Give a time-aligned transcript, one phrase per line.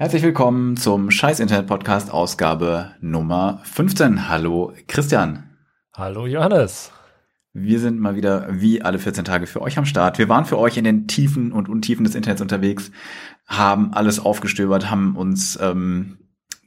[0.00, 4.28] Herzlich willkommen zum Scheiß Internet Podcast Ausgabe Nummer 15.
[4.28, 5.42] Hallo Christian.
[5.92, 6.92] Hallo Johannes.
[7.52, 10.18] Wir sind mal wieder wie alle 14 Tage für euch am Start.
[10.18, 12.92] Wir waren für euch in den Tiefen und Untiefen des Internets unterwegs,
[13.48, 16.18] haben alles aufgestöbert, haben uns ähm,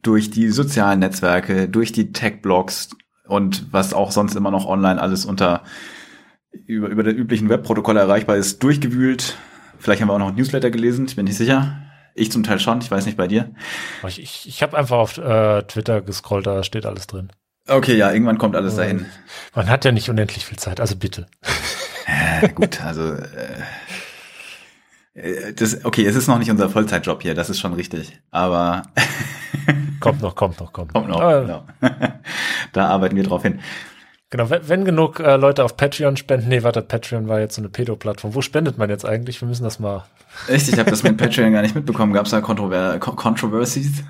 [0.01, 2.89] durch die sozialen Netzwerke, durch die Tech-Blogs
[3.25, 5.63] und was auch sonst immer noch online alles unter
[6.65, 9.37] über, über den üblichen Webprotokolle erreichbar ist, durchgewühlt.
[9.79, 11.81] Vielleicht haben wir auch noch ein Newsletter gelesen, ich bin nicht sicher.
[12.13, 13.51] Ich zum Teil schon, ich weiß nicht bei dir.
[14.07, 17.31] Ich, ich, ich habe einfach auf äh, Twitter gescrollt, da steht alles drin.
[17.67, 19.05] Okay, ja, irgendwann kommt alles dahin.
[19.55, 21.27] Man hat ja nicht unendlich viel Zeit, also bitte.
[22.05, 23.61] Äh, gut, also äh,
[25.53, 28.19] das, okay, es ist noch nicht unser Vollzeitjob hier, das ist schon richtig.
[28.31, 28.83] Aber
[29.99, 31.19] kommt noch, kommt noch, kommt, kommt noch.
[31.19, 31.41] Ah.
[31.41, 31.65] Genau.
[32.73, 33.59] da arbeiten wir drauf hin.
[34.31, 37.61] Genau, wenn, wenn genug äh, Leute auf Patreon spenden, nee, warte, Patreon war jetzt so
[37.61, 38.33] eine Pedo-Plattform.
[38.33, 39.41] Wo spendet man jetzt eigentlich?
[39.41, 40.05] Wir müssen das mal.
[40.47, 42.13] Echt, ich habe das mit Patreon gar nicht mitbekommen.
[42.13, 44.03] Gab es da Kontrover Controversies?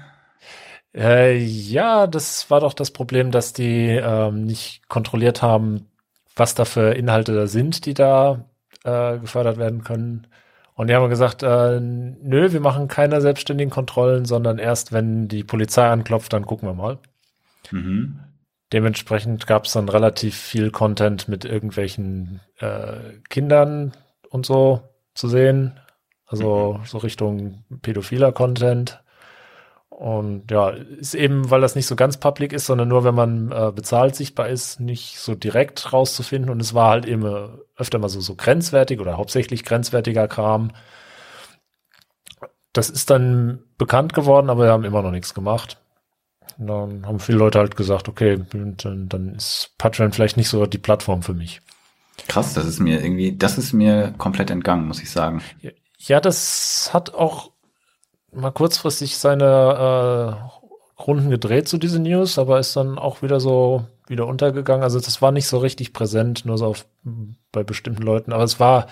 [0.96, 5.88] Äh, ja, das war doch das Problem, dass die ähm, nicht kontrolliert haben,
[6.36, 8.46] was da für Inhalte da sind, die da
[8.84, 10.28] äh, gefördert werden können.
[10.76, 15.44] Und die haben gesagt, äh, nö, wir machen keine selbstständigen Kontrollen, sondern erst, wenn die
[15.44, 17.00] Polizei anklopft, dann gucken wir mal.
[17.72, 18.20] Mhm.
[18.74, 23.92] Dementsprechend gab es dann relativ viel Content mit irgendwelchen äh, Kindern
[24.30, 24.82] und so
[25.14, 25.80] zu sehen.
[26.26, 26.86] Also mhm.
[26.86, 29.04] so Richtung pädophiler Content.
[29.90, 33.52] Und ja, ist eben, weil das nicht so ganz public ist, sondern nur, wenn man
[33.52, 36.50] äh, bezahlt sichtbar ist, nicht so direkt rauszufinden.
[36.50, 40.72] Und es war halt eben äh, öfter mal so, so grenzwertig oder hauptsächlich grenzwertiger Kram.
[42.72, 45.81] Das ist dann bekannt geworden, aber wir haben immer noch nichts gemacht.
[46.58, 50.78] Dann haben viele Leute halt gesagt, okay, dann, dann ist Patreon vielleicht nicht so die
[50.78, 51.62] Plattform für mich.
[52.28, 55.42] Krass, das ist mir irgendwie, das ist mir komplett entgangen, muss ich sagen.
[55.98, 57.52] Ja, das hat auch
[58.32, 60.38] mal kurzfristig seine
[61.00, 64.84] äh, Runden gedreht zu diesen News, aber ist dann auch wieder so wieder untergegangen.
[64.84, 66.86] Also das war nicht so richtig präsent, nur so auf,
[67.52, 68.34] bei bestimmten Leuten.
[68.34, 68.88] Aber es war,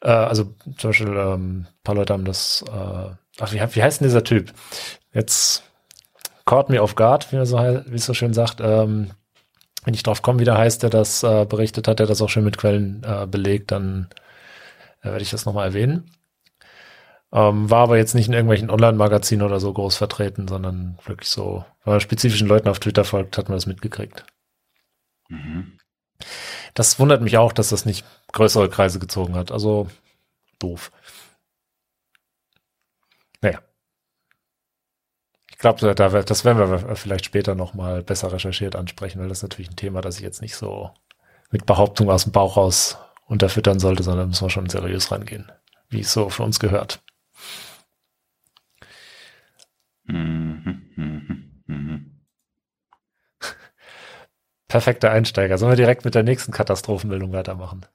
[0.00, 3.10] äh, also zum Beispiel ähm, paar Leute haben das, äh,
[3.40, 4.52] ach, wie, wie heißt denn dieser Typ?
[5.12, 5.64] Jetzt
[6.46, 8.60] caught me off guard, wie, so, wie es so schön sagt.
[8.60, 9.10] Ähm,
[9.84, 12.28] wenn ich drauf komme, wie der heißt, der das äh, berichtet hat, der das auch
[12.28, 14.08] schön mit Quellen äh, belegt, dann
[15.02, 16.10] äh, werde ich das nochmal erwähnen.
[17.32, 21.64] Ähm, war aber jetzt nicht in irgendwelchen Online-Magazinen oder so groß vertreten, sondern wirklich so,
[21.84, 24.24] wenn man spezifischen Leuten auf Twitter folgt, hat man das mitgekriegt.
[25.28, 25.78] Mhm.
[26.74, 29.52] Das wundert mich auch, dass das nicht größere Kreise gezogen hat.
[29.52, 29.88] Also
[30.58, 30.92] doof.
[33.40, 33.60] Naja.
[35.56, 39.42] Ich glaube, da, das werden wir vielleicht später nochmal besser recherchiert ansprechen, weil das ist
[39.42, 40.90] natürlich ein Thema, das ich jetzt nicht so
[41.50, 45.50] mit Behauptung aus dem Bauch raus unterfüttern sollte, sondern müssen wir schon seriös rangehen,
[45.88, 47.02] wie es so für uns gehört.
[50.04, 52.20] Mhm, mhm, mhm.
[54.68, 55.56] Perfekter Einsteiger.
[55.56, 57.86] Sollen wir direkt mit der nächsten Katastrophenmeldung weitermachen?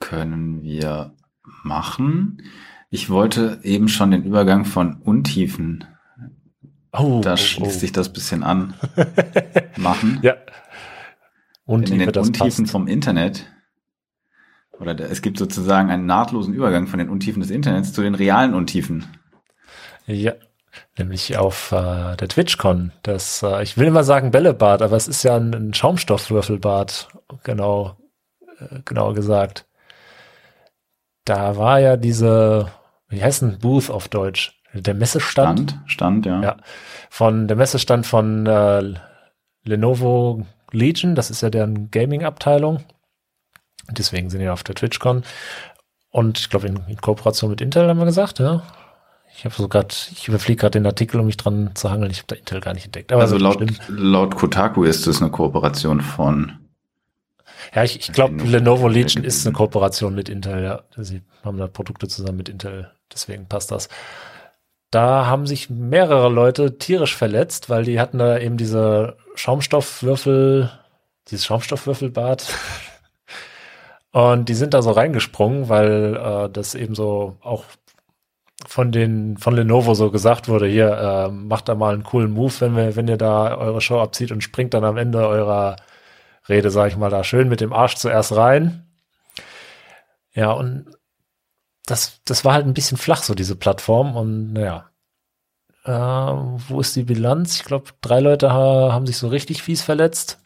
[0.00, 1.14] Können wir
[1.62, 2.42] machen.
[2.88, 5.84] Ich wollte eben schon den Übergang von Untiefen
[6.98, 7.80] Oh, da oh, schließt oh.
[7.80, 8.74] sich das bisschen an.
[9.76, 10.20] machen.
[10.22, 10.36] Ja.
[11.64, 12.70] Und in den Untiefen passt.
[12.72, 13.46] vom Internet.
[14.78, 18.14] Oder da, es gibt sozusagen einen nahtlosen Übergang von den Untiefen des Internets zu den
[18.14, 19.06] realen Untiefen.
[20.06, 20.34] Ja,
[20.98, 22.92] nämlich auf äh, der TwitchCon.
[23.02, 27.08] Das, äh, ich will immer sagen Bällebad, aber es ist ja ein, ein Schaumstoffwürfelbad,
[27.42, 27.96] genau,
[28.58, 29.66] äh, genau gesagt.
[31.24, 32.70] Da war ja diese,
[33.08, 34.55] wie heißt ein Booth auf Deutsch?
[34.82, 35.70] Der Messestand.
[35.86, 36.42] Stand, Stand, ja.
[36.42, 36.56] ja.
[37.10, 38.94] Von der Messestand von äh,
[39.64, 42.84] Lenovo Legion, das ist ja deren Gaming-Abteilung.
[43.90, 45.22] Deswegen sind wir auf der TwitchCon.
[46.10, 48.62] Und ich glaube, in, in, Kooperation mit Intel haben wir gesagt, ja.
[49.36, 52.10] Ich habe so gerade, ich überfliege gerade den Artikel, um mich dran zu hangeln.
[52.10, 53.12] Ich habe da Intel gar nicht entdeckt.
[53.12, 56.52] Aber also laut, laut Kotaku ist es eine Kooperation von.
[57.74, 60.82] Ja, ich, ich glaube, Lenovo Legion ist eine Kooperation mit Intel, ja.
[60.96, 63.88] Sie haben da Produkte zusammen mit Intel, deswegen passt das.
[64.90, 70.70] Da haben sich mehrere Leute tierisch verletzt, weil die hatten da eben diese Schaumstoffwürfel,
[71.28, 72.48] dieses Schaumstoffwürfelbad.
[74.12, 77.64] Und die sind da so reingesprungen, weil äh, das eben so auch
[78.66, 80.90] von den von Lenovo so gesagt wurde, hier
[81.28, 84.32] äh, macht da mal einen coolen Move, wenn wir wenn ihr da eure Show abzieht
[84.32, 85.76] und springt dann am Ende eurer
[86.48, 88.86] Rede, sag ich mal, da schön mit dem Arsch zuerst rein.
[90.34, 90.86] Ja, und
[91.86, 94.16] das, das war halt ein bisschen flach, so diese Plattform.
[94.16, 94.90] Und naja,
[95.84, 97.56] äh, wo ist die Bilanz?
[97.56, 100.38] Ich glaube, drei Leute ha haben sich so richtig fies verletzt.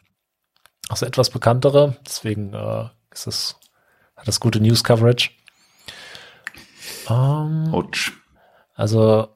[0.87, 1.97] Also etwas bekanntere.
[2.05, 3.59] Deswegen äh, ist das,
[4.15, 5.31] hat das gute News-Coverage.
[7.09, 8.11] Ähm, Ouch.
[8.75, 9.29] Also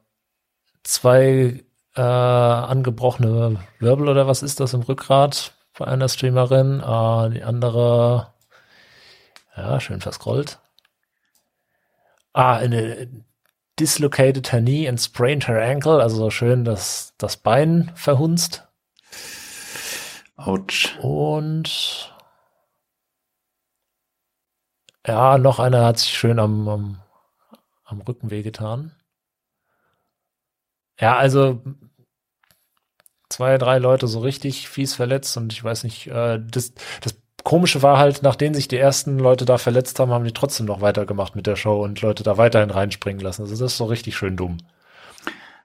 [0.84, 1.64] zwei
[1.96, 6.80] äh, angebrochene Wirbel oder was ist das im Rückgrat bei einer Streamerin.
[6.80, 8.32] Äh, die andere,
[9.56, 10.60] ja, schön verscrollt.
[12.36, 13.08] Ah, eine
[13.78, 18.68] dislocated her knee and sprained her ankle, also so schön das, das Bein verhunzt.
[20.36, 20.98] Autsch.
[21.00, 22.14] Und
[25.06, 27.02] ja, noch einer hat sich schön am, am,
[27.84, 28.94] am Rücken wehgetan.
[31.00, 31.62] Ja, also
[33.30, 37.16] zwei, drei Leute so richtig fies verletzt und ich weiß nicht, äh, das, das
[37.46, 40.80] Komische war halt, nachdem sich die ersten Leute da verletzt haben, haben die trotzdem noch
[40.80, 43.42] weitergemacht mit der Show und Leute da weiterhin reinspringen lassen.
[43.42, 44.58] Also das ist so richtig schön dumm.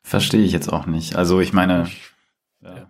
[0.04, 1.16] Verstehe ich jetzt auch nicht.
[1.16, 1.89] Also ich meine.
[2.62, 2.88] Ja.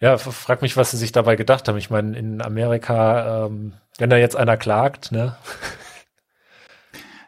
[0.00, 1.76] ja, frag mich, was sie sich dabei gedacht haben.
[1.76, 5.36] Ich meine, in Amerika, ähm, wenn da jetzt einer klagt, ne?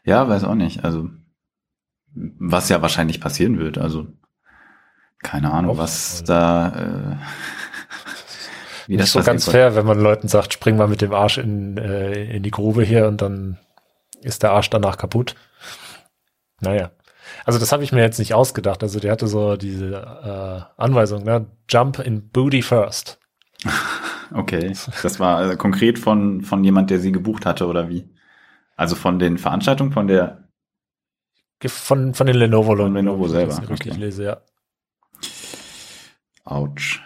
[0.04, 0.84] Ja, weiß auch nicht.
[0.84, 1.10] Also
[2.14, 3.76] was ja wahrscheinlich passieren wird.
[3.76, 4.06] Also
[5.18, 6.68] keine Ahnung, was da.
[6.68, 7.16] Äh,
[8.86, 11.38] wie das Nicht so ganz fair, wenn man Leuten sagt, spring mal mit dem Arsch
[11.38, 13.58] in, äh, in die Grube hier und dann
[14.20, 15.34] ist der Arsch danach kaputt.
[16.60, 16.90] Naja.
[17.44, 18.82] Also das habe ich mir jetzt nicht ausgedacht.
[18.82, 21.46] Also der hatte so diese äh, Anweisung, ne?
[21.68, 23.18] Jump in Booty first.
[24.32, 24.74] Okay.
[25.02, 28.08] Das war äh, konkret von, von jemand, der sie gebucht hatte, oder wie?
[28.74, 30.44] Also von den Veranstaltungen, von der
[31.66, 32.94] von, von den Lenovo-Leuten.
[32.94, 33.60] Von Lenovo selber.
[33.62, 34.00] Ich richtig okay.
[34.00, 34.40] lese, ja.
[36.44, 37.02] Autsch.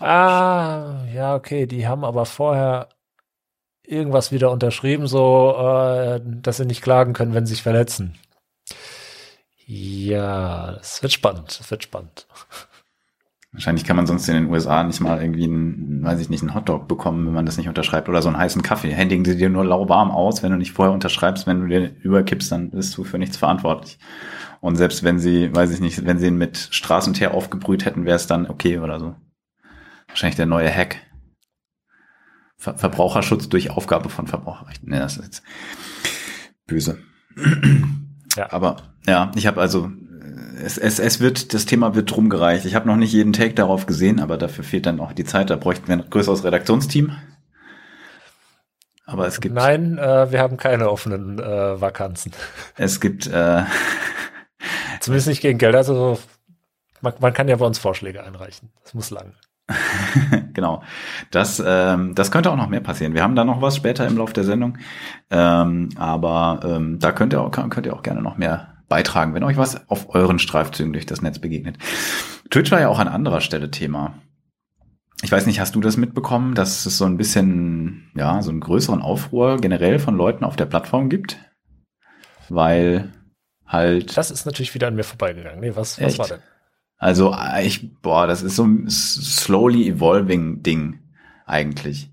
[0.00, 1.66] Ah, ja, okay.
[1.66, 2.88] Die haben aber vorher
[3.86, 8.18] irgendwas wieder unterschrieben, so, äh, dass sie nicht klagen können, wenn sie sich verletzen.
[9.66, 11.58] Ja, es wird spannend.
[11.60, 12.26] Es wird spannend.
[13.52, 16.54] Wahrscheinlich kann man sonst in den USA nicht mal irgendwie einen, weiß ich nicht, einen
[16.56, 18.90] Hotdog bekommen, wenn man das nicht unterschreibt oder so einen heißen Kaffee.
[18.90, 22.50] Händigen sie dir nur lauwarm aus, wenn du nicht vorher unterschreibst, wenn du dir überkippst,
[22.50, 23.98] dann bist du für nichts verantwortlich.
[24.60, 28.16] Und selbst wenn sie, weiß ich nicht, wenn sie ihn mit Straßenteer aufgebrüht hätten, wäre
[28.16, 29.14] es dann okay oder so.
[30.14, 30.98] Wahrscheinlich der neue Hack.
[32.56, 34.88] Ver Verbraucherschutz durch Aufgabe von Verbraucherrechten.
[34.88, 35.42] Ne, das ist jetzt
[36.68, 36.98] böse.
[38.36, 38.52] Ja.
[38.52, 38.76] Aber
[39.08, 39.90] ja, ich habe also
[40.62, 42.64] es, es, es wird, das Thema wird rumgereicht.
[42.64, 45.50] Ich habe noch nicht jeden Take darauf gesehen, aber dafür fehlt dann auch die Zeit.
[45.50, 47.16] Da bräuchten wir ein größeres Redaktionsteam.
[49.04, 49.56] Aber es gibt.
[49.56, 52.30] Nein, äh, wir haben keine offenen äh, Vakanzen.
[52.76, 53.26] Es gibt.
[53.26, 53.64] Äh,
[55.00, 55.74] Zumindest nicht gegen Geld.
[55.74, 56.20] Also
[57.00, 58.70] man, man kann ja bei uns Vorschläge einreichen.
[58.84, 59.34] Das muss lang.
[60.52, 60.82] genau.
[61.30, 63.14] Das, ähm, das könnte auch noch mehr passieren.
[63.14, 64.78] Wir haben da noch was später im Laufe der Sendung.
[65.30, 69.44] Ähm, aber ähm, da könnt ihr, auch, könnt ihr auch gerne noch mehr beitragen, wenn
[69.44, 71.78] euch was auf euren Streifzügen durch das Netz begegnet.
[72.50, 74.14] Twitch war ja auch an anderer Stelle Thema.
[75.22, 78.60] Ich weiß nicht, hast du das mitbekommen, dass es so ein bisschen, ja, so einen
[78.60, 81.38] größeren Aufruhr generell von Leuten auf der Plattform gibt?
[82.50, 83.10] Weil
[83.66, 84.16] halt.
[84.18, 85.60] Das ist natürlich wieder an mir vorbeigegangen.
[85.60, 86.40] Nee, was, was war denn?
[87.04, 91.00] Also ich, boah, das ist so ein slowly evolving Ding
[91.44, 92.10] eigentlich.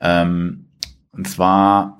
[0.00, 0.68] Ähm,
[1.10, 1.98] und zwar,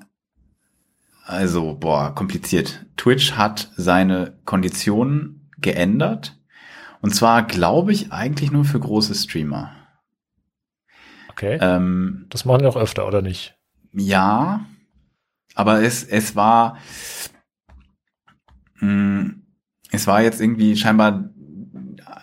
[1.25, 2.85] also, boah, kompliziert.
[2.95, 6.39] Twitch hat seine Konditionen geändert.
[7.01, 9.75] Und zwar, glaube ich, eigentlich nur für große Streamer.
[11.31, 11.57] Okay.
[11.59, 13.57] Ähm, das machen wir auch öfter, oder nicht?
[13.91, 14.65] Ja,
[15.53, 16.77] aber es, es war,
[18.75, 19.41] mh, hm,
[19.91, 21.30] es war jetzt irgendwie scheinbar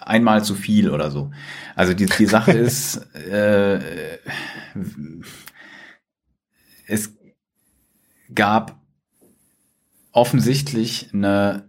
[0.09, 1.31] einmal zu viel oder so.
[1.75, 3.81] Also die, die Sache ist, äh,
[6.87, 7.15] es
[8.35, 8.81] gab
[10.13, 11.69] offensichtlich eine,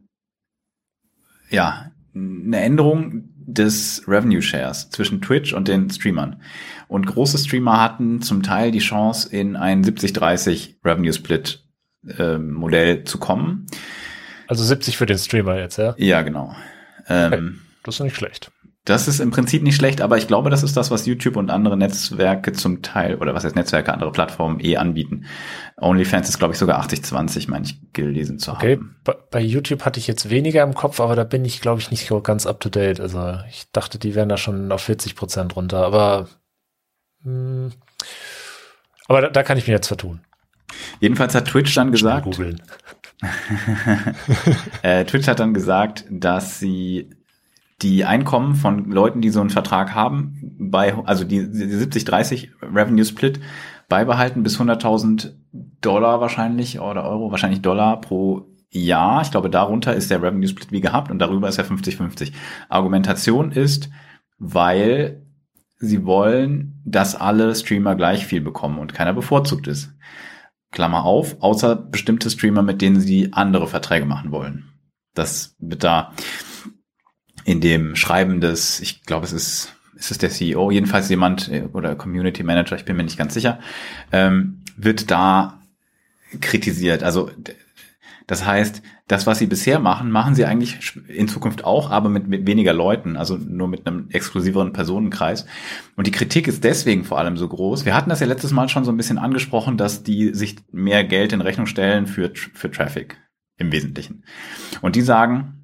[1.50, 6.41] ja, eine Änderung des Revenue Shares zwischen Twitch und den Streamern.
[6.88, 11.63] Und große Streamer hatten zum Teil die Chance, in ein 70-30 Revenue Split
[12.17, 13.65] äh, Modell zu kommen.
[14.48, 15.96] Also 70 für den Streamer jetzt, ja?
[15.98, 16.55] Ja, genau.
[17.08, 17.62] Ähm.
[17.83, 18.51] Das ist nicht schlecht.
[18.86, 21.51] Das ist im Prinzip nicht schlecht, aber ich glaube, das ist das, was YouTube und
[21.51, 25.25] andere Netzwerke zum Teil, oder was heißt Netzwerke, andere Plattformen eh anbieten.
[25.77, 28.77] OnlyFans ist, glaube ich, sogar 80-20, meine ich, gelesen zu okay.
[28.77, 28.95] haben.
[29.05, 31.91] Okay, bei YouTube hatte ich jetzt weniger im Kopf, aber da bin ich, glaube ich,
[31.91, 33.00] nicht so ganz up to date.
[33.00, 36.27] Also ich dachte, die wären da schon auf 40 Prozent runter, aber
[37.24, 37.71] mh, hm,
[39.07, 40.21] aber da, da, kann ich mir jetzt vertun.
[41.00, 42.39] Jedenfalls hat Twitch dann gesagt,
[44.81, 47.09] äh, Twitch hat dann gesagt, dass sie
[47.81, 53.05] die Einkommen von Leuten, die so einen Vertrag haben, bei, also die, die 70-30 Revenue
[53.05, 53.39] Split
[53.88, 55.33] beibehalten bis 100.000
[55.81, 59.21] Dollar wahrscheinlich oder Euro, wahrscheinlich Dollar pro Jahr.
[59.21, 62.33] Ich glaube, darunter ist der Revenue Split wie gehabt und darüber ist er 50-50.
[62.67, 63.89] Argumentation ist,
[64.38, 65.25] weil
[65.77, 69.95] sie wollen, dass alle Streamer gleich viel bekommen und keiner bevorzugt ist.
[70.71, 74.65] Klammer auf, außer bestimmte Streamer, mit denen sie andere Verträge machen wollen.
[75.15, 76.13] Das wird da
[77.50, 81.63] in dem Schreiben des, ich glaube, es ist, ist es der CEO, jedenfalls jemand äh,
[81.74, 83.58] oder Community Manager, ich bin mir nicht ganz sicher,
[84.12, 85.60] ähm, wird da
[86.41, 87.01] kritisiert.
[87.01, 87.32] Also
[88.27, 92.27] das heißt, das, was sie bisher machen, machen sie eigentlich in Zukunft auch, aber mit,
[92.27, 95.48] mit weniger Leuten, also nur mit einem exklusiveren Personenkreis.
[95.96, 97.84] Und die Kritik ist deswegen vor allem so groß.
[97.84, 101.03] Wir hatten das ja letztes Mal schon so ein bisschen angesprochen, dass die sich mehr
[101.03, 103.18] Geld in Rechnung stellen für, für Traffic
[103.58, 104.24] im Wesentlichen.
[104.82, 105.59] Und die sagen,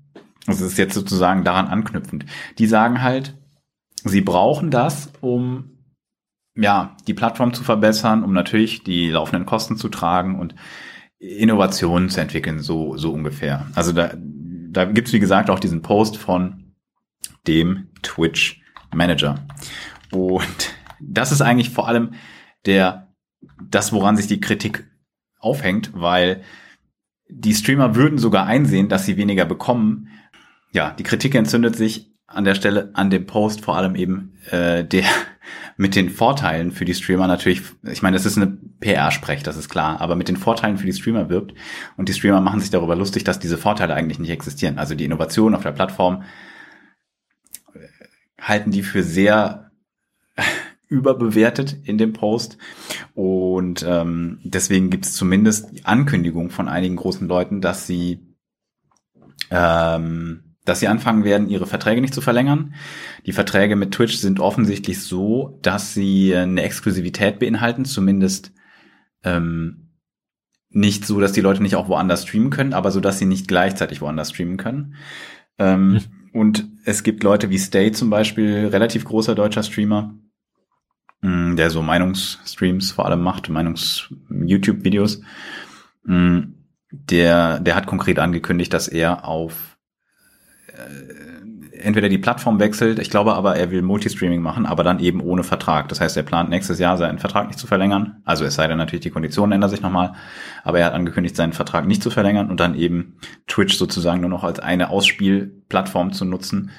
[0.45, 2.25] das ist jetzt sozusagen daran anknüpfend,
[2.57, 3.37] die sagen halt,
[4.03, 5.71] sie brauchen das, um
[6.55, 10.55] ja, die Plattform zu verbessern, um natürlich die laufenden Kosten zu tragen und
[11.19, 13.67] Innovationen zu entwickeln, so, so ungefähr.
[13.75, 16.73] Also da, da gibt's wie gesagt, auch diesen Post von
[17.47, 18.61] dem Twitch
[18.93, 19.45] Manager.
[20.11, 22.13] Und das ist eigentlich vor allem
[22.65, 23.13] der,
[23.61, 24.89] das, woran sich die Kritik
[25.39, 26.41] aufhängt, weil
[27.29, 30.09] die Streamer würden sogar einsehen, dass sie weniger bekommen.
[30.75, 34.83] Ja, die Kritik entzündet sich an der Stelle an dem Post vor allem eben äh,
[34.83, 35.05] der
[35.77, 39.69] mit den Vorteilen für die Streamer natürlich, ich meine, das ist eine PR-Sprech, das ist
[39.69, 41.53] klar, aber mit den Vorteilen für die Streamer wirbt
[41.95, 44.77] und die Streamer machen sich darüber lustig, dass diese Vorteile eigentlich nicht existieren.
[44.77, 46.23] Also die Innovation auf der Plattform
[47.73, 47.79] äh,
[48.41, 49.71] halten die für sehr
[50.89, 52.57] überbewertet in dem Post
[53.13, 58.35] und ähm, deswegen gibt es zumindest die Ankündigung von einigen großen Leuten, dass sie
[59.51, 62.73] ähm, dass sie anfangen werden, ihre Verträge nicht zu verlängern.
[63.25, 68.51] Die Verträge mit Twitch sind offensichtlich so, dass sie eine Exklusivität beinhalten, zumindest
[69.23, 69.91] ähm,
[70.69, 73.47] nicht so, dass die Leute nicht auch woanders streamen können, aber so, dass sie nicht
[73.47, 74.95] gleichzeitig woanders streamen können.
[75.57, 76.01] Ähm, mhm.
[76.33, 80.15] Und es gibt Leute wie Stay zum Beispiel, relativ großer deutscher Streamer,
[81.21, 85.21] mh, der so Meinungsstreams vor allem macht, Meinungs-YouTube-Videos.
[86.91, 89.74] Der, der hat konkret angekündigt, dass er auf
[91.85, 95.43] entweder die Plattform wechselt, ich glaube aber, er will Multistreaming machen, aber dann eben ohne
[95.43, 95.87] Vertrag.
[95.89, 98.21] Das heißt, er plant nächstes Jahr seinen Vertrag nicht zu verlängern.
[98.25, 100.13] Also es sei denn natürlich, die Konditionen ändern sich nochmal.
[100.63, 103.17] Aber er hat angekündigt, seinen Vertrag nicht zu verlängern und dann eben
[103.47, 106.71] Twitch sozusagen nur noch als eine Ausspielplattform zu nutzen,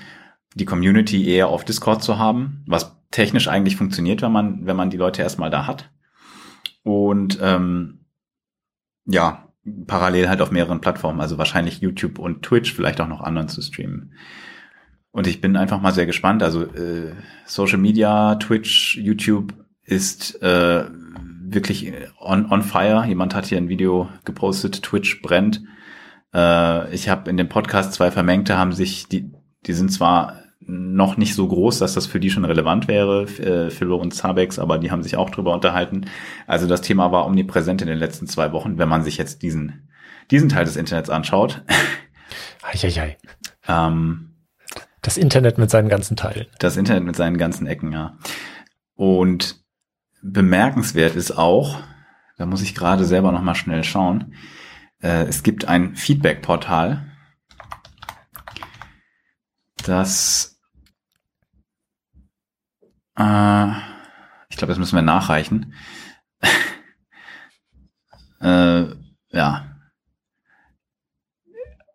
[0.54, 4.90] die Community eher auf Discord zu haben, was technisch eigentlich funktioniert, wenn man, wenn man
[4.90, 5.90] die Leute erstmal da hat.
[6.82, 8.06] Und ähm,
[9.04, 9.45] ja,
[9.86, 13.60] parallel halt auf mehreren Plattformen, also wahrscheinlich YouTube und Twitch, vielleicht auch noch anderen zu
[13.60, 14.12] streamen.
[15.10, 16.42] Und ich bin einfach mal sehr gespannt.
[16.42, 17.14] Also äh,
[17.46, 20.84] Social Media, Twitch, YouTube ist äh,
[21.40, 23.04] wirklich on, on fire.
[23.06, 25.62] Jemand hat hier ein Video gepostet, Twitch brennt.
[26.34, 29.32] Äh, ich habe in dem Podcast zwei Vermengte, haben sich, die,
[29.66, 33.70] die sind zwar noch nicht so groß, dass das für die schon relevant wäre, äh,
[33.70, 36.06] Philo und Zabex, aber die haben sich auch drüber unterhalten.
[36.46, 39.88] Also das Thema war omnipräsent in den letzten zwei Wochen, wenn man sich jetzt diesen,
[40.30, 41.62] diesen Teil des Internets anschaut.
[42.62, 43.16] Eieiei.
[43.68, 44.34] Ähm,
[45.02, 46.46] das Internet mit seinen ganzen Teilen.
[46.58, 48.18] Das Internet mit seinen ganzen Ecken, ja.
[48.96, 49.64] Und
[50.22, 51.78] bemerkenswert ist auch,
[52.38, 54.34] da muss ich gerade selber noch mal schnell schauen,
[55.00, 57.06] äh, es gibt ein Feedback-Portal,
[59.84, 60.55] das
[63.18, 63.66] äh,
[64.48, 65.74] ich glaube, das müssen wir nachreichen.
[68.40, 68.86] äh,
[69.30, 69.76] ja.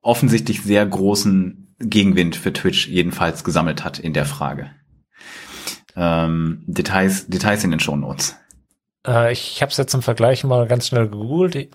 [0.01, 4.72] Offensichtlich sehr großen Gegenwind für Twitch jedenfalls gesammelt hat in der Frage.
[5.96, 8.36] Ähm, Details, Details in den Shownotes.
[9.06, 11.70] Äh, ich habe es jetzt zum Vergleich mal ganz schnell gegoogelt.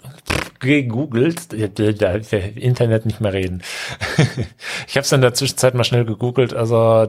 [0.60, 3.62] Gegoogelt, Internet nicht mehr reden.
[4.86, 6.54] ich habe es in der Zwischenzeit mal schnell gegoogelt.
[6.54, 7.08] Also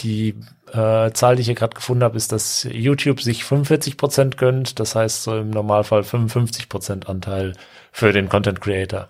[0.00, 0.34] die
[0.72, 4.80] äh, Zahl, die ich hier gerade gefunden habe, ist, dass YouTube sich 45 Prozent gönnt.
[4.80, 7.54] Das heißt so im Normalfall 55 Prozent Anteil
[7.92, 9.08] für den Content Creator.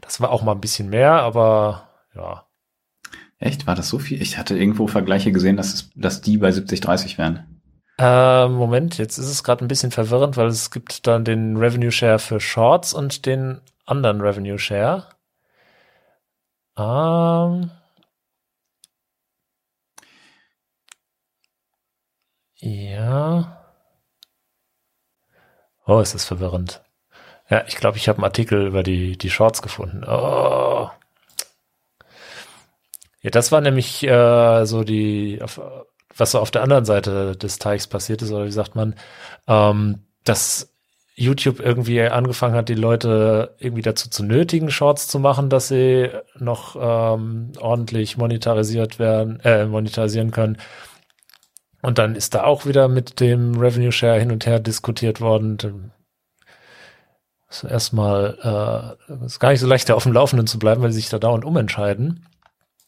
[0.00, 2.44] Das war auch mal ein bisschen mehr, aber ja.
[3.38, 3.66] Echt?
[3.66, 4.22] War das so viel?
[4.22, 7.55] Ich hatte irgendwo Vergleiche gesehen, dass, es, dass die bei 70-30 wären.
[7.98, 11.90] Äh, Moment, jetzt ist es gerade ein bisschen verwirrend, weil es gibt dann den Revenue
[11.90, 15.08] Share für Shorts und den anderen Revenue Share.
[16.78, 17.70] Ähm,
[22.60, 23.56] Ja.
[25.86, 26.82] Oh, ist das verwirrend.
[27.50, 30.04] Ja, ich glaube, ich habe einen Artikel über die, die Shorts gefunden.
[30.06, 30.90] Oh.
[33.22, 35.60] Ja, das war nämlich äh, so die, auf,
[36.16, 38.94] was so auf der anderen Seite des Teichs passiert ist, oder wie sagt man,
[39.46, 40.72] ähm, dass
[41.14, 46.10] YouTube irgendwie angefangen hat, die Leute irgendwie dazu zu nötigen, Shorts zu machen, dass sie
[46.38, 50.58] noch ähm, ordentlich monetarisiert werden, äh, monetarisieren können.
[51.80, 55.92] Und dann ist da auch wieder mit dem Revenue Share hin und her diskutiert worden.
[57.66, 61.00] Erstmal äh, ist gar nicht so leicht, da auf dem Laufenden zu bleiben, weil sie
[61.00, 62.26] sich da dauernd umentscheiden.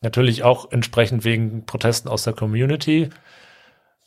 [0.01, 3.11] Natürlich auch entsprechend wegen Protesten aus der Community.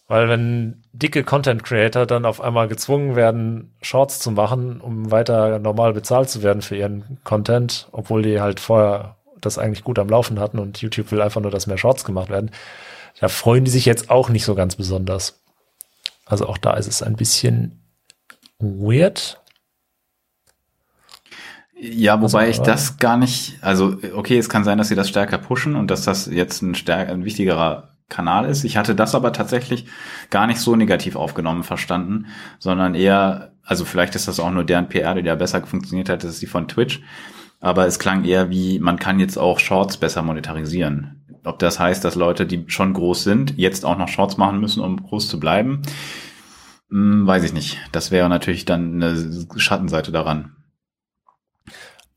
[0.08, 5.60] Weil wenn dicke Content Creator dann auf einmal gezwungen werden, Shorts zu machen, um weiter
[5.60, 10.10] normal bezahlt zu werden für ihren Content, obwohl die halt vorher das eigentlich gut am
[10.10, 12.52] Laufen hatten und YouTube will einfach nur, dass mehr Shorts gemacht werden,
[13.20, 15.42] da freuen die sich jetzt auch nicht so ganz besonders.
[16.26, 17.82] Also auch da ist es ein bisschen
[18.60, 19.41] weird.
[21.84, 25.10] Ja, wobei also, ich das gar nicht, also okay, es kann sein, dass sie das
[25.10, 28.64] stärker pushen und dass das jetzt ein, stärker, ein wichtigerer Kanal ist.
[28.66, 29.88] Ich hatte das aber tatsächlich
[30.30, 32.28] gar nicht so negativ aufgenommen verstanden,
[32.60, 36.24] sondern eher, also vielleicht ist das auch nur deren PR, die da besser funktioniert hat,
[36.24, 37.02] das ist die von Twitch.
[37.60, 41.26] Aber es klang eher wie, man kann jetzt auch Shorts besser monetarisieren.
[41.44, 44.84] Ob das heißt, dass Leute, die schon groß sind, jetzt auch noch Shorts machen müssen,
[44.84, 45.82] um groß zu bleiben,
[46.92, 47.80] hm, weiß ich nicht.
[47.92, 50.52] Das wäre natürlich dann eine Schattenseite daran.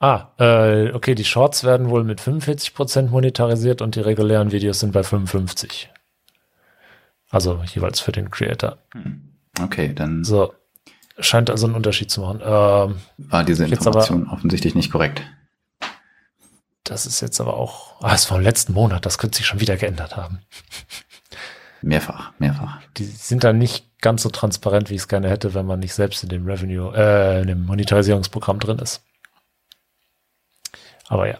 [0.04, 4.92] Ah, äh, okay, die Shorts werden wohl mit 45% monetarisiert und die regulären Videos sind
[4.92, 5.90] bei 55.
[7.30, 8.76] Also jeweils für den Creator.
[8.92, 9.30] Hm.
[9.62, 10.23] Okay, dann.
[10.23, 10.52] So.
[11.18, 12.40] Scheint also einen Unterschied zu machen.
[12.44, 15.23] Ähm, war diese Information aber, offensichtlich nicht korrekt.
[16.82, 19.61] Das ist jetzt aber auch, ah, es war im letzten Monat, das könnte sich schon
[19.61, 20.40] wieder geändert haben.
[21.80, 22.78] Mehrfach, mehrfach.
[22.99, 25.94] Die sind da nicht ganz so transparent, wie ich es gerne hätte, wenn man nicht
[25.94, 29.02] selbst in dem Revenue, äh, in dem Monetarisierungsprogramm drin ist.
[31.08, 31.38] Aber ja.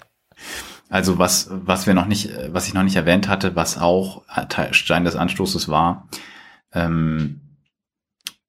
[0.89, 4.23] Also was, was wir noch nicht, was ich noch nicht erwähnt hatte, was auch
[4.71, 6.09] Stein des Anstoßes war,
[6.73, 7.41] ähm,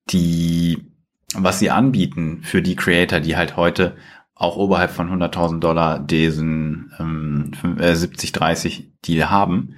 [0.10, 0.92] die,
[1.34, 3.96] was sie anbieten für die Creator, die halt heute
[4.36, 9.76] auch oberhalb von 100.000 Dollar diesen ähm, 70, 30 äh, Deal haben,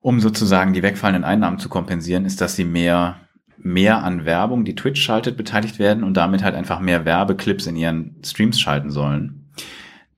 [0.00, 3.16] um sozusagen die wegfallenden Einnahmen zu kompensieren, ist, dass sie mehr
[3.64, 7.76] mehr an Werbung, die Twitch schaltet, beteiligt werden und damit halt einfach mehr Werbeclips in
[7.76, 9.41] ihren Streams schalten sollen.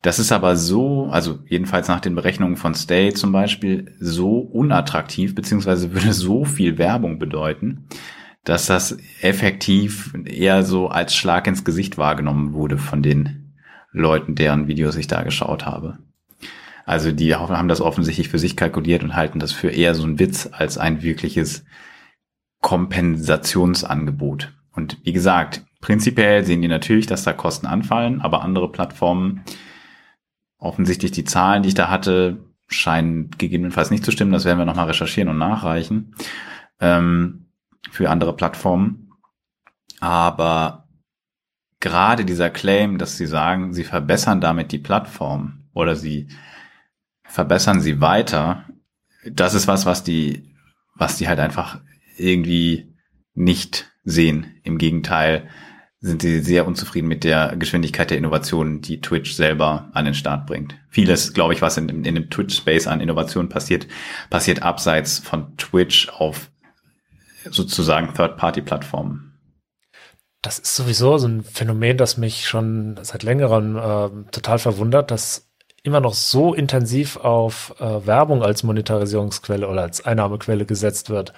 [0.05, 5.35] Das ist aber so, also jedenfalls nach den Berechnungen von Stay zum Beispiel, so unattraktiv,
[5.35, 7.87] beziehungsweise würde so viel Werbung bedeuten,
[8.45, 13.55] dass das effektiv eher so als Schlag ins Gesicht wahrgenommen wurde von den
[13.93, 15.97] Leuten, deren Videos ich da geschaut habe.
[16.85, 20.19] Also die haben das offensichtlich für sich kalkuliert und halten das für eher so ein
[20.19, 21.64] Witz als ein wirkliches
[22.61, 24.53] Kompensationsangebot.
[24.71, 29.45] Und wie gesagt, prinzipiell sehen die natürlich, dass da Kosten anfallen, aber andere Plattformen
[30.64, 34.33] offensichtlich die Zahlen, die ich da hatte, scheinen gegebenenfalls nicht zu stimmen.
[34.33, 36.14] Das werden wir nochmal recherchieren und nachreichen
[36.81, 37.46] ähm,
[37.90, 39.12] für andere Plattformen.
[40.00, 40.88] Aber
[41.81, 46.29] gerade dieser Claim, dass sie sagen, sie verbessern damit die Plattform oder sie
[47.24, 48.64] verbessern sie weiter,
[49.31, 50.55] das ist was, was die,
[50.94, 51.81] was die halt einfach
[52.16, 52.94] irgendwie
[53.35, 54.55] nicht sehen.
[54.62, 55.48] Im Gegenteil,
[56.05, 60.47] sind sie sehr unzufrieden mit der Geschwindigkeit der Innovation, die Twitch selber an den Start
[60.47, 60.75] bringt.
[60.90, 63.87] Vieles, glaube ich, was in, in dem Twitch-Space an Innovation passiert,
[64.29, 66.51] passiert abseits von Twitch auf
[67.51, 69.33] sozusagen Third-Party-Plattformen.
[70.43, 75.49] Das ist sowieso so ein Phänomen, das mich schon seit längerem äh, total verwundert, dass
[75.83, 81.33] immer noch so intensiv auf äh, Werbung als Monetarisierungsquelle oder als Einnahmequelle gesetzt wird.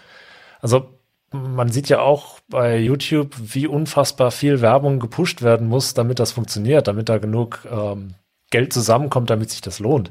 [0.61, 0.95] Also
[1.37, 6.33] man sieht ja auch bei YouTube, wie unfassbar viel Werbung gepusht werden muss, damit das
[6.33, 8.14] funktioniert, damit da genug ähm,
[8.51, 10.11] Geld zusammenkommt, damit sich das lohnt.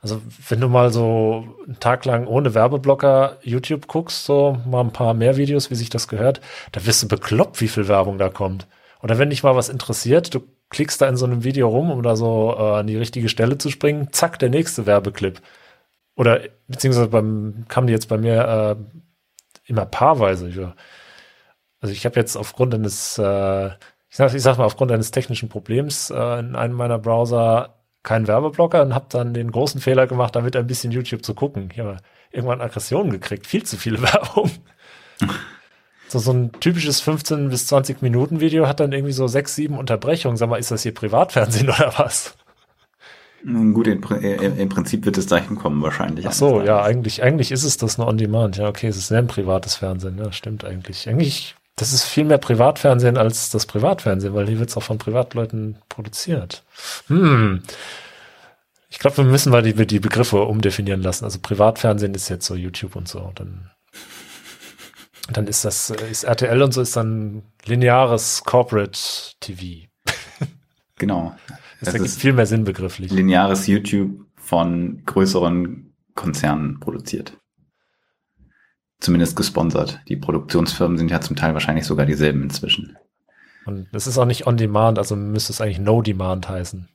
[0.00, 4.92] Also wenn du mal so einen Tag lang ohne Werbeblocker YouTube guckst, so mal ein
[4.92, 8.28] paar mehr Videos, wie sich das gehört, da wirst du bekloppt, wie viel Werbung da
[8.28, 8.66] kommt.
[9.02, 12.02] Oder wenn dich mal was interessiert, du klickst da in so einem Video rum, um
[12.02, 15.40] da so äh, an die richtige Stelle zu springen, zack, der nächste Werbeclip.
[16.16, 18.98] Oder beziehungsweise beim kam die jetzt bei mir äh,
[19.66, 20.74] immer paarweise.
[21.80, 25.48] Also ich habe jetzt aufgrund eines, äh, ich, sag, ich sag mal, aufgrund eines technischen
[25.48, 30.36] Problems äh, in einem meiner Browser keinen Werbeblocker und habe dann den großen Fehler gemacht,
[30.36, 31.70] damit ein bisschen YouTube zu gucken.
[31.72, 31.96] Ich habe
[32.30, 34.50] irgendwann Aggressionen gekriegt, viel zu viele Werbung.
[36.08, 39.78] so, so ein typisches 15 bis 20 Minuten Video hat dann irgendwie so sechs, sieben
[39.78, 40.36] Unterbrechungen.
[40.36, 42.36] Sag mal, ist das hier Privatfernsehen oder was?
[43.46, 44.02] Gut, im,
[44.58, 46.26] im, Prinzip wird es dahin kommen wahrscheinlich.
[46.26, 48.56] Ach so, ja, eigentlich, eigentlich ist es das nur on demand.
[48.56, 50.16] Ja, okay, es ist ein privates Fernsehen.
[50.16, 51.06] Ja, stimmt eigentlich.
[51.10, 54.96] Eigentlich, das ist viel mehr Privatfernsehen als das Privatfernsehen, weil hier wird es auch von
[54.96, 56.64] Privatleuten produziert.
[57.08, 57.62] Hm.
[58.88, 61.26] Ich glaube, wir müssen mal die, die Begriffe umdefinieren lassen.
[61.26, 63.30] Also Privatfernsehen ist jetzt so YouTube und so.
[63.34, 63.70] Dann,
[65.30, 68.98] dann ist das, ist RTL und so ist dann lineares Corporate
[69.40, 69.86] TV.
[70.96, 71.34] Genau.
[71.86, 73.10] Das, ergibt viel mehr Sinn begrifflich.
[73.10, 77.38] Lineares YouTube von größeren Konzernen produziert.
[79.00, 80.00] Zumindest gesponsert.
[80.08, 82.96] Die Produktionsfirmen sind ja zum Teil wahrscheinlich sogar dieselben inzwischen.
[83.66, 86.88] Und das ist auch nicht on demand, also müsste es eigentlich no demand heißen.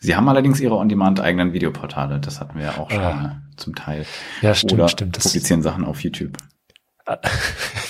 [0.00, 2.20] Sie haben allerdings ihre On-Demand eigenen Videoportale.
[2.20, 3.42] Das hatten wir ja auch schon Ah.
[3.56, 4.04] zum Teil.
[4.42, 5.16] Ja, stimmt, Oder stimmt.
[5.16, 6.36] Das, publizieren Sachen auf YouTube.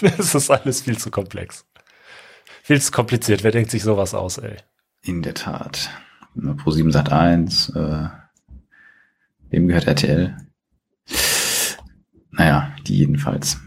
[0.00, 1.66] das ist alles viel zu komplex.
[2.62, 3.42] Viel zu kompliziert.
[3.42, 4.56] Wer denkt sich sowas aus, ey?
[5.02, 5.90] In der Tat.
[6.34, 8.08] Pro 7 Sat 1, äh,
[9.50, 10.36] wem gehört RTL?
[12.30, 13.60] Naja, die jedenfalls.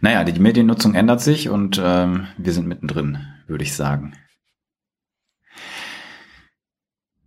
[0.00, 4.14] Naja, die Mediennutzung ändert sich und ähm, wir sind mittendrin, würde ich sagen.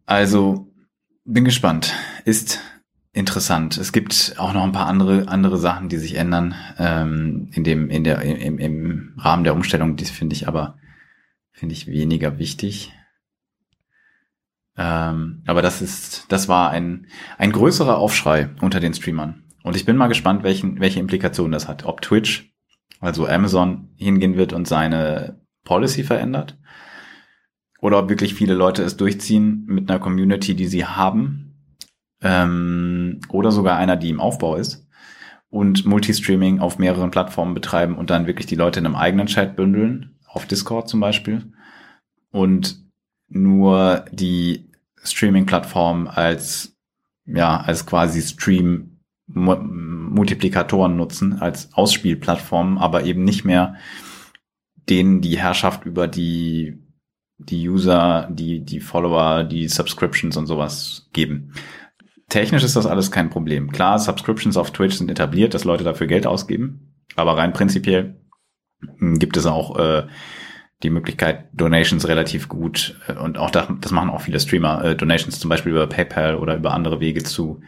[0.06, 0.72] Also,
[1.26, 1.94] bin gespannt.
[2.26, 2.60] Ist
[3.14, 3.78] interessant.
[3.78, 7.90] Es gibt auch noch ein paar andere andere Sachen, die sich ändern ähm, in dem
[7.90, 9.96] in der im, im Rahmen der Umstellung.
[9.96, 10.78] Dies finde ich aber
[11.52, 12.92] finde ich weniger wichtig.
[14.78, 17.08] Ähm, aber das ist das war ein
[17.38, 19.44] ein größerer Aufschrei unter den Streamern.
[19.64, 21.86] Und ich bin mal gespannt, welchen welche Implikationen das hat.
[21.86, 22.54] Ob Twitch,
[23.00, 26.58] also Amazon, hingehen wird und seine Policy verändert.
[27.82, 31.56] Oder ob wirklich viele Leute es durchziehen mit einer Community, die sie haben.
[32.22, 34.88] Ähm, oder sogar einer, die im Aufbau ist
[35.54, 39.56] und Multistreaming auf mehreren Plattformen betreiben und dann wirklich die Leute in einem eigenen Chat
[39.56, 41.52] bündeln, auf Discord zum Beispiel.
[42.32, 42.84] Und
[43.34, 44.70] nur die
[45.04, 46.78] Streaming-Plattform als
[47.26, 53.76] ja als quasi Stream Multiplikatoren nutzen als Ausspielplattformen, aber eben nicht mehr
[54.90, 56.80] denen die Herrschaft über die
[57.40, 61.54] die User, die die Follower, die Subscriptions und sowas geben.
[62.30, 63.72] Technisch ist das alles kein Problem.
[63.72, 68.22] Klar, Subscriptions auf Twitch sind etabliert, dass Leute dafür Geld ausgeben, aber rein prinzipiell
[68.98, 70.08] mh, gibt es auch äh,
[70.84, 74.96] die Möglichkeit, Donations relativ gut äh, und auch da, das machen auch viele Streamer, äh,
[74.96, 77.62] Donations zum Beispiel über PayPal oder über andere Wege zu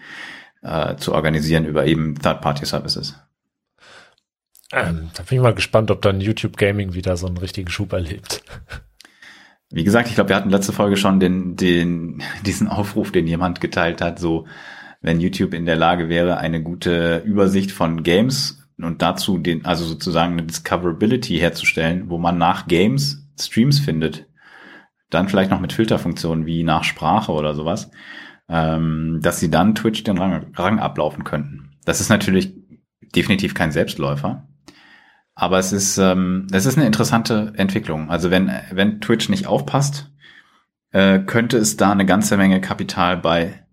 [0.65, 3.15] äh, zu organisieren über eben Third-Party-Services.
[4.73, 7.93] Ähm, da bin ich mal gespannt, ob dann YouTube Gaming wieder so einen richtigen Schub
[7.93, 8.43] erlebt.
[9.69, 13.61] Wie gesagt, ich glaube, wir hatten letzte Folge schon den, den, diesen Aufruf, den jemand
[13.61, 14.47] geteilt hat, so,
[15.01, 19.85] wenn YouTube in der Lage wäre, eine gute Übersicht von Games und dazu den, also
[19.85, 24.27] sozusagen eine Discoverability herzustellen, wo man nach Games Streams findet,
[25.09, 27.91] dann vielleicht noch mit Filterfunktionen wie nach Sprache oder sowas,
[28.49, 31.71] ähm, dass sie dann Twitch den Rang, Rang ablaufen könnten.
[31.85, 32.53] Das ist natürlich
[33.15, 34.47] definitiv kein Selbstläufer.
[35.35, 38.09] Aber es ist, ähm, es ist eine interessante Entwicklung.
[38.09, 40.11] Also wenn, wenn Twitch nicht aufpasst,
[40.91, 43.65] äh, könnte es da eine ganze Menge Kapital bei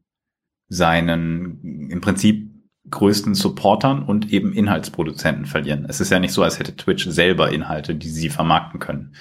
[0.68, 2.51] seinen im Prinzip
[2.92, 5.86] größten Supportern und eben Inhaltsproduzenten verlieren.
[5.88, 9.16] Es ist ja nicht so, als hätte Twitch selber Inhalte, die sie vermarkten können.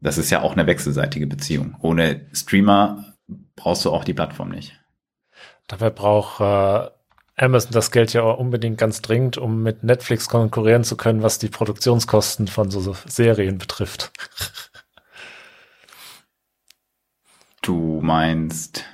[0.00, 1.76] Das ist ja auch eine wechselseitige Beziehung.
[1.80, 3.14] Ohne Streamer
[3.56, 4.78] brauchst du auch die Plattform nicht.
[5.68, 6.90] Dabei braucht äh,
[7.36, 11.38] Amazon das Geld ja auch unbedingt ganz dringend, um mit Netflix konkurrieren zu können, was
[11.38, 14.12] die Produktionskosten von so, so Serien betrifft.
[17.62, 18.84] Du meinst.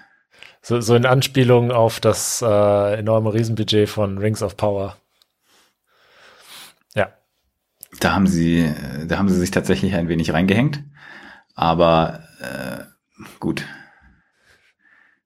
[0.70, 4.96] So, so in Anspielung auf das äh, enorme Riesenbudget von Rings of Power.
[6.94, 7.08] Ja.
[7.98, 8.72] Da haben sie,
[9.08, 10.84] da haben sie sich tatsächlich ein wenig reingehängt.
[11.56, 12.84] Aber äh,
[13.40, 13.64] gut.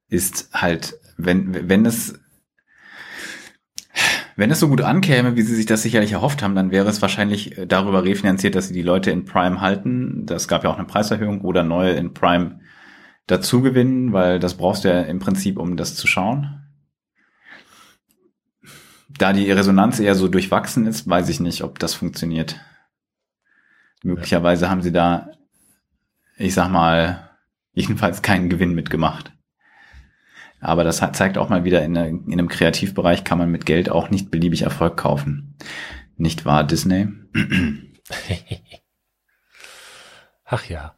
[0.09, 2.19] Ist halt, wenn, wenn es
[4.37, 7.03] wenn es so gut ankäme, wie sie sich das sicherlich erhofft haben, dann wäre es
[7.03, 10.25] wahrscheinlich darüber refinanziert, dass sie die Leute in Prime halten.
[10.25, 12.61] Das gab ja auch eine Preiserhöhung oder neue in Prime
[13.27, 16.61] dazu gewinnen, weil das brauchst du ja im Prinzip, um das zu schauen.
[19.09, 22.61] Da die Resonanz eher so durchwachsen ist, weiß ich nicht, ob das funktioniert.
[24.03, 25.31] Möglicherweise haben sie da,
[26.37, 27.31] ich sag mal,
[27.73, 29.33] jedenfalls keinen Gewinn mitgemacht.
[30.61, 34.31] Aber das zeigt auch mal wieder, in, einem Kreativbereich kann man mit Geld auch nicht
[34.31, 35.57] beliebig Erfolg kaufen.
[36.17, 37.09] Nicht wahr, Disney?
[40.45, 40.97] Ach ja.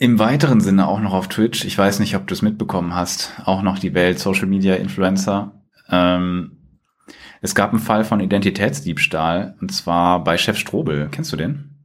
[0.00, 3.32] Im weiteren Sinne auch noch auf Twitch, ich weiß nicht, ob du es mitbekommen hast,
[3.44, 5.60] auch noch die Welt Social Media Influencer.
[5.90, 6.58] Ähm,
[7.40, 11.08] es gab einen Fall von Identitätsdiebstahl, und zwar bei Chef Strobel.
[11.10, 11.78] Kennst du den?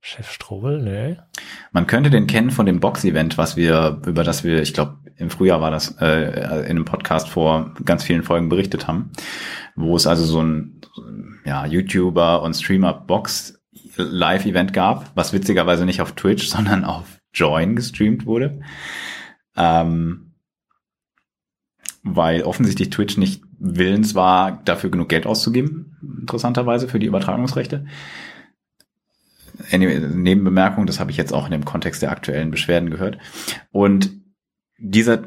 [0.00, 1.16] Chef Strobel, nee.
[1.72, 5.30] Man könnte den kennen von dem Box-Event, was wir, über das wir, ich glaube, im
[5.30, 9.10] Frühjahr war das, äh, in einem Podcast vor ganz vielen Folgen berichtet haben,
[9.74, 10.82] wo es also so ein
[11.46, 13.58] ja, YouTuber und Streamer Box
[13.96, 18.60] Live-Event gab, was witzigerweise nicht auf Twitch, sondern auf Join gestreamt wurde.
[19.56, 20.28] Ähm,
[22.02, 27.86] weil offensichtlich Twitch nicht willens war, dafür genug Geld auszugeben, interessanterweise für die Übertragungsrechte.
[29.72, 33.18] Anyway, Nebenbemerkung, das habe ich jetzt auch in dem Kontext der aktuellen Beschwerden gehört.
[33.72, 34.12] Und
[34.78, 35.24] dieser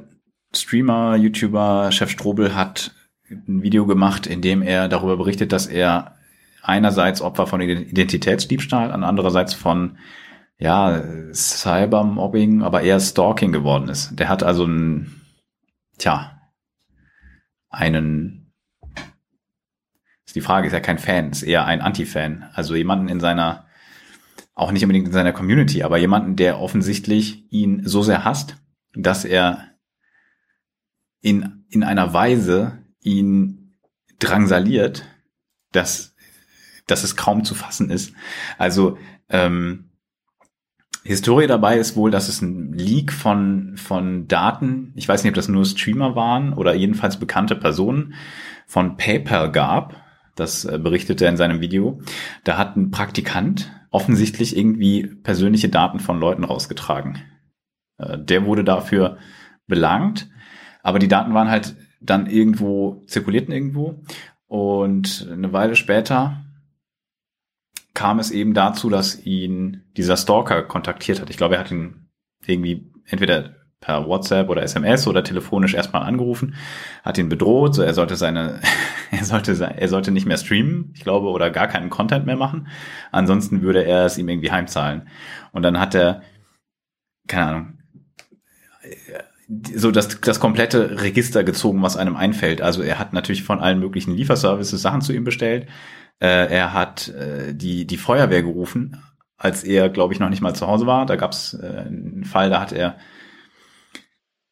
[0.56, 2.96] Streamer, YouTuber, Chef Strobel hat
[3.30, 6.16] ein Video gemacht, in dem er darüber berichtet, dass er
[6.64, 9.98] einerseits Opfer von Identitätsdiebstahl, andererseits von
[10.62, 14.12] ja, Cybermobbing, aber eher Stalking geworden ist.
[14.20, 15.22] Der hat also ein,
[15.98, 16.40] tja,
[17.70, 18.54] einen,
[20.24, 22.52] ist die Frage, ist ja kein Fan, ist eher ein Anti-Fan.
[22.54, 23.66] Also jemanden in seiner,
[24.54, 28.58] auch nicht unbedingt in seiner Community, aber jemanden, der offensichtlich ihn so sehr hasst,
[28.94, 29.72] dass er
[31.22, 33.80] in, in einer Weise ihn
[34.20, 35.08] drangsaliert,
[35.72, 36.16] dass,
[36.86, 38.14] dass es kaum zu fassen ist.
[38.60, 39.91] Also, ähm,
[41.04, 45.36] Historie dabei ist wohl, dass es ein Leak von, von Daten, ich weiß nicht, ob
[45.36, 48.14] das nur Streamer waren oder jedenfalls bekannte Personen,
[48.68, 49.96] von PayPal gab.
[50.36, 52.00] Das äh, berichtete er in seinem Video.
[52.44, 57.18] Da hat ein Praktikant offensichtlich irgendwie persönliche Daten von Leuten rausgetragen.
[57.98, 59.18] Äh, der wurde dafür
[59.68, 60.30] belangt,
[60.84, 64.04] aber die Daten waren halt dann irgendwo, zirkulierten irgendwo.
[64.48, 66.44] Und eine Weile später
[67.94, 71.30] kam es eben dazu, dass ihn dieser Stalker kontaktiert hat.
[71.30, 72.08] Ich glaube, er hat ihn
[72.46, 76.56] irgendwie entweder per WhatsApp oder SMS oder telefonisch erstmal angerufen,
[77.04, 78.62] hat ihn bedroht, so er sollte seine,
[79.12, 82.68] er sollte, er sollte nicht mehr streamen, ich glaube, oder gar keinen Content mehr machen.
[83.12, 85.10] Ansonsten würde er es ihm irgendwie heimzahlen.
[85.52, 86.22] Und dann hat er,
[87.28, 87.78] keine Ahnung,
[89.76, 92.62] so das, das komplette Register gezogen, was einem einfällt.
[92.62, 95.68] Also er hat natürlich von allen möglichen Lieferservices Sachen zu ihm bestellt.
[96.22, 99.02] Äh, er hat äh, die, die Feuerwehr gerufen,
[99.38, 101.08] als er, glaube ich, noch nicht mal zu Hause war.
[101.08, 102.98] Da gab es äh, einen Fall, da hat er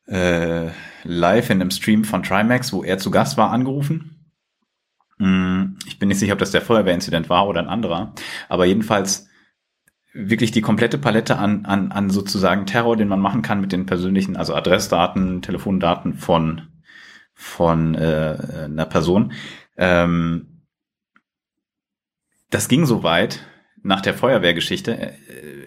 [0.07, 0.71] äh,
[1.03, 4.33] live in einem Stream von Trimax, wo er zu Gast war, angerufen.
[5.19, 8.15] Mm, ich bin nicht sicher, ob das der Feuerwehrinzident war oder ein anderer.
[8.47, 9.27] Aber jedenfalls
[10.11, 13.85] wirklich die komplette Palette an, an, an sozusagen Terror, den man machen kann mit den
[13.85, 16.63] persönlichen, also Adressdaten, Telefondaten von,
[17.35, 19.33] von äh, einer Person.
[19.77, 20.48] Ähm,
[22.49, 23.45] das ging so weit
[23.81, 25.15] nach der Feuerwehrgeschichte.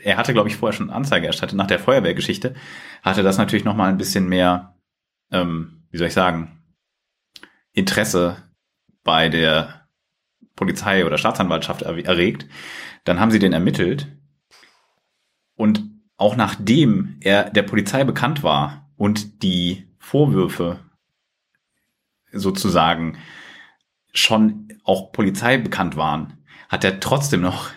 [0.04, 1.56] Er hatte, glaube ich, vorher schon Anzeige erstattet.
[1.56, 2.54] Nach der Feuerwehrgeschichte
[3.02, 4.76] hatte das natürlich noch mal ein bisschen mehr,
[5.30, 6.62] ähm, wie soll ich sagen,
[7.72, 8.36] Interesse
[9.04, 9.88] bei der
[10.56, 12.46] Polizei oder Staatsanwaltschaft erregt.
[13.04, 14.08] Dann haben sie den ermittelt
[15.54, 15.82] und
[16.16, 20.80] auch nachdem er der Polizei bekannt war und die Vorwürfe
[22.30, 23.18] sozusagen
[24.12, 26.41] schon auch Polizei bekannt waren,
[26.72, 27.68] hat er trotzdem noch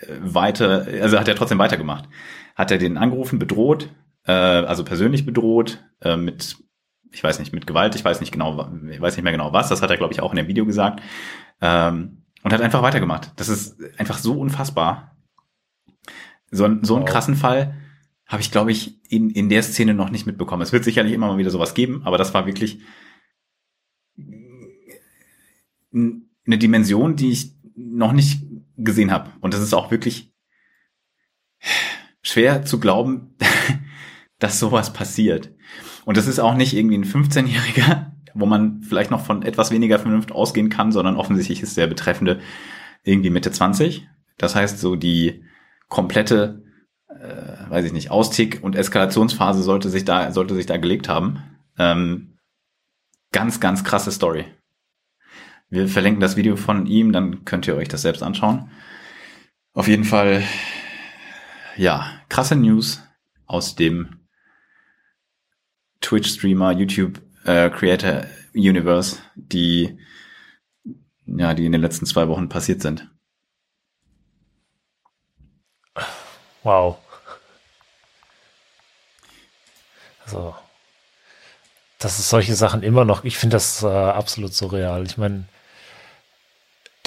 [0.00, 2.08] äh, weiter, also hat er trotzdem weitergemacht.
[2.56, 3.90] Hat er den angerufen, bedroht,
[4.24, 6.56] äh, also persönlich bedroht, äh, mit,
[7.12, 9.68] ich weiß nicht, mit Gewalt, ich weiß nicht genau, ich weiß nicht mehr genau was,
[9.68, 11.02] das hat er, glaube ich, auch in dem Video gesagt.
[11.60, 13.32] Ähm, und hat einfach weitergemacht.
[13.36, 15.16] Das ist einfach so unfassbar.
[16.50, 17.04] So, so einen wow.
[17.04, 17.74] krassen Fall
[18.26, 20.62] habe ich, glaube ich, in, in der Szene noch nicht mitbekommen.
[20.62, 22.80] Es wird sicherlich immer mal wieder sowas geben, aber das war wirklich
[25.92, 28.42] eine Dimension, die ich noch nicht
[28.76, 29.30] gesehen habe.
[29.40, 30.32] Und das ist auch wirklich
[32.22, 33.36] schwer zu glauben,
[34.38, 35.54] dass sowas passiert.
[36.04, 39.98] Und das ist auch nicht irgendwie ein 15-Jähriger, wo man vielleicht noch von etwas weniger
[39.98, 42.40] Vernunft ausgehen kann, sondern offensichtlich ist der Betreffende
[43.02, 44.06] irgendwie Mitte 20.
[44.36, 45.44] Das heißt, so die
[45.88, 46.62] komplette,
[47.08, 51.42] äh, weiß ich nicht, Austick- und Eskalationsphase sollte sich da, sollte sich da gelegt haben.
[51.78, 52.38] Ähm,
[53.32, 54.44] ganz, ganz krasse Story.
[55.70, 58.70] Wir verlinken das Video von ihm, dann könnt ihr euch das selbst anschauen.
[59.74, 60.42] Auf jeden Fall,
[61.76, 63.02] ja, krasse News
[63.46, 64.26] aus dem
[66.00, 69.98] Twitch-Streamer, YouTube-Creator äh, Universe, die,
[71.26, 73.10] ja, die in den letzten zwei Wochen passiert sind.
[76.62, 76.98] Wow.
[80.24, 80.54] Also,
[81.98, 85.04] dass es solche Sachen immer noch, ich finde das äh, absolut surreal.
[85.04, 85.46] Ich meine,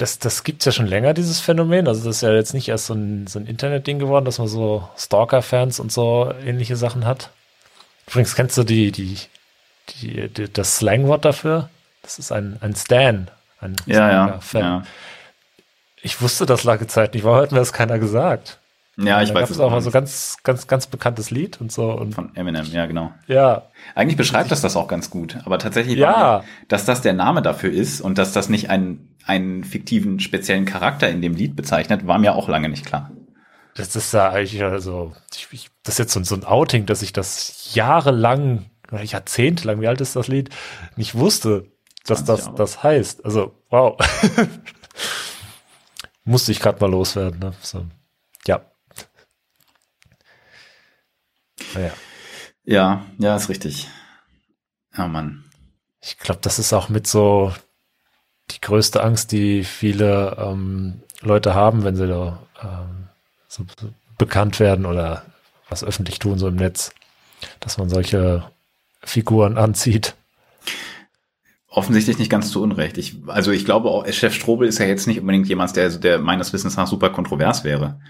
[0.01, 1.87] das, das gibt es ja schon länger, dieses Phänomen.
[1.87, 4.47] Also das ist ja jetzt nicht erst so ein, so ein Internet-Ding geworden, dass man
[4.47, 7.29] so Stalker-Fans und so ähnliche Sachen hat.
[8.07, 9.17] Übrigens kennst du die, die,
[9.89, 11.69] die, die das Slangwort dafür?
[12.01, 14.61] Das ist ein, ein Stan, ein ja, Fan.
[14.61, 14.83] Ja.
[16.01, 18.57] Ich wusste das lange Zeit nicht, warum hat mir das keiner gesagt?
[18.97, 21.91] Ja, ich da weiß es auch mal so ganz, ganz, ganz bekanntes Lied und so.
[21.91, 23.13] Und Von Eminem, ja, genau.
[23.27, 23.69] Ja.
[23.95, 26.43] Eigentlich beschreibt das das auch ganz gut, aber tatsächlich, ja.
[26.43, 30.65] Mir, dass das der Name dafür ist und dass das nicht ein einen fiktiven speziellen
[30.65, 33.11] Charakter in dem Lied bezeichnet, war mir auch lange nicht klar.
[33.75, 37.01] Das ist ja eigentlich, also, ich, ich, das ist jetzt so, so ein Outing, dass
[37.01, 40.49] ich das jahrelang, jahrzehntelang, wie alt ist das Lied,
[40.95, 41.71] nicht wusste,
[42.05, 42.55] dass das Jahre.
[42.55, 43.23] das heißt.
[43.25, 43.97] Also, wow.
[46.23, 47.39] Musste ich gerade mal loswerden.
[47.39, 47.53] Ne?
[47.61, 47.85] So,
[48.45, 48.61] ja.
[51.73, 51.91] Naja.
[52.63, 53.87] Ja, ja, ist richtig.
[54.97, 55.45] Oh Mann.
[56.01, 57.53] Ich glaube, das ist auch mit so
[58.51, 63.07] die größte Angst, die viele ähm, Leute haben, wenn sie da ähm,
[63.47, 63.65] so
[64.17, 65.25] bekannt werden oder
[65.69, 66.93] was öffentlich tun, so im Netz,
[67.59, 68.43] dass man solche
[69.03, 70.15] Figuren anzieht.
[71.67, 72.97] Offensichtlich nicht ganz zu Unrecht.
[72.97, 76.19] Ich, also ich glaube auch, Chef Strobel ist ja jetzt nicht unbedingt jemand, der, der
[76.19, 78.01] meines Wissens nach super kontrovers wäre.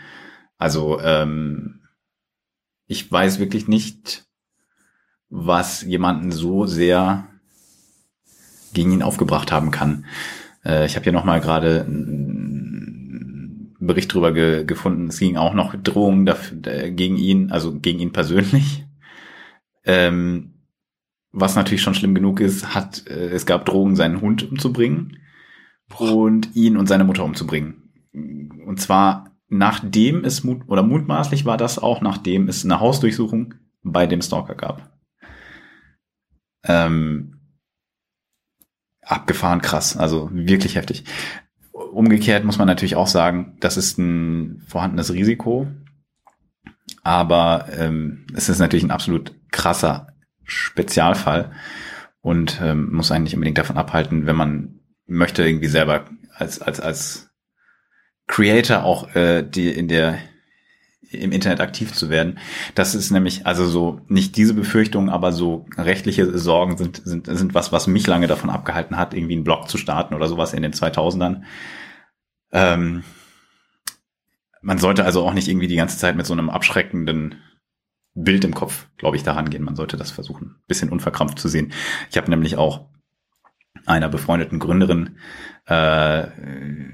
[0.57, 1.80] Also ähm,
[2.87, 4.25] ich weiß wirklich nicht,
[5.29, 7.27] was jemanden so sehr
[8.73, 10.05] gegen ihn aufgebracht haben kann.
[10.65, 15.07] Äh, ich habe hier nochmal gerade einen Bericht drüber ge gefunden.
[15.07, 18.85] Es ging auch noch Drohungen dafür, gegen ihn, also gegen ihn persönlich.
[19.83, 20.53] Ähm,
[21.31, 25.17] was natürlich schon schlimm genug ist, hat äh, es gab Drohungen, seinen Hund umzubringen
[25.87, 26.15] Boah.
[26.15, 27.89] und ihn und seine Mutter umzubringen.
[28.65, 34.07] Und zwar nachdem es mut oder mutmaßlich war das auch, nachdem es eine Hausdurchsuchung bei
[34.07, 34.97] dem Stalker gab.
[36.63, 37.41] Ähm,
[39.01, 41.03] abgefahren krass, also wirklich heftig.
[41.73, 45.67] Umgekehrt muss man natürlich auch sagen, das ist ein vorhandenes Risiko,
[47.03, 51.51] aber ähm, es ist natürlich ein absolut krasser Spezialfall
[52.21, 57.30] und ähm, muss eigentlich unbedingt davon abhalten, wenn man möchte irgendwie selber als als als
[58.31, 60.17] Creator auch äh, die in der
[61.11, 62.39] im Internet aktiv zu werden.
[62.73, 67.53] Das ist nämlich also so nicht diese Befürchtung, aber so rechtliche Sorgen sind sind sind
[67.53, 70.61] was, was mich lange davon abgehalten hat, irgendwie einen Blog zu starten oder sowas in
[70.61, 71.41] den 2000ern.
[72.53, 73.03] Ähm,
[74.61, 77.35] man sollte also auch nicht irgendwie die ganze Zeit mit so einem abschreckenden
[78.13, 79.63] Bild im Kopf, glaube ich, daran gehen.
[79.63, 81.73] Man sollte das versuchen, bisschen unverkrampft zu sehen.
[82.09, 82.85] Ich habe nämlich auch
[83.85, 85.17] einer befreundeten Gründerin,
[85.65, 86.27] äh,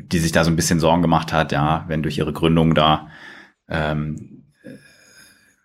[0.03, 3.09] die sich da so ein bisschen Sorgen gemacht hat, ja, wenn durch ihre Gründung da
[3.67, 4.45] ähm,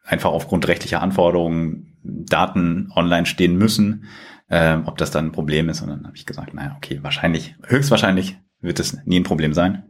[0.04, 4.06] einfach aufgrund rechtlicher Anforderungen Daten online stehen müssen,
[4.48, 5.82] äh, ob das dann ein Problem ist.
[5.82, 9.84] Und dann habe ich gesagt, naja, okay, wahrscheinlich, höchstwahrscheinlich wird es nie ein Problem sein.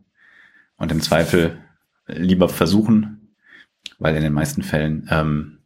[0.77, 1.59] Und im Zweifel
[2.07, 3.35] lieber versuchen,
[3.99, 5.59] weil in den meisten Fällen ähm,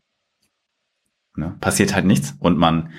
[1.35, 2.91] ne, passiert halt nichts und man,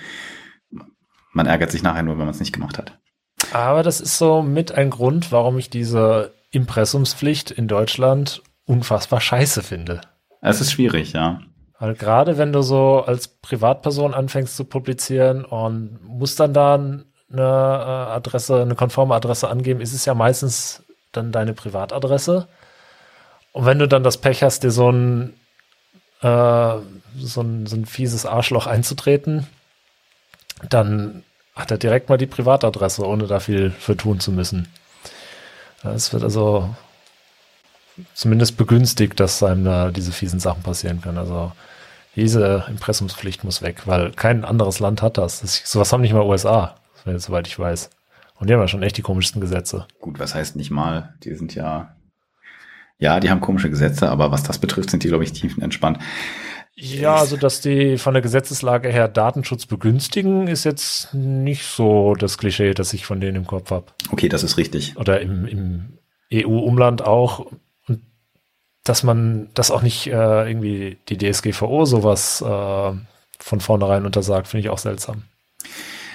[1.38, 2.98] man ärgert sich nachher nur, wenn man es nicht gemacht hat.
[3.54, 9.62] Aber das ist so mit ein Grund, warum ich diese Impressumspflicht in Deutschland unfassbar scheiße
[9.62, 10.02] finde.
[10.42, 11.42] Es ist schwierig, ja.
[11.80, 17.02] Weil gerade wenn du so als Privatperson anfängst zu publizieren und musst dann da eine
[17.32, 22.48] äh, Adresse, eine konforme Adresse angeben, ist es ja meistens dann deine Privatadresse.
[23.52, 25.34] Und wenn du dann das Pech hast, dir so ein,
[26.22, 26.76] äh,
[27.20, 29.46] so ein, so ein fieses Arschloch einzutreten,
[30.70, 31.24] dann
[31.58, 34.68] hat er direkt mal die Privatadresse, ohne da viel für tun zu müssen.
[35.84, 36.74] Es wird also
[38.14, 41.18] zumindest begünstigt, dass einem da diese fiesen Sachen passieren können.
[41.18, 41.52] Also
[42.16, 45.42] diese Impressumspflicht muss weg, weil kein anderes Land hat das.
[45.42, 47.90] das sowas haben nicht mal USA, soweit ich weiß.
[48.40, 49.88] Und die haben ja schon echt die komischsten Gesetze.
[50.00, 51.16] Gut, was heißt nicht mal?
[51.24, 51.98] Die sind ja
[53.00, 56.00] ja, die haben komische Gesetze, aber was das betrifft, sind die, glaube ich, tiefenentspannt.
[56.80, 62.38] Ja, also dass die von der Gesetzeslage her Datenschutz begünstigen, ist jetzt nicht so das
[62.38, 63.88] Klischee, das ich von denen im Kopf habe.
[64.12, 64.96] Okay, das ist richtig.
[64.96, 65.98] Oder im, im
[66.32, 67.48] EU-Umland auch.
[67.88, 68.02] Und
[68.84, 72.92] dass man das auch nicht äh, irgendwie die DSGVO sowas äh,
[73.40, 75.24] von vornherein untersagt, finde ich auch seltsam.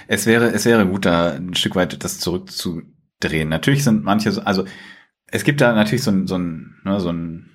[0.06, 3.48] Es wäre, es wäre gut, da ein Stück weit das zurückzudrehen.
[3.48, 4.64] Natürlich sind manche, also
[5.26, 7.51] es gibt da natürlich so ein, so ein, ne, so ein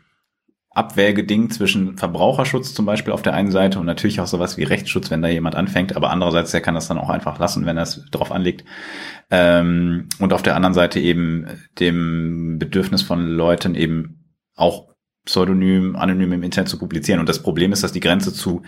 [0.78, 5.12] Abwägeding zwischen Verbraucherschutz zum Beispiel auf der einen Seite und natürlich auch sowas wie Rechtsschutz,
[5.12, 7.84] wenn da jemand anfängt, aber andererseits, der kann das dann auch einfach lassen, wenn er
[7.84, 8.64] es drauf anlegt.
[9.30, 11.48] Ähm, und auf der anderen Seite eben
[11.80, 14.94] dem Bedürfnis von Leuten eben auch
[15.26, 17.20] pseudonym, anonym im Internet zu publizieren.
[17.20, 18.64] Und das Problem ist, dass die Grenze zu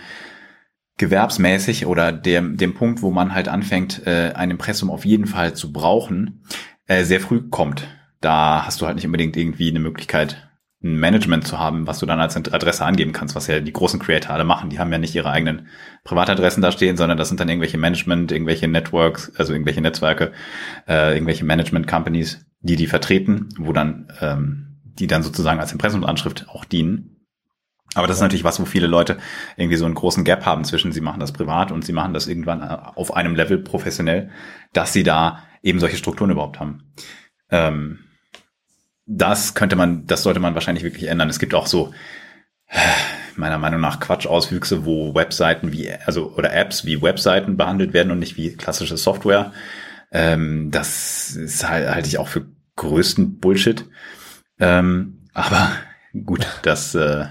[0.98, 5.54] gewerbsmäßig oder dem, dem Punkt, wo man halt anfängt, äh, ein Impressum auf jeden Fall
[5.54, 6.44] zu brauchen,
[6.86, 7.88] äh, sehr früh kommt
[8.20, 10.49] da hast du halt nicht unbedingt irgendwie eine Möglichkeit,
[10.82, 14.00] ein Management zu haben, was du dann als Adresse angeben kannst, was ja die großen
[14.00, 14.70] Creator alle machen.
[14.70, 15.68] Die haben ja nicht ihre eigenen
[16.04, 20.32] Privatadressen da stehen, sondern das sind dann irgendwelche Management, irgendwelche Networks, also irgendwelche Netzwerke,
[20.88, 26.48] äh, irgendwelche Management Companies, die die vertreten, wo dann ähm, die dann sozusagen als Impressumsanschrift
[26.48, 27.16] auch dienen.
[27.94, 29.18] Aber das ist natürlich was, wo viele Leute
[29.56, 32.28] irgendwie so einen großen Gap haben zwischen, sie machen das privat und sie machen das
[32.28, 34.30] irgendwann äh, auf einem Level professionell,
[34.72, 36.92] dass sie da eben solche Strukturen überhaupt haben.
[37.50, 37.98] Ähm,
[39.12, 41.28] das könnte man, das sollte man wahrscheinlich wirklich ändern.
[41.28, 41.92] Es gibt auch so,
[43.36, 48.20] meiner Meinung nach Quatsch-Auswüchse, wo Webseiten wie, also, oder Apps wie Webseiten behandelt werden und
[48.20, 49.52] nicht wie klassische Software.
[50.12, 52.46] Ähm, das ist halt, halte ich auch für
[52.76, 53.84] größten Bullshit.
[54.60, 55.72] Ähm, aber
[56.24, 57.26] gut, das, äh,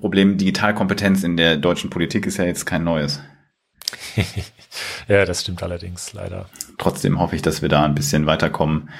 [0.00, 3.22] Problem Digitalkompetenz in der deutschen Politik ist ja jetzt kein neues.
[5.08, 6.48] Ja, das stimmt allerdings, leider.
[6.78, 8.90] Trotzdem hoffe ich, dass wir da ein bisschen weiterkommen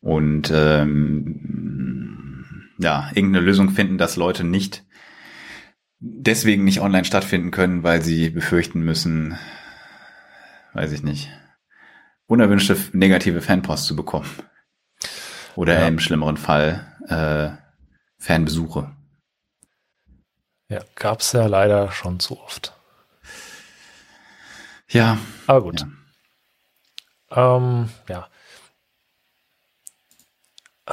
[0.00, 2.42] und ähm,
[2.78, 4.84] ja, irgendeine Lösung finden, dass Leute nicht
[6.00, 9.38] deswegen nicht online stattfinden können, weil sie befürchten müssen,
[10.74, 11.30] weiß ich nicht,
[12.26, 14.28] unerwünschte negative Fanpost zu bekommen.
[15.54, 15.86] Oder ja.
[15.86, 17.50] im schlimmeren Fall äh,
[18.18, 18.90] Fanbesuche.
[20.68, 22.72] Ja, gab's ja leider schon zu oft.
[24.92, 25.18] Ja.
[25.46, 25.84] Aber gut.
[27.30, 27.56] Ja.
[27.56, 28.28] Ähm, ja.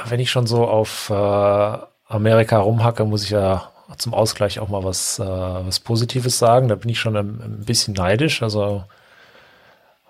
[0.06, 4.84] Wenn ich schon so auf äh, Amerika rumhacke, muss ich ja zum Ausgleich auch mal
[4.84, 6.68] was, äh, was Positives sagen.
[6.68, 8.42] Da bin ich schon ein, ein bisschen neidisch.
[8.42, 8.84] Also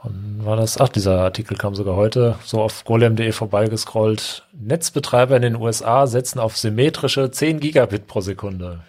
[0.02, 0.78] wann war das?
[0.78, 4.46] Ach, dieser Artikel kam sogar heute so auf golem.de vorbeigescrollt.
[4.52, 8.80] Netzbetreiber in den USA setzen auf symmetrische 10 Gigabit pro Sekunde.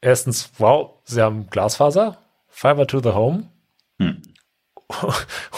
[0.00, 2.18] Erstens, wow, sie haben Glasfaser,
[2.54, 3.48] Fiber to the Home.
[3.98, 4.22] Hm.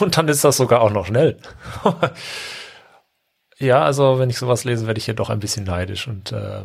[0.00, 1.36] Und dann ist das sogar auch noch schnell.
[3.58, 6.62] ja, also wenn ich sowas lese, werde ich hier doch ein bisschen neidisch und äh,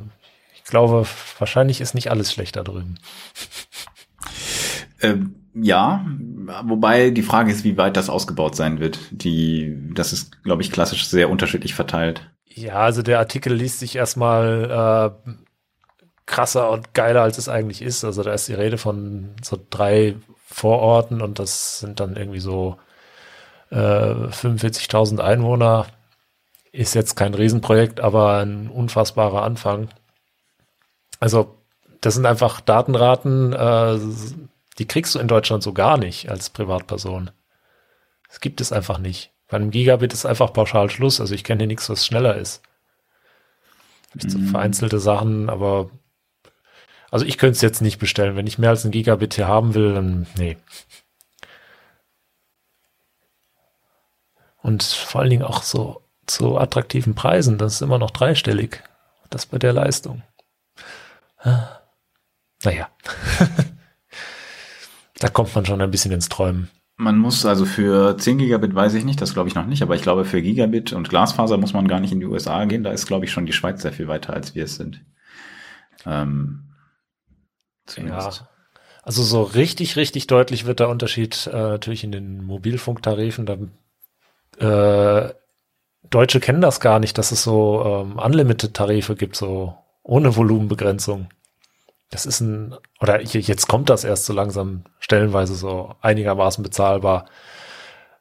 [0.56, 1.06] ich glaube,
[1.38, 2.98] wahrscheinlich ist nicht alles schlecht da drüben.
[5.02, 6.06] Ähm, ja,
[6.64, 9.00] wobei die Frage ist, wie weit das ausgebaut sein wird.
[9.12, 12.32] Die, das ist, glaube ich, klassisch sehr unterschiedlich verteilt.
[12.46, 15.32] Ja, also der Artikel liest sich erstmal äh,
[16.32, 18.06] krasser und geiler, als es eigentlich ist.
[18.06, 20.16] Also da ist die Rede von so drei
[20.48, 22.78] Vororten und das sind dann irgendwie so
[23.70, 25.88] äh, 45.000 Einwohner.
[26.72, 29.90] Ist jetzt kein Riesenprojekt, aber ein unfassbarer Anfang.
[31.20, 31.58] Also
[32.00, 34.00] das sind einfach Datenraten, äh,
[34.80, 37.32] die kriegst du in Deutschland so gar nicht als Privatperson.
[38.30, 39.32] Das gibt es einfach nicht.
[39.50, 41.20] Bei einem Gigabit ist einfach pauschal Schluss.
[41.20, 42.62] Also ich kenne hier nichts, was schneller ist.
[44.14, 44.48] Mhm.
[44.48, 45.90] Vereinzelte Sachen, aber
[47.12, 48.38] also ich könnte es jetzt nicht bestellen.
[48.38, 50.58] Wenn ich mehr als ein Gigabit hier haben will, dann nee.
[54.64, 57.58] Und vor allen Dingen auch so zu attraktiven Preisen.
[57.58, 58.82] Das ist immer noch dreistellig.
[59.30, 60.24] Das bei der Leistung.
[62.64, 62.90] Naja.
[65.20, 66.70] da kommt man schon ein bisschen ins Träumen.
[66.98, 69.96] Man muss also für 10 Gigabit weiß ich nicht, das glaube ich noch nicht, aber
[69.96, 72.84] ich glaube für Gigabit und Glasfaser muss man gar nicht in die USA gehen.
[72.84, 75.04] Da ist, glaube ich, schon die Schweiz sehr viel weiter, als wir es sind.
[76.06, 76.71] Ähm,
[77.98, 78.30] ja.
[79.04, 83.46] Also so richtig, richtig deutlich wird der Unterschied äh, natürlich in den Mobilfunktarifen.
[83.46, 85.34] Da, äh,
[86.10, 91.30] Deutsche kennen das gar nicht, dass es so ähm, Unlimited-Tarife gibt, so ohne Volumenbegrenzung.
[92.12, 97.26] Das ist ein, oder jetzt kommt das erst so langsam stellenweise so einigermaßen bezahlbar.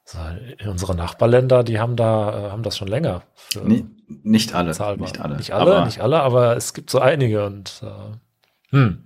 [0.04, 0.18] So,
[0.66, 3.22] unsere Nachbarländer, die haben da, äh, haben das schon länger.
[3.62, 4.70] Nee, nicht alle.
[4.70, 5.06] Bezahlbar.
[5.06, 5.36] Nicht alle.
[5.36, 9.04] Nicht alle, nicht alle, aber es gibt so einige und äh, hm.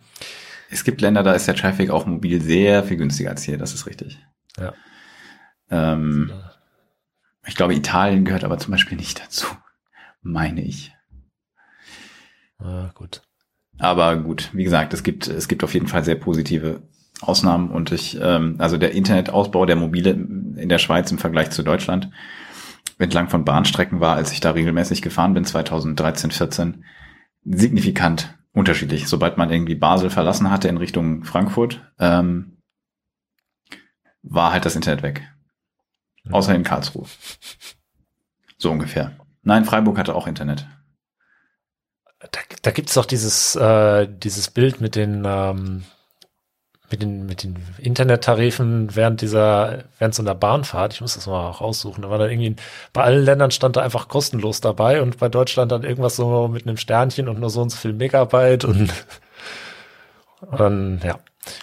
[0.75, 3.75] Es gibt Länder, da ist der Traffic auch mobil sehr viel günstiger als hier, das
[3.75, 4.19] ist richtig.
[4.59, 4.75] Ja.
[5.71, 6.33] Ähm,
[7.47, 9.47] ich glaube, Italien gehört aber zum Beispiel nicht dazu,
[10.23, 10.93] meine ich.
[12.59, 13.23] Ah, gut.
[13.79, 16.83] Aber gut, wie gesagt, es gibt, es gibt auf jeden Fall sehr positive
[17.21, 21.63] Ausnahmen und ich, ähm, also der Internetausbau der Mobile in der Schweiz im Vergleich zu
[21.63, 22.11] Deutschland
[22.99, 26.85] entlang von Bahnstrecken war, als ich da regelmäßig gefahren bin, 2013, 14,
[27.45, 29.09] signifikant unterschiedlich.
[29.09, 32.57] Sobald man irgendwie Basel verlassen hatte in Richtung Frankfurt, ähm,
[34.23, 35.29] war halt das Internet weg.
[36.25, 36.35] Mhm.
[36.35, 37.07] Außer in Karlsruhe.
[38.57, 39.13] So ungefähr.
[39.43, 40.67] Nein, Freiburg hatte auch Internet.
[42.19, 45.85] Da, da gibt's doch dieses, äh, dieses Bild mit den, ähm,
[46.95, 50.95] mit den, mit den Internettarifen während dieser, während so einer Bahnfahrt.
[50.95, 52.03] Ich muss das mal raussuchen.
[52.03, 52.55] Da war dann irgendwie,
[52.93, 56.67] bei allen Ländern stand da einfach kostenlos dabei und bei Deutschland dann irgendwas so mit
[56.67, 58.93] einem Sternchen und nur so und so viel Megabyte und,
[60.41, 61.19] und dann, ja,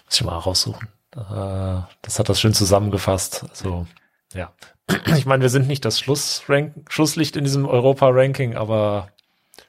[0.05, 0.89] muss ich mal raussuchen.
[1.11, 3.45] Das hat das schön zusammengefasst.
[3.49, 3.87] Also,
[4.33, 4.51] ja.
[5.15, 9.09] Ich meine, wir sind nicht das Schlussrank Schlusslicht in diesem Europa-Ranking, aber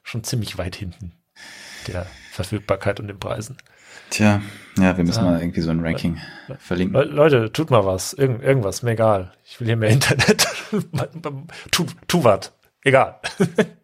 [0.03, 1.13] schon ziemlich weit hinten
[1.87, 3.57] der Verfügbarkeit und den Preisen.
[4.13, 4.43] Tja,
[4.77, 5.31] ja, wir müssen ja.
[5.31, 6.95] mal irgendwie so ein Ranking Le verlinken.
[6.95, 8.13] Le Leute, tut mal was.
[8.13, 9.33] Irgend irgendwas, mir egal.
[9.43, 10.47] Ich will hier mehr Internet.
[11.71, 12.53] tu, tu was.
[12.83, 13.19] Egal.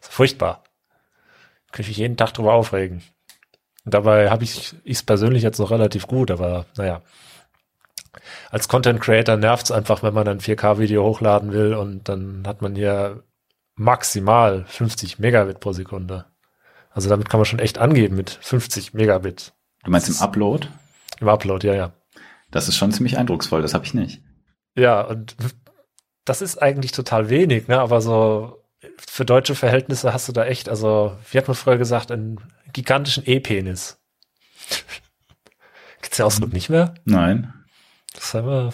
[0.00, 0.62] furchtbar.
[1.72, 3.02] Könnte ich jeden Tag drüber aufregen.
[3.86, 7.00] Und dabei habe ich es persönlich jetzt noch relativ gut, aber naja.
[8.50, 12.60] Als Content Creator nervt es einfach, wenn man ein 4K-Video hochladen will und dann hat
[12.60, 13.22] man hier
[13.74, 16.26] maximal 50 Megabit pro Sekunde.
[16.94, 19.52] Also damit kann man schon echt angeben mit 50 Megabit.
[19.82, 20.68] Du meinst im Upload?
[21.20, 21.92] Im Upload, ja, ja.
[22.52, 24.22] Das ist schon ziemlich eindrucksvoll, das habe ich nicht.
[24.76, 25.36] Ja, und
[26.24, 27.80] das ist eigentlich total wenig, ne?
[27.80, 28.62] Aber so
[28.98, 32.38] für deutsche Verhältnisse hast du da echt, also, wie hat man früher gesagt, einen
[32.72, 33.98] gigantischen E-Penis.
[36.00, 36.94] Gibt's ja Ausdruck nicht mehr?
[37.04, 37.52] Nein.
[38.16, 38.72] Sagen wir,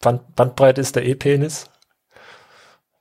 [0.00, 1.70] Band, Bandbreite ist der E-Penis?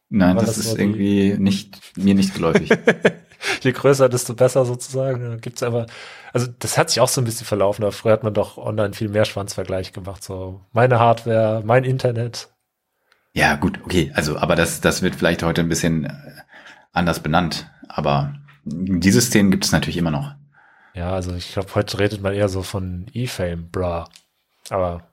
[0.08, 2.70] Nein, das, das, ist irgendwie nicht, mir nicht geläufig.
[3.62, 5.40] Je größer, desto besser sozusagen.
[5.42, 5.86] Gibt's aber,
[6.34, 8.94] also das hat sich auch so ein bisschen verlaufen, aber früher hat man doch online
[8.94, 10.24] viel mehr Schwanzvergleich gemacht.
[10.24, 12.50] So meine Hardware, mein Internet.
[13.34, 14.12] Ja, gut, okay.
[14.16, 16.12] Also, aber das, das wird vielleicht heute ein bisschen äh,
[16.94, 17.70] anders benannt.
[17.88, 18.34] Aber
[18.64, 20.34] diese Szenen gibt es natürlich immer noch.
[20.94, 24.08] Ja, also ich glaube, heute redet man eher so von E-Fame, bra.
[24.70, 25.04] Aber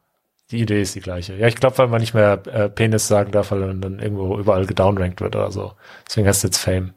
[0.53, 1.35] die Idee ist die gleiche.
[1.35, 4.39] Ja, ich glaube, weil man nicht mehr äh, Penis sagen darf, weil man dann irgendwo
[4.39, 5.73] überall gedownrankt wird oder so.
[6.07, 6.95] Deswegen heißt es jetzt Fame.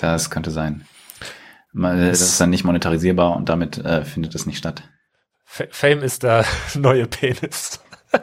[0.00, 0.86] Das könnte sein.
[1.72, 4.82] Das ist dann nicht monetarisierbar und damit äh, findet es nicht statt.
[5.44, 6.44] Fame ist der
[6.74, 7.80] neue Penis.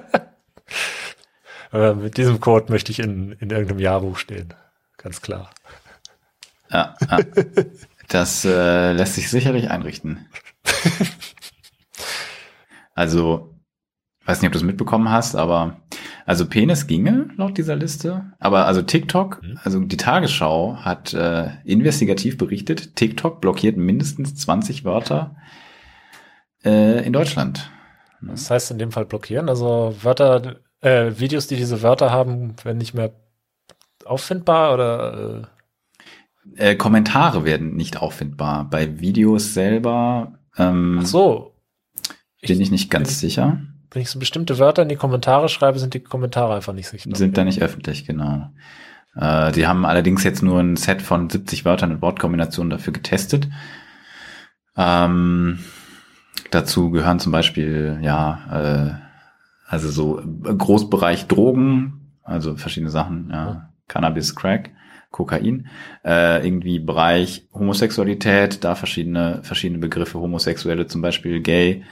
[1.74, 4.54] äh, mit diesem Code möchte ich in, in irgendeinem Jahrbuch stehen.
[4.98, 5.50] Ganz klar.
[6.72, 7.20] Ja, ja.
[8.10, 10.28] das äh, lässt sich sicherlich einrichten.
[12.96, 13.56] also,
[14.26, 15.82] weiß nicht, ob du es mitbekommen hast, aber
[16.28, 19.60] also Penis ginge laut dieser Liste, aber also TikTok, mhm.
[19.64, 25.38] also die Tagesschau hat äh, investigativ berichtet, TikTok blockiert mindestens 20 Wörter
[26.66, 27.72] äh, in Deutschland.
[28.22, 32.78] Das heißt in dem Fall blockieren, also Wörter, äh, Videos, die diese Wörter haben, werden
[32.78, 33.14] nicht mehr
[34.04, 35.48] auffindbar oder
[36.58, 36.72] äh?
[36.72, 38.70] äh Kommentare werden nicht auffindbar.
[38.70, 41.56] Bei Videos selber ähm, Ach so.
[42.42, 43.62] bin ich, ich nicht ganz sicher
[43.92, 47.16] wenn ich so bestimmte Wörter in die Kommentare schreibe, sind die Kommentare einfach nicht sichtbar.
[47.16, 48.50] Sind da nicht öffentlich, genau.
[49.16, 53.50] Äh, die haben allerdings jetzt nur ein Set von 70 Wörtern und Wortkombinationen dafür getestet.
[54.76, 55.60] Ähm,
[56.52, 59.08] dazu gehören zum Beispiel, ja, äh,
[59.68, 64.72] also so Großbereich Drogen, also verschiedene Sachen, ja, Cannabis, Crack,
[65.12, 65.68] Kokain,
[66.06, 71.84] äh, irgendwie Bereich Homosexualität, da verschiedene, verschiedene Begriffe, Homosexuelle zum Beispiel, Gay,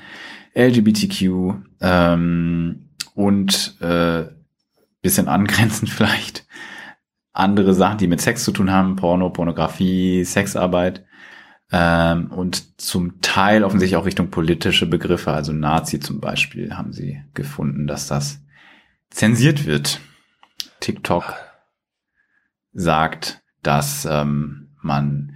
[0.55, 4.25] LGBTQ ähm, und äh,
[5.01, 6.45] bisschen angrenzend vielleicht
[7.33, 11.05] andere Sachen, die mit Sex zu tun haben, Porno, Pornografie, Sexarbeit
[11.71, 17.21] ähm, und zum Teil offensichtlich auch Richtung politische Begriffe, also Nazi zum Beispiel, haben sie
[17.33, 18.41] gefunden, dass das
[19.09, 19.99] zensiert wird.
[20.79, 21.33] TikTok
[22.73, 25.35] sagt, dass ähm, man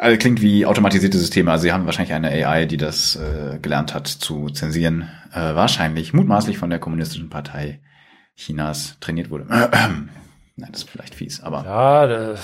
[0.00, 1.50] also klingt wie automatisierte Systeme.
[1.50, 5.10] Also sie haben wahrscheinlich eine AI, die das äh, gelernt hat zu zensieren.
[5.32, 7.80] Äh, wahrscheinlich, mutmaßlich von der Kommunistischen Partei
[8.34, 9.44] Chinas trainiert wurde.
[10.56, 11.64] Nein, das ist vielleicht fies, aber.
[11.64, 12.34] Ja,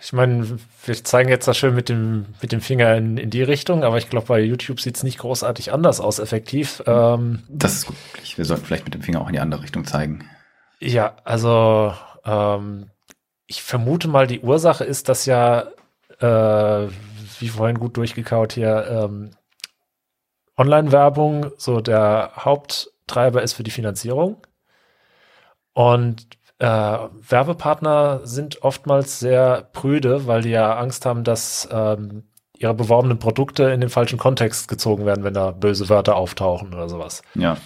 [0.00, 3.44] ich meine, wir zeigen jetzt das schön mit dem, mit dem Finger in, in die
[3.44, 6.82] Richtung, aber ich glaube, bei YouTube sieht es nicht großartig anders aus, effektiv.
[6.86, 7.96] Ähm, das ist gut.
[8.34, 10.28] Wir sollten vielleicht mit dem Finger auch in die andere Richtung zeigen.
[10.80, 12.90] Ja, also ähm,
[13.46, 15.68] ich vermute mal, die Ursache ist, dass ja
[16.20, 16.88] äh,
[17.38, 19.30] wie vorhin gut durchgekaut hier, ähm,
[20.56, 24.46] Online-Werbung so der Haupttreiber ist für die Finanzierung.
[25.72, 26.26] Und
[26.58, 32.24] äh, Werbepartner sind oftmals sehr prüde, weil die ja Angst haben, dass ähm,
[32.58, 36.90] ihre beworbenen Produkte in den falschen Kontext gezogen werden, wenn da böse Wörter auftauchen oder
[36.90, 37.22] sowas.
[37.34, 37.56] Ja.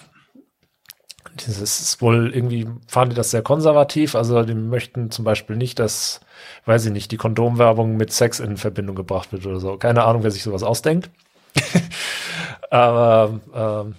[1.37, 5.79] Das ist wohl irgendwie, fahren die das sehr konservativ, also die möchten zum Beispiel nicht,
[5.79, 6.21] dass
[6.65, 9.77] weiß ich nicht, die Kondomwerbung mit Sex in Verbindung gebracht wird oder so.
[9.77, 11.11] Keine Ahnung, wer sich sowas ausdenkt.
[12.71, 13.95] Aber ähm,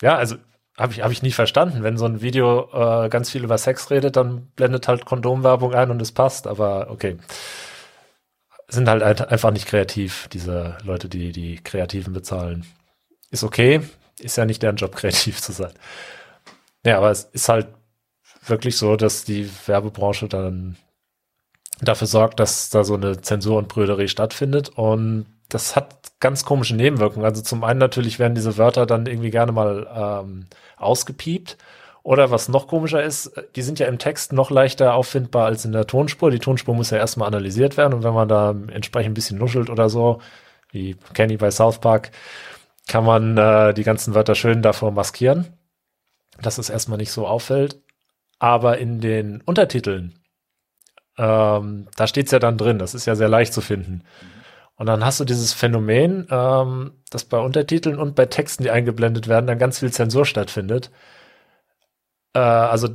[0.00, 0.36] ja, also
[0.76, 1.82] habe ich, hab ich nie verstanden.
[1.82, 5.90] Wenn so ein Video äh, ganz viel über Sex redet, dann blendet halt Kondomwerbung ein
[5.90, 6.46] und es passt.
[6.46, 7.18] Aber okay.
[8.70, 12.66] Sind halt einfach nicht kreativ, diese Leute, die die Kreativen bezahlen.
[13.30, 13.80] Ist okay,
[14.20, 15.72] ist ja nicht deren Job, kreativ zu sein.
[16.88, 17.66] Ja, aber es ist halt
[18.46, 20.76] wirklich so, dass die Werbebranche dann
[21.82, 24.70] dafür sorgt, dass da so eine Zensur und Brüderie stattfindet.
[24.70, 27.26] Und das hat ganz komische Nebenwirkungen.
[27.26, 30.46] Also zum einen natürlich werden diese Wörter dann irgendwie gerne mal ähm,
[30.78, 31.58] ausgepiept.
[32.04, 35.72] Oder was noch komischer ist, die sind ja im Text noch leichter auffindbar als in
[35.72, 36.30] der Tonspur.
[36.30, 39.68] Die Tonspur muss ja erstmal analysiert werden und wenn man da entsprechend ein bisschen nuschelt
[39.68, 40.22] oder so,
[40.70, 42.12] wie Kenny bei South Park,
[42.86, 45.57] kann man äh, die ganzen Wörter schön davor maskieren,
[46.40, 47.80] dass es erstmal nicht so auffällt.
[48.38, 50.18] Aber in den Untertiteln
[51.18, 54.04] ähm, da steht's ja dann drin, das ist ja sehr leicht zu finden.
[54.76, 59.26] Und dann hast du dieses Phänomen, ähm, dass bei Untertiteln und bei Texten, die eingeblendet
[59.26, 60.92] werden, dann ganz viel Zensur stattfindet.
[62.34, 62.88] Äh, also,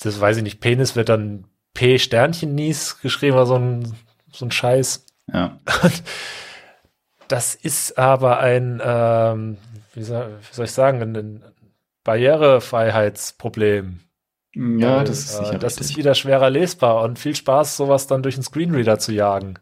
[0.00, 3.92] das weiß ich nicht, Penis wird dann P-Sternchen-Nies geschrieben oder so ein,
[4.32, 5.06] so ein Scheiß.
[5.32, 5.58] Ja.
[7.26, 9.56] Das ist aber ein, ähm,
[9.94, 11.42] wie, soll, wie soll ich sagen, ein
[12.04, 14.00] Barrierefreiheitsproblem.
[14.54, 15.54] Ja, Weil, das ist sicher.
[15.54, 15.90] Äh, das richtig.
[15.90, 19.58] ist wieder schwerer lesbar und viel Spaß, sowas dann durch einen Screenreader zu jagen.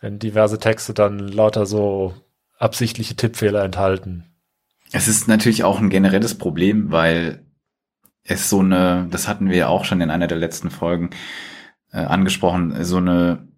[0.00, 2.14] Wenn diverse Texte dann lauter so
[2.58, 4.24] absichtliche Tippfehler enthalten.
[4.92, 7.44] Es ist natürlich auch ein generelles Problem, weil
[8.22, 11.10] es so eine, das hatten wir auch schon in einer der letzten Folgen
[11.92, 13.48] äh, angesprochen, so eine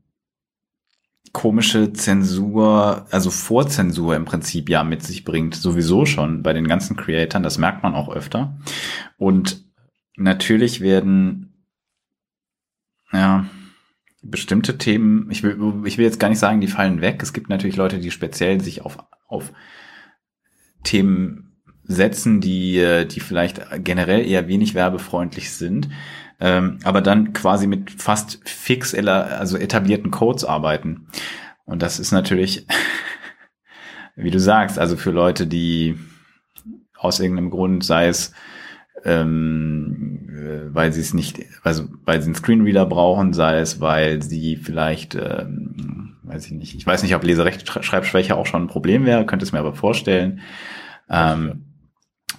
[1.32, 6.96] komische Zensur, also Vorzensur im Prinzip ja mit sich bringt, sowieso schon bei den ganzen
[6.96, 8.56] Creatoren, das merkt man auch öfter.
[9.16, 9.64] Und
[10.16, 11.52] natürlich werden,
[13.12, 13.46] ja,
[14.22, 17.22] bestimmte Themen, ich will, ich will jetzt gar nicht sagen, die fallen weg.
[17.22, 19.52] Es gibt natürlich Leute, die speziell sich auf, auf
[20.82, 25.88] Themen setzen, die, die vielleicht generell eher wenig werbefreundlich sind,
[26.40, 31.08] ähm, aber dann quasi mit fast fix, also etablierten Codes arbeiten.
[31.64, 32.66] Und das ist natürlich,
[34.16, 35.98] wie du sagst, also für Leute, die
[36.96, 38.32] aus irgendeinem Grund, sei es
[39.04, 44.22] ähm, äh, weil sie es nicht, also weil sie einen Screenreader brauchen, sei es, weil
[44.22, 49.04] sie vielleicht, ähm, weiß ich nicht, ich weiß nicht, ob Leserechtschreibschwäche auch schon ein Problem
[49.04, 50.40] wäre, könnte es mir aber vorstellen.
[51.08, 51.67] Ähm,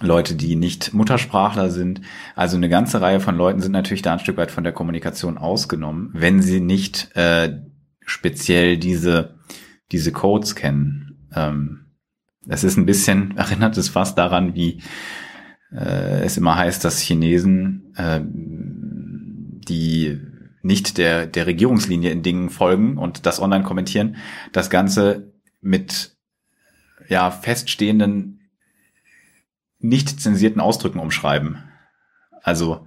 [0.00, 2.00] Leute, die nicht Muttersprachler sind.
[2.34, 5.38] Also eine ganze Reihe von Leuten sind natürlich da ein Stück weit von der Kommunikation
[5.38, 7.60] ausgenommen, wenn sie nicht äh,
[8.04, 9.34] speziell diese,
[9.92, 11.28] diese Codes kennen.
[11.34, 11.86] Ähm,
[12.44, 14.82] das ist ein bisschen, erinnert es fast daran, wie
[15.72, 20.18] äh, es immer heißt, dass Chinesen, äh, die
[20.62, 24.16] nicht der, der Regierungslinie in Dingen folgen und das online kommentieren,
[24.52, 26.16] das Ganze mit
[27.08, 28.39] ja, feststehenden,
[29.80, 31.64] nicht zensierten Ausdrücken umschreiben.
[32.42, 32.86] Also,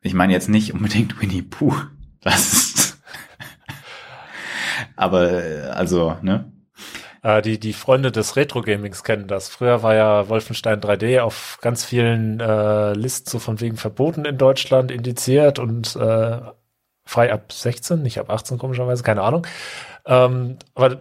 [0.00, 1.74] ich meine jetzt nicht unbedingt Winnie Pooh.
[2.20, 3.02] Das ist
[4.96, 6.50] aber also, ne?
[7.22, 9.48] Äh, die, die Freunde des Retro-Gamings kennen das.
[9.48, 14.38] Früher war ja Wolfenstein 3D auf ganz vielen äh, Listen so von wegen verboten in
[14.38, 16.38] Deutschland indiziert und äh,
[17.06, 19.46] frei ab 16, nicht ab 18 komischerweise, keine Ahnung.
[20.06, 21.00] Ähm, aber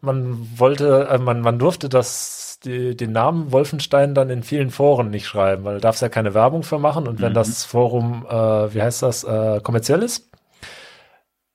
[0.00, 5.10] man wollte, äh, man, man durfte das, die, den Namen Wolfenstein dann in vielen Foren
[5.10, 7.36] nicht schreiben, weil da darfst ja keine Werbung für machen und wenn mhm.
[7.36, 10.28] das Forum, äh, wie heißt das, äh, kommerziell ist,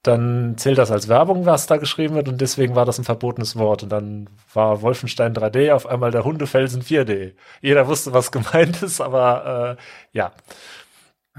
[0.03, 3.55] dann zählt das als Werbung, was da geschrieben wird und deswegen war das ein verbotenes
[3.55, 3.83] Wort.
[3.83, 7.33] Und dann war Wolfenstein 3D auf einmal der Hundefelsen 4D.
[7.61, 10.33] Jeder wusste, was gemeint ist, aber äh, ja.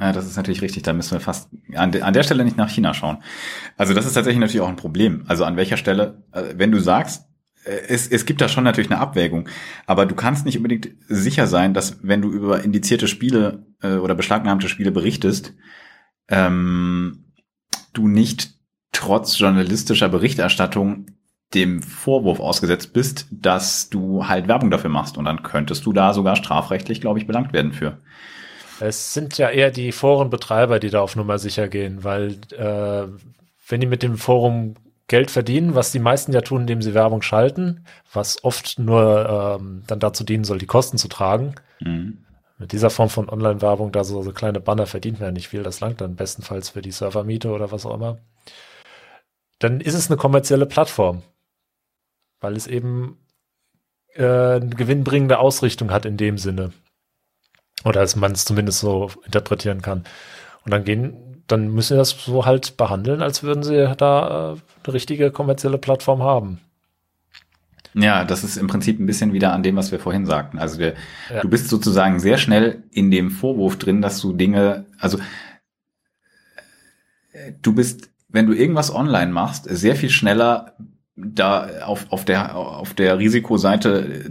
[0.01, 0.83] Ja, das ist natürlich richtig.
[0.83, 3.23] Da müssen wir fast an, de an der Stelle nicht nach China schauen.
[3.77, 5.25] Also das ist tatsächlich natürlich auch ein Problem.
[5.29, 7.34] Also an welcher Stelle, äh, wenn du sagst, äh,
[7.65, 9.49] es, es gibt da schon natürlich eine Abwägung,
[9.87, 14.15] aber du kannst nicht unbedingt sicher sein, dass wenn du über indizierte Spiele äh, oder
[14.15, 15.55] beschlagnahmte Spiele berichtest,
[16.29, 17.25] ähm,
[17.93, 18.55] du nicht
[18.93, 21.07] trotz journalistischer Berichterstattung
[21.55, 25.17] dem Vorwurf ausgesetzt bist, dass du halt Werbung dafür machst.
[25.17, 27.99] Und dann könntest du da sogar strafrechtlich, glaube ich, belangt werden für.
[28.81, 33.07] Es sind ja eher die Forenbetreiber, die da auf Nummer sicher gehen, weil äh,
[33.69, 34.75] wenn die mit dem Forum
[35.07, 39.83] Geld verdienen, was die meisten ja tun, indem sie Werbung schalten, was oft nur ähm,
[39.87, 41.55] dann dazu dienen soll, die Kosten zu tragen.
[41.81, 42.25] Mhm.
[42.59, 45.63] Mit dieser Form von Online-Werbung, da so, so kleine Banner verdient man ja nicht viel,
[45.63, 48.19] das langt dann bestenfalls für die Servermiete oder was auch immer
[49.59, 51.23] dann ist es eine kommerzielle Plattform,
[52.41, 53.19] weil es eben
[54.15, 54.23] äh,
[54.57, 56.73] eine gewinnbringende Ausrichtung hat in dem Sinne.
[57.85, 60.05] Oder als man es zumindest so interpretieren kann.
[60.65, 64.59] Und dann gehen, dann müssen sie das so halt behandeln, als würden sie da äh,
[64.85, 66.61] eine richtige kommerzielle Plattform haben.
[67.95, 70.59] Ja, das ist im Prinzip ein bisschen wieder an dem, was wir vorhin sagten.
[70.59, 70.95] Also der,
[71.33, 71.41] ja.
[71.43, 75.19] du bist sozusagen sehr schnell in dem Vorwurf drin, dass du Dinge, also
[77.63, 80.75] du bist wenn du irgendwas online machst, sehr viel schneller
[81.15, 84.29] da auf, auf der, auf der Risikoseite,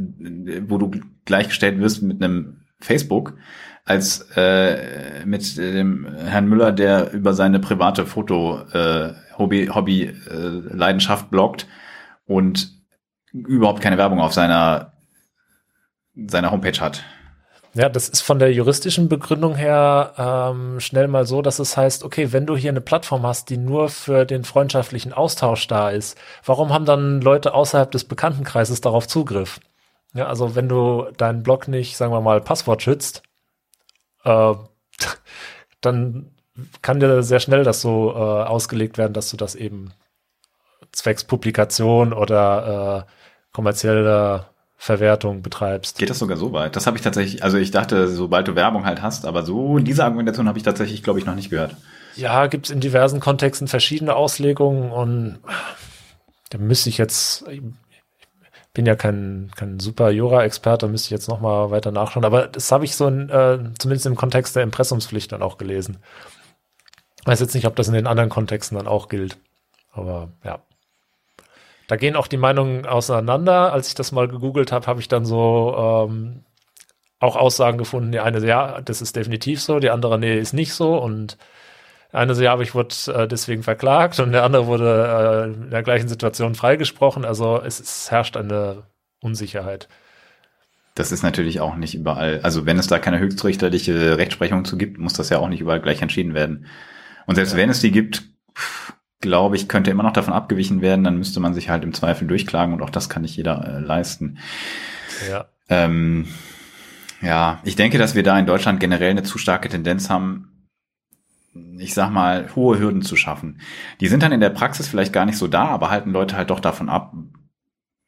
[0.67, 0.91] wo du
[1.23, 3.37] gleichgestellt wirst mit einem Facebook,
[3.85, 10.13] als äh, mit dem Herrn Müller, der über seine private Foto äh, Hobby, Hobby äh,
[10.29, 11.67] Leidenschaft bloggt
[12.25, 12.71] und
[13.33, 14.93] überhaupt keine Werbung auf seiner
[16.15, 17.03] seiner Homepage hat.
[17.75, 22.03] Ja, das ist von der juristischen Begründung her ähm, schnell mal so, dass es heißt,
[22.03, 26.15] okay, wenn du hier eine Plattform hast, die nur für den freundschaftlichen Austausch da ist,
[26.45, 29.59] warum haben dann Leute außerhalb des Bekanntenkreises darauf Zugriff?
[30.13, 33.23] Ja, also wenn du deinen Blog nicht, sagen wir mal, Passwort schützt,
[34.23, 34.53] äh,
[35.81, 36.31] dann
[36.81, 39.91] kann dir sehr schnell das so äh, ausgelegt werden, dass du das eben
[40.91, 43.11] zwecks Publikation oder äh,
[43.51, 45.97] kommerzieller Verwertung betreibst.
[45.97, 46.75] Geht das sogar so weit?
[46.75, 50.03] Das habe ich tatsächlich, also ich dachte, sobald du Werbung halt hast, aber so diese
[50.03, 51.75] Argumentation habe ich tatsächlich, glaube ich, noch nicht gehört.
[52.15, 55.39] Ja, gibt es in diversen Kontexten verschiedene Auslegungen und
[56.49, 57.45] da müsste ich jetzt,
[58.73, 62.71] bin ja kein, kein super Jura-Experte, müsste ich jetzt noch mal weiter nachschauen, aber das
[62.71, 65.99] habe ich so in, äh, zumindest im Kontext der Impressumspflicht dann auch gelesen.
[67.25, 69.37] Weiß jetzt nicht, ob das in den anderen Kontexten dann auch gilt,
[69.91, 70.59] aber ja.
[71.87, 73.73] Da gehen auch die Meinungen auseinander.
[73.73, 76.43] Als ich das mal gegoogelt habe, habe ich dann so ähm,
[77.19, 80.73] auch Aussagen gefunden, die eine, ja, das ist definitiv so, die andere, nee, ist nicht
[80.73, 81.37] so und
[82.13, 85.69] eine so, ja, aber ich wurde äh, deswegen verklagt und der andere wurde äh, in
[85.71, 87.25] der gleichen Situation freigesprochen.
[87.25, 88.83] Also es, es herrscht eine
[89.19, 89.87] Unsicherheit.
[90.95, 94.99] Das ist natürlich auch nicht überall, also wenn es da keine höchstrichterliche Rechtsprechung zu gibt,
[94.99, 96.67] muss das ja auch nicht überall gleich entschieden werden.
[97.25, 97.57] Und selbst ja.
[97.57, 98.23] wenn es die gibt,
[99.19, 102.27] glaube ich, könnte immer noch davon abgewichen werden, dann müsste man sich halt im Zweifel
[102.27, 104.37] durchklagen und auch das kann nicht jeder äh, leisten.
[105.27, 105.45] Ja.
[105.69, 106.27] Ähm,
[107.21, 110.52] ja, ich denke, dass wir da in Deutschland generell eine zu starke Tendenz haben,
[111.77, 113.59] ich sag mal, hohe Hürden zu schaffen.
[113.99, 116.49] Die sind dann in der Praxis vielleicht gar nicht so da, aber halten Leute halt
[116.49, 117.13] doch davon ab,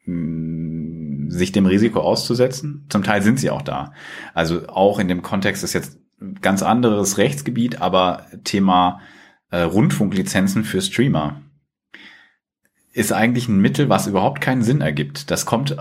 [0.05, 2.85] sich dem Risiko auszusetzen.
[2.89, 3.93] Zum Teil sind sie auch da.
[4.33, 5.99] Also auch in dem Kontext ist jetzt
[6.41, 9.01] ganz anderes Rechtsgebiet, aber Thema
[9.51, 11.41] äh, Rundfunklizenzen für Streamer
[12.93, 15.29] ist eigentlich ein Mittel, was überhaupt keinen Sinn ergibt.
[15.29, 15.75] Das kommt,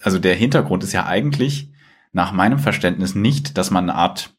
[0.00, 1.72] also der Hintergrund ist ja eigentlich
[2.12, 4.34] nach meinem Verständnis nicht, dass man eine Art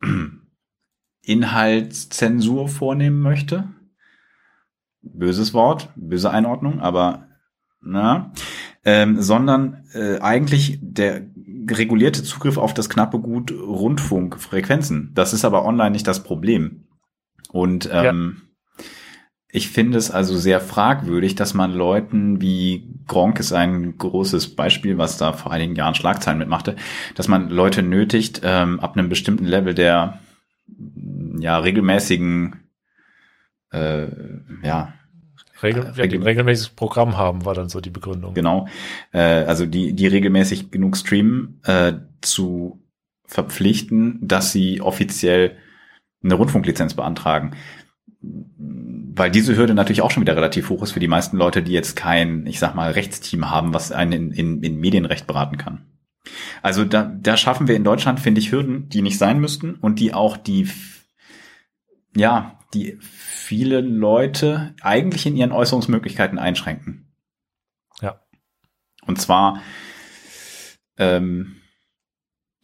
[1.22, 3.68] Inhaltszensur vornehmen möchte.
[5.02, 7.28] Böses Wort, böse Einordnung, aber
[7.80, 8.32] na,
[8.84, 11.22] ähm, sondern äh, eigentlich der
[11.70, 15.12] regulierte Zugriff auf das knappe Gut Rundfunkfrequenzen.
[15.14, 16.86] Das ist aber online nicht das Problem.
[17.50, 18.49] Und ähm, ja.
[19.52, 24.98] Ich finde es also sehr fragwürdig, dass man Leuten wie Gronk ist ein großes Beispiel,
[24.98, 26.76] was da vor einigen Jahren Schlagzeilen mitmachte,
[27.14, 30.20] dass man Leute nötigt, ähm, ab einem bestimmten Level der
[31.38, 32.60] ja regelmäßigen
[33.72, 34.06] äh,
[34.62, 34.94] ja
[35.62, 38.34] Regel, ja, die regelmäßiges Programm haben, war dann so die Begründung.
[38.34, 38.66] Genau.
[39.12, 42.82] Äh, also die, die regelmäßig genug streamen, äh, zu
[43.26, 45.56] verpflichten, dass sie offiziell
[46.22, 47.52] eine Rundfunklizenz beantragen.
[49.20, 51.72] Weil diese Hürde natürlich auch schon wieder relativ hoch ist für die meisten Leute, die
[51.72, 55.84] jetzt kein, ich sag mal, Rechtsteam haben, was einen in, in, in Medienrecht beraten kann.
[56.62, 60.00] Also da, da schaffen wir in Deutschland, finde ich, Hürden, die nicht sein müssten und
[60.00, 60.70] die auch die,
[62.16, 67.12] ja, die viele Leute eigentlich in ihren Äußerungsmöglichkeiten einschränken.
[68.00, 68.22] Ja.
[69.04, 69.60] Und zwar,
[70.96, 71.56] ähm,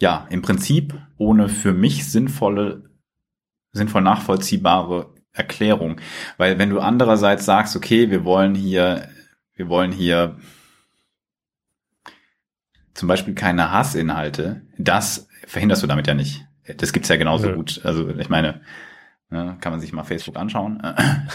[0.00, 2.88] ja, im Prinzip ohne für mich sinnvolle,
[3.72, 6.00] sinnvoll nachvollziehbare Erklärung.
[6.36, 9.08] Weil wenn du andererseits sagst, okay, wir wollen hier,
[9.54, 10.36] wir wollen hier
[12.94, 16.46] zum Beispiel keine Hassinhalte, das verhinderst du damit ja nicht.
[16.78, 17.54] Das gibt's ja genauso ja.
[17.54, 17.80] gut.
[17.84, 18.62] Also ich meine,
[19.30, 20.82] ja, kann man sich mal Facebook anschauen.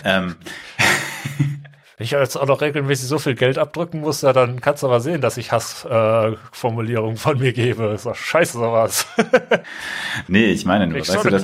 [0.03, 0.35] ähm.
[1.97, 4.87] Wenn ich jetzt auch noch regelmäßig so viel Geld abdrücken muss, ja, dann kannst du
[4.87, 7.85] aber sehen, dass ich Hassformulierungen äh, von mir gebe.
[7.93, 9.07] ist doch scheiße sowas.
[10.27, 11.43] nee, ich meine nur, weißt du, das,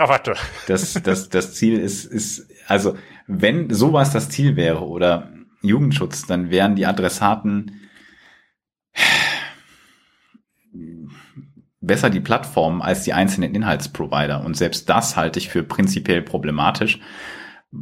[0.67, 5.31] das, das, das Ziel ist, ist, also wenn sowas das Ziel wäre oder
[5.61, 7.81] Jugendschutz, dann wären die Adressaten
[11.81, 14.43] besser die Plattform als die einzelnen Inhaltsprovider.
[14.43, 16.99] Und selbst das halte ich für prinzipiell problematisch,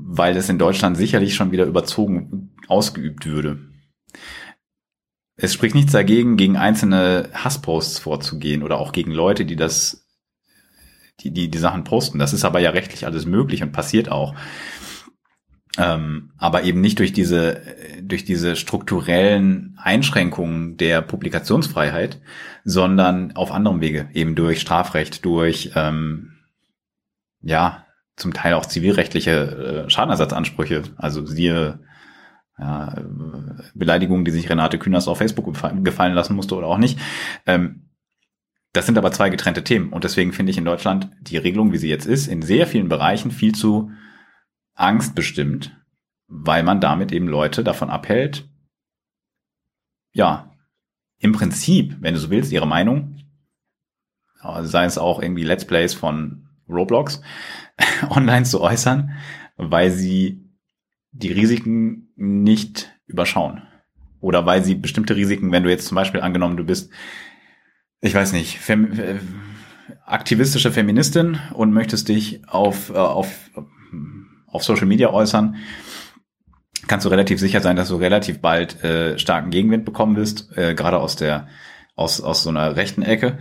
[0.04, 3.60] weil es in Deutschland sicherlich schon wieder überzogen ausgeübt würde.
[5.38, 10.08] Es spricht nichts dagegen, gegen einzelne Hassposts vorzugehen oder auch gegen Leute, die das,
[11.20, 12.20] die, die, die Sachen posten.
[12.20, 14.34] Das ist aber ja rechtlich alles möglich und passiert auch.
[15.78, 17.62] Ähm, aber eben nicht durch diese,
[18.02, 22.22] durch diese strukturellen Einschränkungen der Publikationsfreiheit,
[22.64, 26.38] sondern auf anderem Wege, eben durch Strafrecht, durch ähm,
[27.42, 27.85] ja
[28.16, 30.84] zum Teil auch zivilrechtliche äh, Schadenersatzansprüche.
[30.98, 31.80] Also siehe
[32.58, 32.96] ja,
[33.74, 35.54] Beleidigungen, die sich Renate Künast auf Facebook
[35.84, 37.00] gefallen lassen musste oder auch nicht.
[37.46, 37.90] Ähm,
[38.74, 41.78] das sind aber zwei getrennte Themen und deswegen finde ich in Deutschland die Regelung, wie
[41.78, 43.92] sie jetzt ist, in sehr vielen Bereichen viel zu
[44.74, 45.78] Angst bestimmt,
[46.28, 48.50] weil man damit eben Leute davon abhält,
[50.12, 50.52] ja,
[51.20, 53.18] im Prinzip, wenn du so willst, ihre Meinung,
[54.62, 57.22] sei es auch irgendwie Let's Plays von Roblox,
[58.10, 59.12] online zu äußern,
[59.58, 60.50] weil sie
[61.12, 63.62] die Risiken nicht überschauen.
[64.20, 66.92] Oder weil sie bestimmte Risiken, wenn du jetzt zum Beispiel angenommen, du bist,
[68.02, 69.20] ich weiß nicht, fem äh,
[70.06, 73.52] aktivistische Feministin und möchtest dich auf, äh, auf
[74.56, 75.58] auf Social Media äußern,
[76.88, 80.74] kannst du relativ sicher sein, dass du relativ bald äh, starken Gegenwind bekommen wirst, äh,
[80.74, 81.48] gerade aus der
[81.96, 83.38] aus aus so einer rechten Ecke.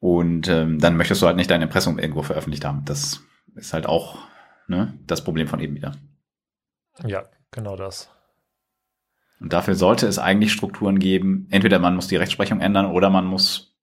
[0.00, 2.84] Und ähm, dann möchtest du halt nicht dein Impressum irgendwo veröffentlicht haben.
[2.84, 3.22] Das
[3.54, 4.18] ist halt auch
[4.66, 5.92] ne, das Problem von eben wieder.
[7.04, 8.10] Ja, genau das.
[9.40, 11.48] Und dafür sollte es eigentlich Strukturen geben.
[11.50, 13.76] Entweder man muss die Rechtsprechung ändern oder man muss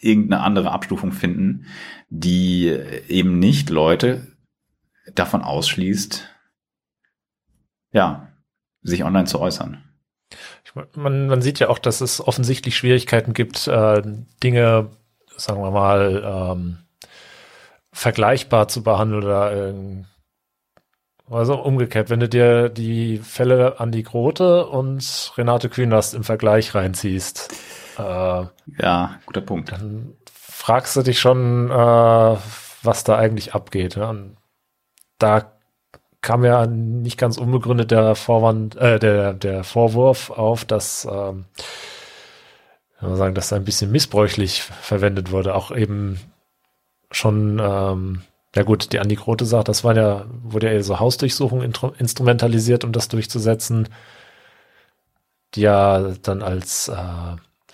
[0.00, 1.66] irgendeine andere Abstufung finden,
[2.08, 2.68] die
[3.08, 4.26] eben nicht Leute
[5.14, 6.28] davon ausschließt,
[7.92, 8.28] ja,
[8.82, 9.82] sich online zu äußern.
[10.94, 14.02] Man, man sieht ja auch, dass es offensichtlich Schwierigkeiten gibt, äh,
[14.42, 14.90] Dinge,
[15.36, 16.78] sagen wir mal, ähm,
[17.98, 19.74] vergleichbar zu behandeln oder äh,
[21.28, 26.74] also umgekehrt, wenn du dir die Fälle an die Grote und Renate Künast im Vergleich
[26.74, 27.52] reinziehst.
[27.98, 29.72] Äh, ja, guter Punkt.
[29.72, 32.36] Dann fragst du dich schon, äh,
[32.82, 33.96] was da eigentlich abgeht.
[33.96, 34.08] Ne?
[34.08, 34.36] Und
[35.18, 35.52] da
[36.20, 41.46] kam ja nicht ganz unbegründet der Vorwand, äh, der, der Vorwurf auf, dass, ähm,
[43.00, 46.20] man sagen, dass da ein bisschen missbräuchlich verwendet wurde, auch eben
[47.10, 48.22] schon, ähm,
[48.54, 52.84] ja gut, die Andi Grote sagt, das war ja, wurde ja eher so Hausdurchsuchung instrumentalisiert,
[52.84, 53.88] um das durchzusetzen,
[55.54, 56.94] die ja dann als, äh,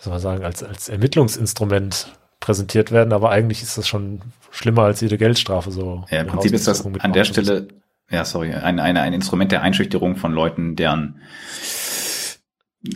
[0.00, 4.20] soll man sagen, als, als Ermittlungsinstrument präsentiert werden, aber eigentlich ist das schon
[4.50, 6.04] schlimmer als jede Geldstrafe so.
[6.10, 7.68] Ja, im Prinzip ist das an der Stelle,
[8.10, 11.20] ja, sorry, ein, ein, ein Instrument der Einschüchterung von Leuten, deren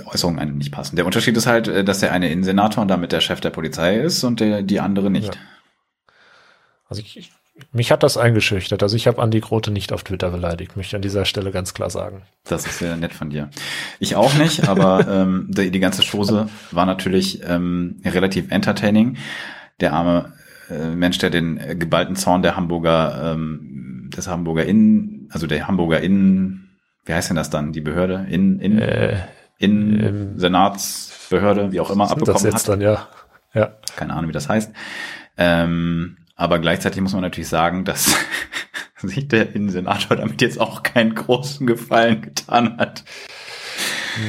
[0.05, 0.97] Äußerungen einem nicht passen.
[0.97, 3.97] Der Unterschied ist halt, äh, dass der eine Innensenator und damit der Chef der Polizei
[3.97, 5.35] ist und der, die andere nicht.
[5.35, 5.41] Ja.
[6.89, 7.31] Also ich,
[7.73, 8.83] mich hat das eingeschüchtert.
[8.83, 11.75] Also ich habe Andi Grote nicht auf Twitter beleidigt, möchte ich an dieser Stelle ganz
[11.75, 12.23] klar sagen.
[12.45, 13.51] Das ist sehr nett von dir.
[13.99, 19.17] Ich auch nicht, aber ähm, die, die ganze Chose war natürlich ähm, relativ entertaining.
[19.81, 20.33] Der arme
[20.71, 25.69] äh, Mensch, der den äh, geballten Zorn der Hamburger, ähm, des Hamburger Innen, also der
[25.69, 26.71] Hamburger Innen,
[27.05, 28.27] wie heißt denn das dann, die Behörde?
[28.31, 29.19] In, in, äh,
[29.59, 32.69] in ähm, Senatsbehörde, wie auch immer, abbekommen das jetzt hat.
[32.69, 33.09] Dann, ja.
[33.55, 33.75] ja.
[33.97, 34.73] Keine Ahnung, wie das heißt.
[35.37, 38.15] Ähm, aber gleichzeitig muss man natürlich sagen, dass
[39.03, 43.05] sich der Innensenator damit jetzt auch keinen großen Gefallen getan hat.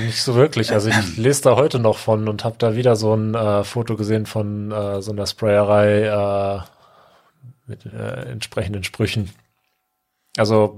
[0.05, 0.71] Nicht so wirklich.
[0.71, 3.95] Also ich lese da heute noch von und habe da wieder so ein äh, Foto
[3.95, 6.59] gesehen von äh, so einer Sprayerei äh,
[7.67, 9.29] mit äh, entsprechenden Sprüchen.
[10.35, 10.77] Also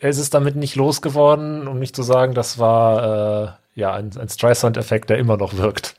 [0.00, 4.28] es ist damit nicht losgeworden, um nicht zu sagen, das war äh, ja ein, ein
[4.28, 5.96] Streisand-Effekt, der immer noch wirkt.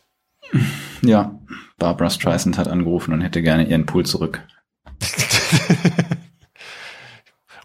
[1.01, 1.39] Ja,
[1.80, 4.41] Barbara Streisand hat angerufen und hätte gerne ihren Pool zurück.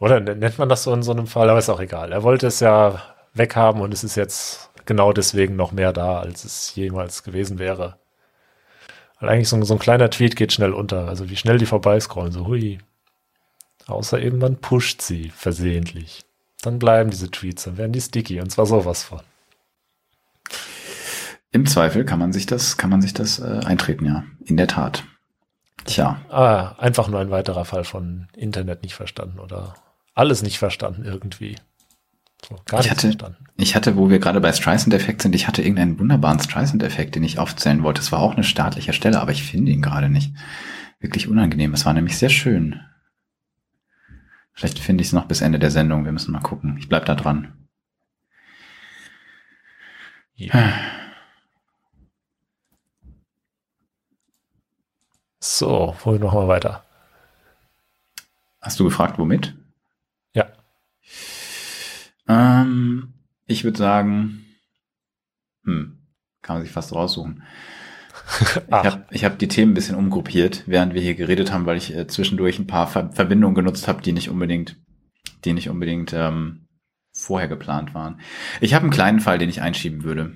[0.00, 2.12] Oder nennt man das so in so einem Fall, aber ist auch egal.
[2.12, 3.00] Er wollte es ja
[3.34, 7.98] weghaben und es ist jetzt genau deswegen noch mehr da, als es jemals gewesen wäre.
[9.20, 11.08] Weil eigentlich so, so ein kleiner Tweet geht schnell unter.
[11.08, 12.78] Also wie schnell die vorbeiscrollen, so hui.
[13.86, 16.24] Außer eben man pusht sie versehentlich.
[16.62, 19.20] Dann bleiben diese Tweets, dann werden die sticky und zwar sowas von.
[21.52, 24.24] Im Zweifel kann man sich das, kann man sich das äh, eintreten, ja.
[24.44, 25.04] In der Tat.
[25.84, 26.20] Tja.
[26.28, 29.74] Ah, einfach nur ein weiterer Fall von Internet nicht verstanden oder
[30.14, 31.56] alles nicht verstanden irgendwie.
[32.48, 33.44] So, gar ich hatte, verstanden.
[33.56, 37.38] Ich hatte, wo wir gerade bei Streisand-Effekt sind, ich hatte irgendeinen wunderbaren Streisand-Effekt, den ich
[37.38, 38.00] aufzählen wollte.
[38.00, 40.34] Es war auch eine staatliche Stelle, aber ich finde ihn gerade nicht.
[40.98, 41.72] Wirklich unangenehm.
[41.72, 42.80] Es war nämlich sehr schön.
[44.52, 46.04] Vielleicht finde ich es noch bis Ende der Sendung.
[46.04, 46.76] Wir müssen mal gucken.
[46.78, 47.66] Ich bleib da dran.
[50.34, 50.72] Ja.
[55.44, 56.84] So, wollen wir nochmal weiter.
[58.60, 59.56] Hast du gefragt, womit?
[60.34, 60.46] Ja.
[62.28, 63.12] Ähm,
[63.46, 64.46] ich würde sagen,
[65.64, 65.98] hm,
[66.42, 67.42] kann man sich fast raussuchen.
[68.68, 71.92] ich habe hab die Themen ein bisschen umgruppiert, während wir hier geredet haben, weil ich
[71.92, 74.76] äh, zwischendurch ein paar Ver Verbindungen genutzt habe, die nicht unbedingt,
[75.44, 76.68] die nicht unbedingt ähm,
[77.12, 78.20] vorher geplant waren.
[78.60, 80.34] Ich habe einen kleinen Fall, den ich einschieben würde.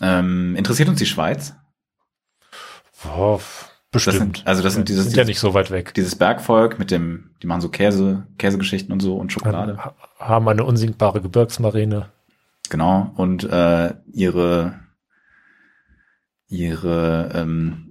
[0.00, 1.56] Ähm, interessiert uns die Schweiz?
[3.04, 3.40] Oh,
[3.90, 4.16] Bestimmt.
[4.16, 5.94] Das sind, also das sind dieses, sind ja nicht so weit weg.
[5.94, 9.78] Dieses Bergvolk mit dem, die machen so Käse, Käsegeschichten und so und Schokolade.
[10.18, 12.10] Haben eine unsinkbare Gebirgsmarine.
[12.68, 13.12] Genau.
[13.16, 14.80] Und äh, ihre
[16.48, 17.88] ihre ähm,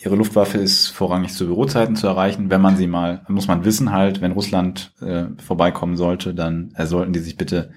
[0.00, 2.48] ihre Luftwaffe ist vorrangig zu Bürozeiten zu erreichen.
[2.48, 6.86] Wenn man sie mal, muss man wissen halt, wenn Russland äh, vorbeikommen sollte, dann äh,
[6.86, 7.72] sollten die sich bitte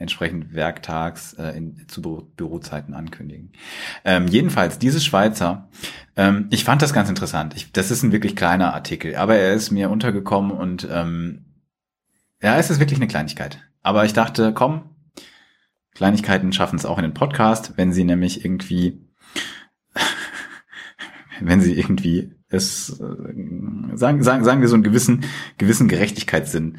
[0.00, 3.52] entsprechend werktags äh, in, zu Bü Bürozeiten ankündigen.
[4.04, 5.68] Ähm, jedenfalls, dieses Schweizer,
[6.16, 7.54] ähm, ich fand das ganz interessant.
[7.54, 11.44] Ich, das ist ein wirklich kleiner Artikel, aber er ist mir untergekommen und ähm,
[12.42, 13.62] ja, es ist wirklich eine Kleinigkeit.
[13.82, 14.90] Aber ich dachte, komm,
[15.94, 19.06] Kleinigkeiten schaffen es auch in den Podcast, wenn sie nämlich irgendwie,
[21.40, 25.24] wenn sie irgendwie es äh, sagen, sagen, sagen wir so einen gewissen,
[25.58, 26.78] gewissen Gerechtigkeitssinn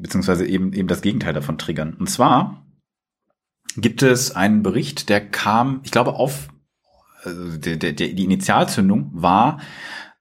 [0.00, 1.94] beziehungsweise eben, eben das Gegenteil davon triggern.
[1.94, 2.66] Und zwar
[3.76, 6.48] gibt es einen Bericht, der kam, ich glaube, auf,
[7.22, 9.60] also der, der, die Initialzündung war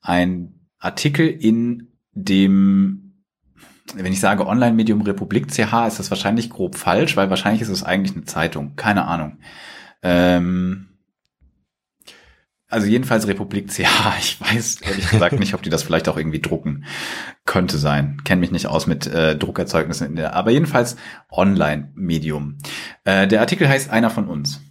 [0.02, 3.24] ein Artikel in dem,
[3.96, 7.84] wenn ich sage Online-Medium Republik CH, ist das wahrscheinlich grob falsch, weil wahrscheinlich ist es
[7.84, 8.76] eigentlich eine Zeitung.
[8.76, 9.40] Keine Ahnung.
[10.04, 10.89] Ähm,
[12.70, 14.14] also jedenfalls Republik CH.
[14.20, 16.86] Ich weiß ehrlich gesagt nicht, ob die das vielleicht auch irgendwie drucken.
[17.46, 18.22] Könnte sein.
[18.24, 20.36] Kenne mich nicht aus mit äh, Druckerzeugnissen in der.
[20.36, 20.96] Aber jedenfalls
[21.32, 22.58] Online-Medium.
[23.04, 24.62] Äh, der Artikel heißt Einer von uns.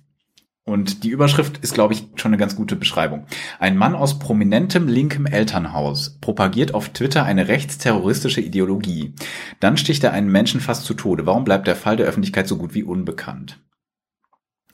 [0.68, 3.26] Und die Überschrift ist, glaube ich, schon eine ganz gute Beschreibung.
[3.58, 9.14] Ein Mann aus prominentem linkem Elternhaus propagiert auf Twitter eine rechtsterroristische Ideologie.
[9.60, 11.24] Dann sticht er einen Menschen fast zu Tode.
[11.24, 13.58] Warum bleibt der Fall der Öffentlichkeit so gut wie unbekannt?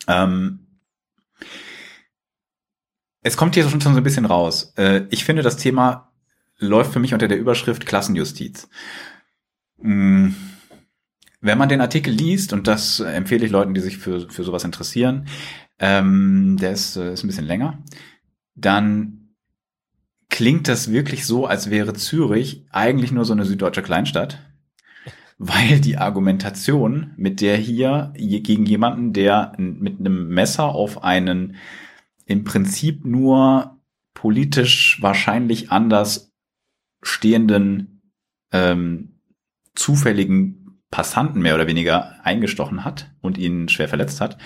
[0.09, 0.64] Ähm
[3.25, 4.72] es kommt hier schon so ein bisschen raus.
[4.77, 6.12] Äh, ich finde, das Thema
[6.59, 8.68] läuft für mich unter der Überschrift Klassenjustiz.
[9.81, 10.37] Hm.
[11.41, 14.64] Wenn man den Artikel liest, und das empfehle ich Leuten, die sich für, für sowas
[14.64, 15.27] interessieren,
[15.79, 17.83] ähm, der ist, äh, ist ein bisschen länger,
[18.55, 19.35] dann
[20.29, 24.39] klingt das wirklich so, als wäre Zürich eigentlich nur so eine süddeutsche Kleinstadt,
[25.39, 31.57] weil die Argumentation, mit der hier gegen jemanden, der mit einem Messer auf einen
[32.27, 33.79] im Prinzip nur
[34.14, 36.33] politisch wahrscheinlich anders
[37.03, 38.12] stehenden
[38.53, 39.20] ähm,
[39.75, 44.39] zufälligen Passanten mehr oder weniger eingestochen hat und ihn schwer verletzt hat.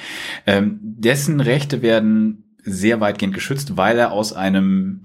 [0.47, 5.03] Ähm, dessen Rechte werden sehr weitgehend geschützt, weil er aus einem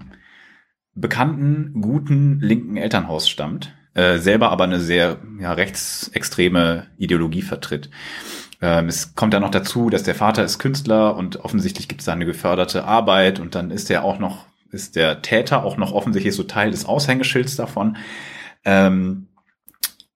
[0.94, 7.90] bekannten, guten linken Elternhaus stammt, äh, selber aber eine sehr ja, rechtsextreme Ideologie vertritt.
[8.64, 12.06] Ähm, es kommt dann noch dazu, dass der Vater ist Künstler und offensichtlich gibt es
[12.06, 15.92] da eine geförderte Arbeit und dann ist er auch noch, ist der Täter auch noch
[15.92, 17.98] offensichtlich so Teil des Aushängeschilds davon.
[18.64, 19.28] Ähm,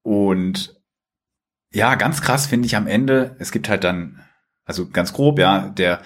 [0.01, 0.81] und
[1.75, 4.23] ja, ganz krass finde ich am Ende, es gibt halt dann,
[4.65, 6.01] also ganz grob, ja, der,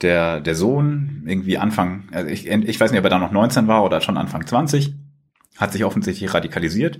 [0.00, 3.66] der, der Sohn, irgendwie Anfang, also ich, ich weiß nicht, ob er da noch 19
[3.68, 4.94] war oder schon Anfang 20,
[5.58, 6.98] hat sich offensichtlich radikalisiert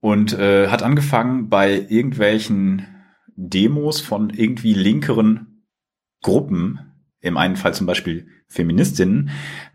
[0.00, 2.91] und äh, hat angefangen bei irgendwelchen
[3.36, 5.64] Demos von irgendwie linkeren
[6.22, 6.80] Gruppen,
[7.20, 9.30] im einen Fall zum Beispiel Feministinnen,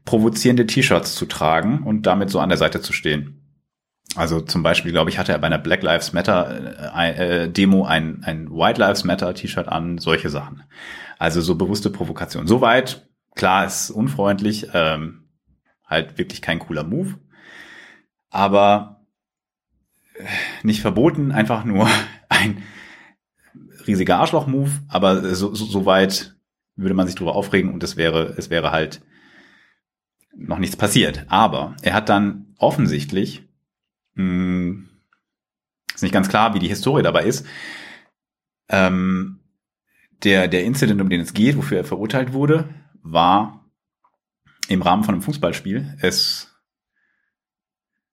[0.05, 3.47] provozierende T-Shirts zu tragen und damit so an der Seite zu stehen.
[4.15, 7.85] Also zum Beispiel, glaube ich, hatte er bei einer Black Lives Matter äh, äh, Demo
[7.85, 10.63] ein, ein White Lives Matter T-Shirt an, solche Sachen.
[11.19, 12.47] Also so bewusste Provokation.
[12.47, 15.27] Soweit, klar, ist unfreundlich, ähm,
[15.85, 17.15] halt wirklich kein cooler Move.
[18.29, 19.05] Aber
[20.15, 20.23] äh,
[20.63, 21.89] nicht verboten, einfach nur
[22.29, 22.63] ein
[23.87, 26.35] riesiger Arschloch-Move, aber so, so, so weit
[26.75, 29.01] würde man sich drüber aufregen und es wäre, es wäre halt
[30.35, 31.25] noch nichts passiert.
[31.29, 33.47] Aber er hat dann offensichtlich
[34.15, 34.89] hm,
[35.93, 37.45] ist nicht ganz klar, wie die Historie dabei ist.
[38.69, 39.39] Ähm,
[40.23, 42.69] der, der Incident, um den es geht, wofür er verurteilt wurde,
[43.01, 43.65] war
[44.67, 45.97] im Rahmen von einem Fußballspiel.
[46.01, 46.55] Es,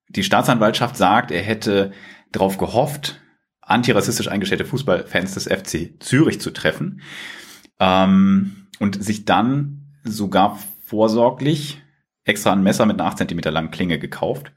[0.07, 1.91] die Staatsanwaltschaft sagt, er hätte
[2.31, 3.21] darauf gehofft,
[3.65, 7.01] antirassistisch eingestellte Fußballfans des FC Zürich zu treffen
[7.79, 11.81] ähm, und sich dann sogar vorsorglich
[12.23, 14.51] extra ein Messer mit einer 8 cm langen Klinge gekauft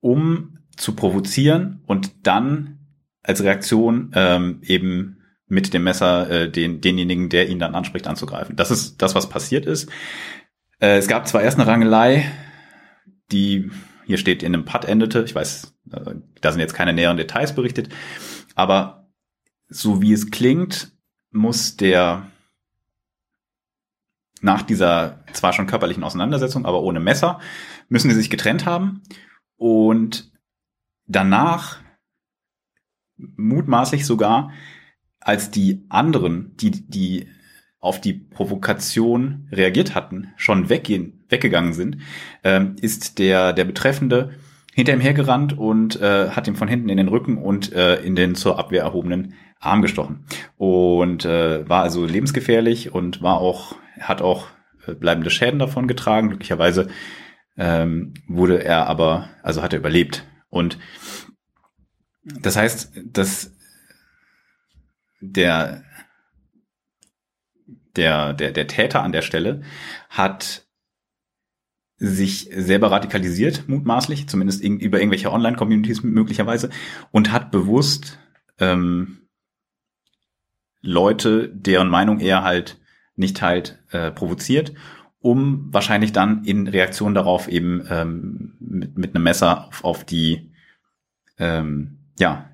[0.00, 2.78] um zu provozieren und dann
[3.22, 8.56] als Reaktion ähm, eben mit dem Messer äh, den, denjenigen, der ihn dann anspricht, anzugreifen.
[8.56, 9.90] Das ist das, was passiert ist.
[10.78, 12.30] Äh, es gab zwar erst eine Rangelei,
[13.30, 13.70] die
[14.06, 15.22] hier steht in einem Putt endete.
[15.22, 17.88] Ich weiß, da sind jetzt keine näheren Details berichtet,
[18.54, 19.08] aber
[19.68, 20.92] so wie es klingt,
[21.30, 22.30] muss der
[24.42, 27.40] nach dieser zwar schon körperlichen Auseinandersetzung, aber ohne Messer,
[27.88, 29.02] müssen sie sich getrennt haben
[29.56, 30.32] und
[31.06, 31.78] danach
[33.16, 34.52] mutmaßlich sogar
[35.20, 37.28] als die anderen, die, die
[37.78, 41.98] auf die Provokation reagiert hatten, schon weggehen, weggegangen sind,
[42.44, 44.34] ähm, ist der, der Betreffende
[44.74, 48.14] hinter ihm hergerannt und äh, hat ihm von hinten in den Rücken und äh, in
[48.14, 50.24] den zur Abwehr erhobenen Arm gestochen.
[50.56, 54.48] Und äh, war also lebensgefährlich und war auch, hat auch
[54.86, 56.28] äh, bleibende Schäden davon getragen.
[56.28, 56.88] Glücklicherweise
[57.56, 60.24] ähm, wurde er aber, also hat er überlebt.
[60.48, 60.78] Und
[62.22, 63.54] das heißt, dass
[65.20, 65.84] der,
[67.96, 69.62] der, der, der Täter an der Stelle
[70.08, 70.64] hat
[72.00, 76.70] sich selber radikalisiert, mutmaßlich, zumindest über irgendwelche Online-Communities möglicherweise,
[77.12, 78.18] und hat bewusst
[78.58, 79.28] ähm,
[80.82, 82.80] Leute, deren Meinung er halt
[83.14, 84.72] nicht teilt, äh, provoziert
[85.20, 90.52] um wahrscheinlich dann in Reaktion darauf eben ähm, mit, mit einem Messer auf, auf die
[91.38, 92.50] ähm, ja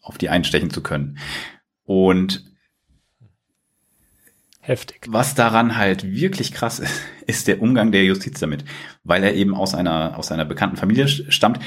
[0.00, 1.18] auf die einstechen zu können.
[1.84, 2.51] Und
[4.62, 5.06] heftig.
[5.08, 8.64] Was daran halt wirklich krass ist, ist der Umgang der Justiz damit,
[9.04, 11.58] weil er eben aus einer aus einer bekannten Familie stammt.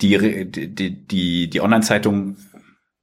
[0.00, 2.36] Die die die, die Online-Zeitung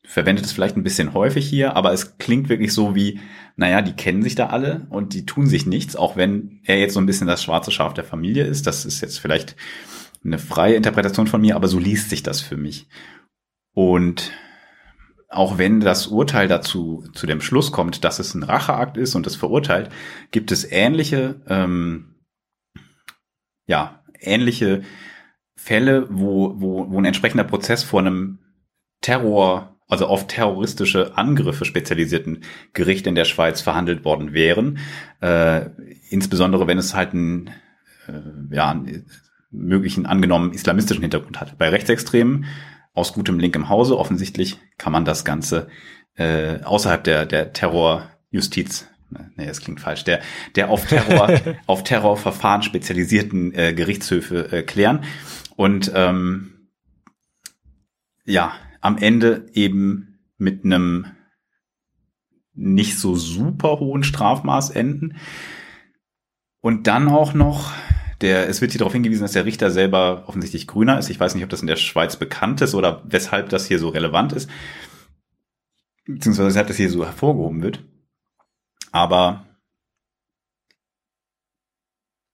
[0.03, 3.21] verwendet es vielleicht ein bisschen häufig hier, aber es klingt wirklich so wie,
[3.55, 6.95] naja, die kennen sich da alle und die tun sich nichts, auch wenn er jetzt
[6.95, 8.67] so ein bisschen das schwarze Schaf der Familie ist.
[8.67, 9.55] Das ist jetzt vielleicht
[10.25, 12.87] eine freie Interpretation von mir, aber so liest sich das für mich.
[13.73, 14.31] Und
[15.31, 19.25] auch wenn das Urteil dazu zu dem Schluss kommt, dass es ein Racheakt ist und
[19.25, 19.89] es verurteilt,
[20.31, 22.15] gibt es ähnliche, ähm,
[23.65, 24.81] ja, ähnliche
[25.55, 28.39] Fälle, wo, wo, wo ein entsprechender Prozess vor einem
[28.99, 34.79] Terror, also auf terroristische Angriffe spezialisierten Gericht in der Schweiz verhandelt worden wären.
[35.21, 35.69] Äh,
[36.09, 37.51] insbesondere wenn es halt einen,
[38.07, 39.05] äh, ja, einen
[39.49, 41.57] möglichen angenommen islamistischen Hintergrund hat.
[41.57, 42.45] Bei Rechtsextremen
[42.93, 43.97] aus gutem Link im Hause.
[43.97, 45.67] Offensichtlich kann man das Ganze
[46.15, 48.87] äh, außerhalb der, der Terrorjustiz,
[49.35, 50.21] nee, das klingt falsch, der,
[50.55, 55.03] der auf Terror, auf Terrorverfahren spezialisierten äh, Gerichtshöfe äh, klären.
[55.55, 56.69] Und ähm,
[58.25, 61.05] ja, am Ende eben mit einem
[62.53, 65.17] nicht so super hohen Strafmaß enden.
[66.59, 67.71] Und dann auch noch
[68.21, 71.09] der, es wird hier darauf hingewiesen, dass der Richter selber offensichtlich grüner ist.
[71.09, 73.89] Ich weiß nicht, ob das in der Schweiz bekannt ist oder weshalb das hier so
[73.89, 74.49] relevant ist.
[76.05, 77.83] Beziehungsweise weshalb das hier so hervorgehoben wird.
[78.91, 79.45] Aber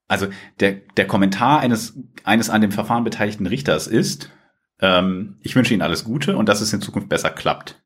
[0.08, 0.28] also
[0.60, 4.32] der, der Kommentar eines, eines an dem Verfahren beteiligten Richters ist,
[4.80, 7.82] ähm, ich wünsche Ihnen alles Gute und dass es in Zukunft besser klappt.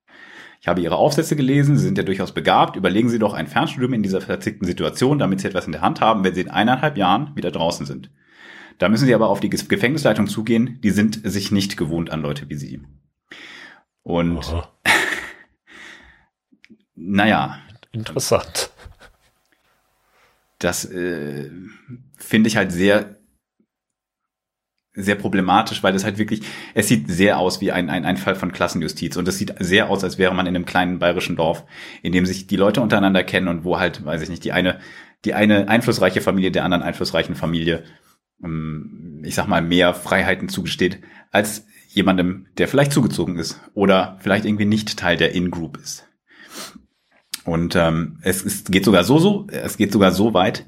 [0.62, 2.76] Ich habe Ihre Aufsätze gelesen, Sie sind ja durchaus begabt.
[2.76, 6.02] Überlegen Sie doch ein Fernstudium in dieser verzickten Situation, damit Sie etwas in der Hand
[6.02, 8.12] haben, wenn Sie in eineinhalb Jahren wieder draußen sind.
[8.78, 10.80] Da müssen Sie aber auf die Gefängnisleitung zugehen.
[10.84, 12.80] Die sind sich nicht gewohnt an Leute wie Sie.
[14.04, 14.42] Und
[16.96, 17.58] naja.
[17.92, 18.70] Interessant.
[20.60, 21.50] Das äh,
[22.18, 23.18] finde ich halt sehr
[24.94, 26.42] sehr problematisch, weil das halt wirklich,
[26.74, 29.90] es sieht sehr aus wie ein, ein, ein Fall von Klassenjustiz und es sieht sehr
[29.90, 31.66] aus, als wäre man in einem kleinen bayerischen Dorf,
[32.02, 34.80] in dem sich die Leute untereinander kennen und wo halt, weiß ich nicht, die eine,
[35.24, 37.84] die eine einflussreiche Familie der anderen einflussreichen Familie,
[38.44, 41.00] ähm, ich sag mal, mehr Freiheiten zugesteht,
[41.32, 46.08] als jemandem, der vielleicht zugezogen ist oder vielleicht irgendwie nicht Teil der In-Group ist.
[47.44, 50.66] Und ähm, es, es geht sogar so, so, es geht sogar so weit,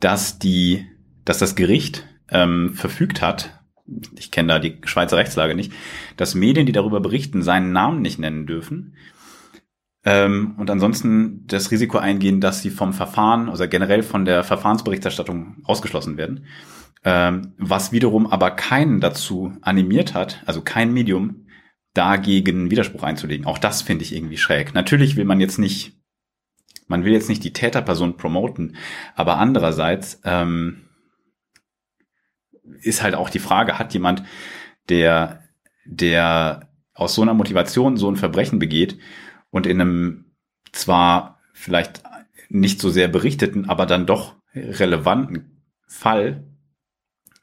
[0.00, 0.86] dass die,
[1.24, 3.60] dass das Gericht ähm, verfügt hat,
[4.18, 5.72] ich kenne da die Schweizer Rechtslage nicht,
[6.16, 8.94] dass Medien, die darüber berichten, seinen Namen nicht nennen dürfen.
[10.04, 15.56] Ähm, und ansonsten das Risiko eingehen, dass sie vom Verfahren, also generell von der Verfahrensberichterstattung
[15.64, 16.46] ausgeschlossen werden.
[17.04, 21.46] Ähm, was wiederum aber keinen dazu animiert hat, also kein Medium,
[21.92, 23.46] dagegen Widerspruch einzulegen.
[23.46, 24.74] Auch das finde ich irgendwie schräg.
[24.74, 25.96] Natürlich will man jetzt nicht,
[26.88, 28.76] man will jetzt nicht die Täterperson promoten,
[29.14, 30.85] aber andererseits, ähm,
[32.82, 34.22] ist halt auch die Frage, hat jemand,
[34.88, 35.42] der,
[35.84, 38.98] der aus so einer Motivation so ein Verbrechen begeht
[39.50, 40.24] und in einem
[40.72, 42.02] zwar vielleicht
[42.48, 46.44] nicht so sehr berichteten, aber dann doch relevanten Fall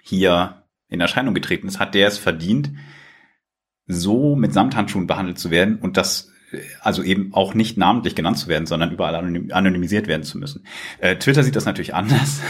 [0.01, 2.71] hier in Erscheinung getreten ist, hat der es verdient,
[3.85, 6.31] so mit Samthandschuhen behandelt zu werden und das
[6.81, 10.65] also eben auch nicht namentlich genannt zu werden, sondern überall anonymisiert werden zu müssen.
[10.99, 12.41] Äh, Twitter sieht das natürlich anders.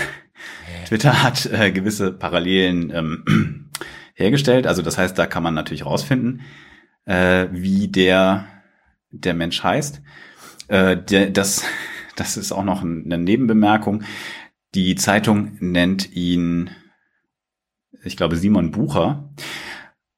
[0.88, 3.70] Twitter hat äh, gewisse Parallelen ähm,
[4.16, 4.68] hergestellt.
[4.68, 6.42] Also das heißt, da kann man natürlich rausfinden,
[7.06, 8.48] äh, wie der
[9.14, 10.02] der Mensch heißt.
[10.68, 11.64] Äh, der, das,
[12.16, 14.04] das ist auch noch eine Nebenbemerkung.
[14.76, 16.72] Die Zeitung nennt ihn,
[18.04, 19.32] ich glaube, Simon Bucher,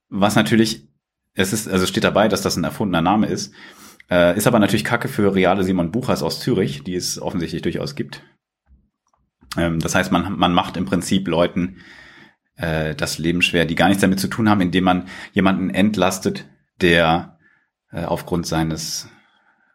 [0.09, 0.87] was natürlich,
[1.33, 3.53] es ist, also steht dabei, dass das ein erfundener Name ist,
[4.09, 7.95] äh, ist aber natürlich Kacke für reale Simon Buchers aus Zürich, die es offensichtlich durchaus
[7.95, 8.23] gibt.
[9.57, 11.77] Ähm, das heißt, man, man macht im Prinzip Leuten
[12.57, 16.45] äh, das Leben schwer, die gar nichts damit zu tun haben, indem man jemanden entlastet,
[16.81, 17.37] der
[17.91, 19.09] äh, aufgrund seines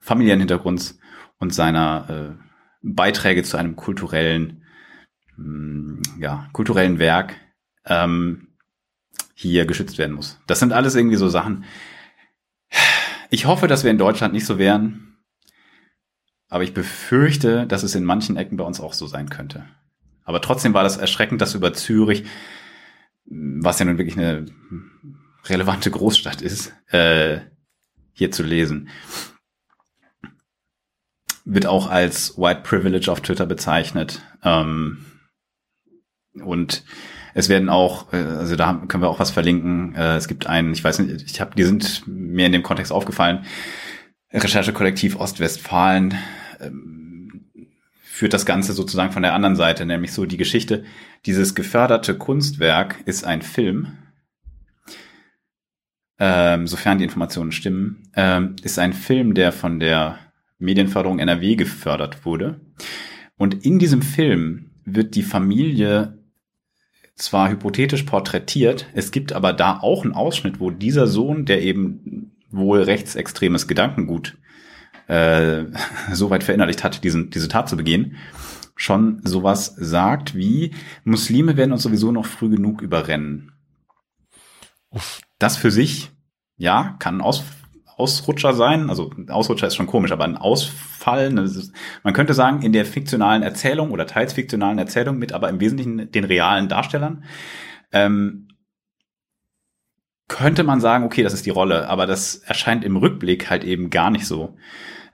[0.00, 0.98] familiären Hintergrunds
[1.38, 2.44] und seiner äh,
[2.82, 4.64] Beiträge zu einem kulturellen,
[5.36, 7.34] mh, mm, ja, kulturellen Werk
[7.86, 8.48] ähm,
[9.34, 10.38] hier geschützt werden muss.
[10.46, 11.64] Das sind alles irgendwie so Sachen.
[13.30, 15.09] Ich hoffe, dass wir in Deutschland nicht so wären.
[16.50, 19.64] Aber ich befürchte, dass es in manchen Ecken bei uns auch so sein könnte.
[20.24, 22.24] Aber trotzdem war das erschreckend, dass über Zürich,
[23.24, 24.46] was ja nun wirklich eine
[25.46, 27.38] relevante Großstadt ist, äh,
[28.12, 28.88] hier zu lesen.
[31.44, 34.20] Wird auch als White Privilege auf Twitter bezeichnet.
[34.42, 35.04] Ähm,
[36.34, 36.84] und
[37.32, 39.94] es werden auch, äh, also da können wir auch was verlinken.
[39.94, 42.92] Äh, es gibt einen, ich weiß nicht, ich habe, die sind mir in dem Kontext
[42.92, 43.44] aufgefallen.
[44.32, 46.16] Recherchekollektiv Ostwestfalen
[46.60, 47.46] ähm,
[48.02, 50.84] führt das Ganze sozusagen von der anderen Seite, nämlich so die Geschichte,
[51.26, 53.98] dieses geförderte Kunstwerk ist ein Film,
[56.18, 60.18] ähm, sofern die Informationen stimmen, ähm, ist ein Film, der von der
[60.58, 62.60] Medienförderung NRW gefördert wurde.
[63.38, 66.18] Und in diesem Film wird die Familie
[67.14, 72.32] zwar hypothetisch porträtiert, es gibt aber da auch einen Ausschnitt, wo dieser Sohn, der eben
[72.50, 74.36] wohl rechtsextremes Gedankengut
[75.10, 75.66] äh,
[76.12, 78.16] so weit verinnerlicht hat, diesen, diese Tat zu begehen,
[78.76, 80.72] schon sowas sagt wie,
[81.04, 83.52] Muslime werden uns sowieso noch früh genug überrennen.
[84.90, 85.20] Uff.
[85.38, 86.10] Das für sich,
[86.56, 87.44] ja, kann ein Aus,
[87.96, 88.88] Ausrutscher sein.
[88.88, 91.72] Also Ausrutscher ist schon komisch, aber ein Ausfall, ne, ist,
[92.02, 96.10] man könnte sagen, in der fiktionalen Erzählung oder teils fiktionalen Erzählung mit aber im Wesentlichen
[96.10, 97.24] den realen Darstellern,
[97.92, 98.48] ähm,
[100.40, 103.90] könnte man sagen, okay, das ist die Rolle, aber das erscheint im Rückblick halt eben
[103.90, 104.56] gar nicht so,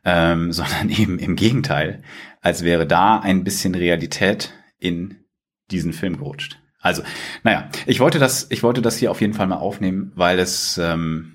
[0.04, 2.04] ähm, sondern eben im Gegenteil,
[2.42, 5.24] als wäre da ein bisschen Realität in
[5.72, 6.60] diesen Film gerutscht.
[6.80, 7.02] Also,
[7.42, 10.78] naja, ich wollte das, ich wollte das hier auf jeden Fall mal aufnehmen, weil es,
[10.78, 11.34] ähm,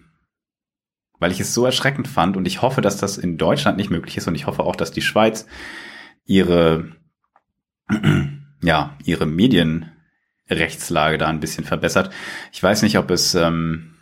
[1.20, 4.16] weil ich es so erschreckend fand und ich hoffe, dass das in Deutschland nicht möglich
[4.16, 5.48] ist und ich hoffe auch, dass die Schweiz
[6.24, 6.96] ihre,
[8.64, 9.26] ja, ihre
[10.52, 12.14] Medienrechtslage da ein bisschen verbessert.
[12.52, 13.96] Ich weiß nicht, ob es, ähm,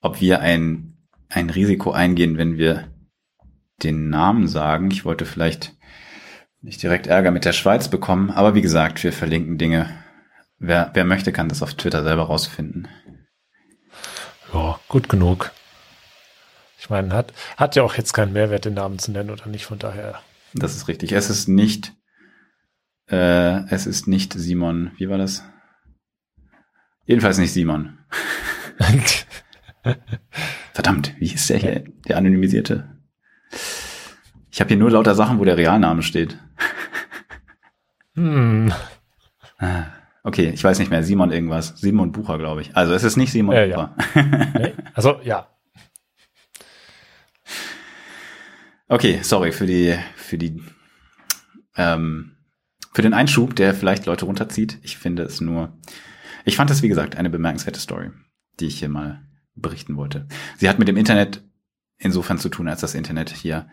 [0.00, 0.96] ob wir ein,
[1.28, 2.92] ein Risiko eingehen, wenn wir
[3.82, 4.90] den Namen sagen.
[4.90, 5.72] Ich wollte vielleicht
[6.60, 9.90] nicht direkt Ärger mit der Schweiz bekommen, aber wie gesagt, wir verlinken Dinge.
[10.58, 12.88] Wer, wer möchte, kann das auf Twitter selber rausfinden.
[14.52, 15.50] Ja, gut genug.
[16.78, 19.66] Ich meine, hat, hat ja auch jetzt keinen Mehrwert, den Namen zu nennen oder nicht,
[19.66, 20.20] von daher.
[20.52, 21.12] Das ist richtig.
[21.12, 21.92] Es ist nicht,
[23.08, 25.44] äh, es ist nicht Simon, wie war das?
[27.06, 27.98] Jedenfalls nicht Simon.
[30.72, 32.98] Verdammt, wie ist der hier, der anonymisierte?
[34.50, 36.38] Ich habe hier nur lauter Sachen, wo der Realname steht.
[38.14, 38.72] Hm.
[39.58, 39.86] Ah,
[40.22, 41.02] okay, ich weiß nicht mehr.
[41.02, 41.74] Simon irgendwas.
[41.80, 42.76] Simon Bucher, glaube ich.
[42.76, 43.96] Also es ist nicht Simon äh, Bucher.
[44.14, 44.70] Ja.
[44.94, 45.48] Also ja.
[48.88, 50.62] Okay, sorry für die für die
[51.76, 52.33] ähm,
[52.94, 54.78] für den Einschub, der vielleicht Leute runterzieht.
[54.82, 55.76] Ich finde es nur.
[56.44, 58.10] Ich fand es wie gesagt eine bemerkenswerte Story,
[58.60, 59.22] die ich hier mal
[59.54, 60.26] berichten wollte.
[60.56, 61.42] Sie hat mit dem Internet
[61.98, 63.68] insofern zu tun, als das Internet hier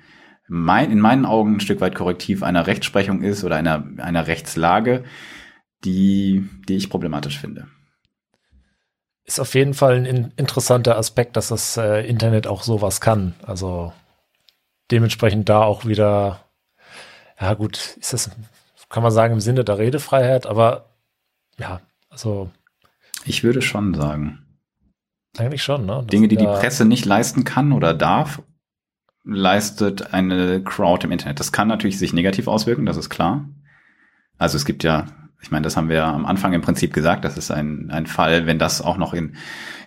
[0.47, 5.03] mein, in meinen Augen ein Stück weit korrektiv einer Rechtsprechung ist oder einer, einer Rechtslage,
[5.83, 7.67] die, die ich problematisch finde.
[9.23, 13.35] Ist auf jeden Fall ein interessanter Aspekt, dass das äh, Internet auch sowas kann.
[13.43, 13.93] Also
[14.89, 16.45] dementsprechend da auch wieder,
[17.39, 18.31] ja gut, ist das,
[18.91, 20.89] kann man sagen, im Sinne der Redefreiheit, aber
[21.57, 22.51] ja, also.
[23.25, 24.45] Ich würde schon sagen.
[25.37, 25.97] Eigentlich schon, ne?
[25.97, 28.41] Das Dinge, die die Presse nicht leisten kann oder darf,
[29.23, 31.39] leistet eine Crowd im Internet.
[31.39, 33.45] Das kann natürlich sich negativ auswirken, das ist klar.
[34.37, 35.05] Also es gibt ja,
[35.41, 38.45] ich meine, das haben wir am Anfang im Prinzip gesagt, das ist ein, ein Fall,
[38.45, 39.35] wenn das auch noch in,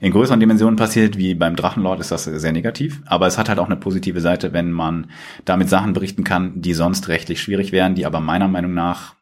[0.01, 3.02] in größeren Dimensionen passiert, wie beim Drachenlord, ist das sehr negativ.
[3.06, 5.10] Aber es hat halt auch eine positive Seite, wenn man
[5.44, 9.14] damit Sachen berichten kann, die sonst rechtlich schwierig wären, die aber meiner Meinung nach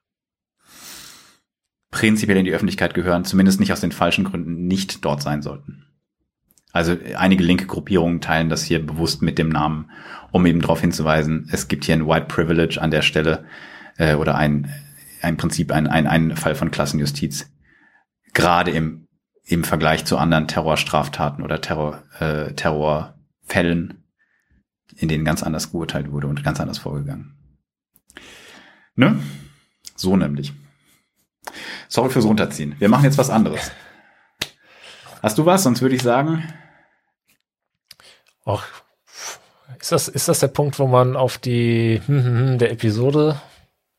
[1.91, 5.85] prinzipiell in die Öffentlichkeit gehören, zumindest nicht aus den falschen Gründen nicht dort sein sollten.
[6.73, 9.91] Also einige linke Gruppierungen teilen das hier bewusst mit dem Namen,
[10.31, 13.45] um eben darauf hinzuweisen, es gibt hier ein White Privilege an der Stelle
[13.99, 14.73] äh, oder ein,
[15.23, 17.51] ein Prinzip, ein, ein, ein Fall von Klassenjustiz.
[18.35, 19.09] Gerade im,
[19.45, 24.05] im Vergleich zu anderen Terrorstraftaten oder Terror, äh, Terrorfällen,
[24.97, 27.37] in denen ganz anders geurteilt wurde und ganz anders vorgegangen.
[28.95, 29.19] Ne?
[29.97, 30.53] So nämlich.
[31.89, 32.77] Sorry fürs Runterziehen.
[32.79, 33.73] Wir machen jetzt was anderes.
[35.23, 35.63] Hast du was?
[35.63, 36.43] Sonst würde ich sagen,
[38.45, 38.67] Ach,
[39.79, 43.41] ist das, ist das der Punkt, wo man auf die hm, hm, hm, der Episode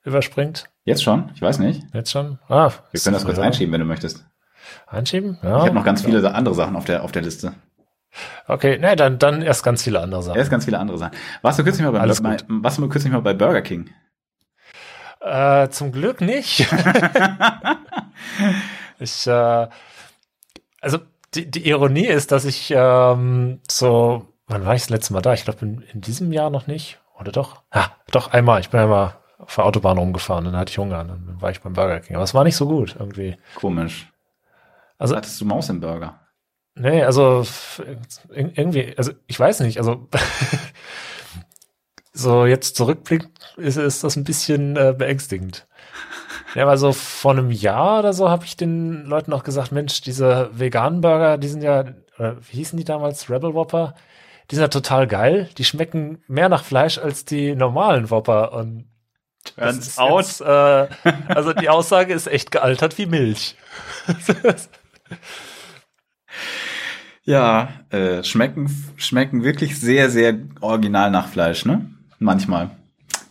[0.03, 0.69] überspringt?
[0.83, 1.29] Jetzt schon?
[1.35, 1.83] Ich weiß nicht.
[1.93, 2.39] Jetzt schon?
[2.47, 3.43] Ah, Wir können das kurz ja.
[3.43, 4.25] einschieben, wenn du möchtest.
[4.87, 5.37] Einschieben?
[5.41, 5.57] Ja.
[5.57, 7.53] Ich habe noch ganz viele andere Sachen auf der, auf der Liste.
[8.47, 10.37] Okay, ne, dann, dann erst ganz viele andere Sachen.
[10.37, 11.13] Erst ganz viele andere Sachen.
[11.41, 13.89] Warst du kürzlich mal bei, Alles bei, warst du kürzlich mal bei Burger King?
[15.19, 16.59] Äh, zum Glück nicht.
[18.99, 19.67] ich, äh,
[20.81, 20.99] also
[21.33, 25.33] die, die Ironie ist, dass ich ähm, so Wann war ich das letzte Mal da?
[25.33, 26.99] Ich glaube, in, in, diesem Jahr noch nicht.
[27.19, 27.63] Oder doch?
[27.73, 28.59] Ja, doch, einmal.
[28.59, 31.73] Ich bin einmal auf der Autobahn rumgefahren, dann hatte ich Hunger, dann war ich beim
[31.73, 32.15] Burger King.
[32.15, 33.37] Aber es war nicht so gut irgendwie.
[33.55, 34.11] Komisch.
[34.97, 36.19] Also, Hattest du Maus im Burger?
[36.75, 37.45] Nee, also
[38.29, 40.07] irgendwie, also ich weiß nicht, also
[42.13, 45.67] so jetzt zurückblickt, ist, ist das ein bisschen äh, beängstigend.
[46.55, 50.01] Ja, weil so vor einem Jahr oder so habe ich den Leuten auch gesagt, Mensch,
[50.01, 51.85] diese veganen Burger, die sind ja,
[52.17, 53.95] oder wie hießen die damals, Rebel Whopper,
[54.49, 55.49] die sind ja total geil.
[55.57, 58.53] Die schmecken mehr nach Fleisch als die normalen Whopper.
[58.53, 58.85] Und
[59.43, 60.41] Turns out.
[60.41, 60.87] Äh,
[61.27, 63.55] also die Aussage ist echt gealtert wie Milch.
[67.23, 71.89] ja, äh, schmecken, schmecken wirklich sehr, sehr original nach Fleisch, ne?
[72.19, 72.71] Manchmal.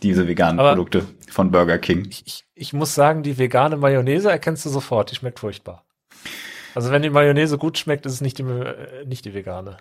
[0.01, 2.07] Diese veganen Aber Produkte von Burger King.
[2.09, 5.11] Ich, ich, ich muss sagen, die vegane Mayonnaise erkennst du sofort.
[5.11, 5.85] Die schmeckt furchtbar.
[6.75, 9.77] Also wenn die Mayonnaise gut schmeckt, ist es nicht die, äh, nicht die vegane.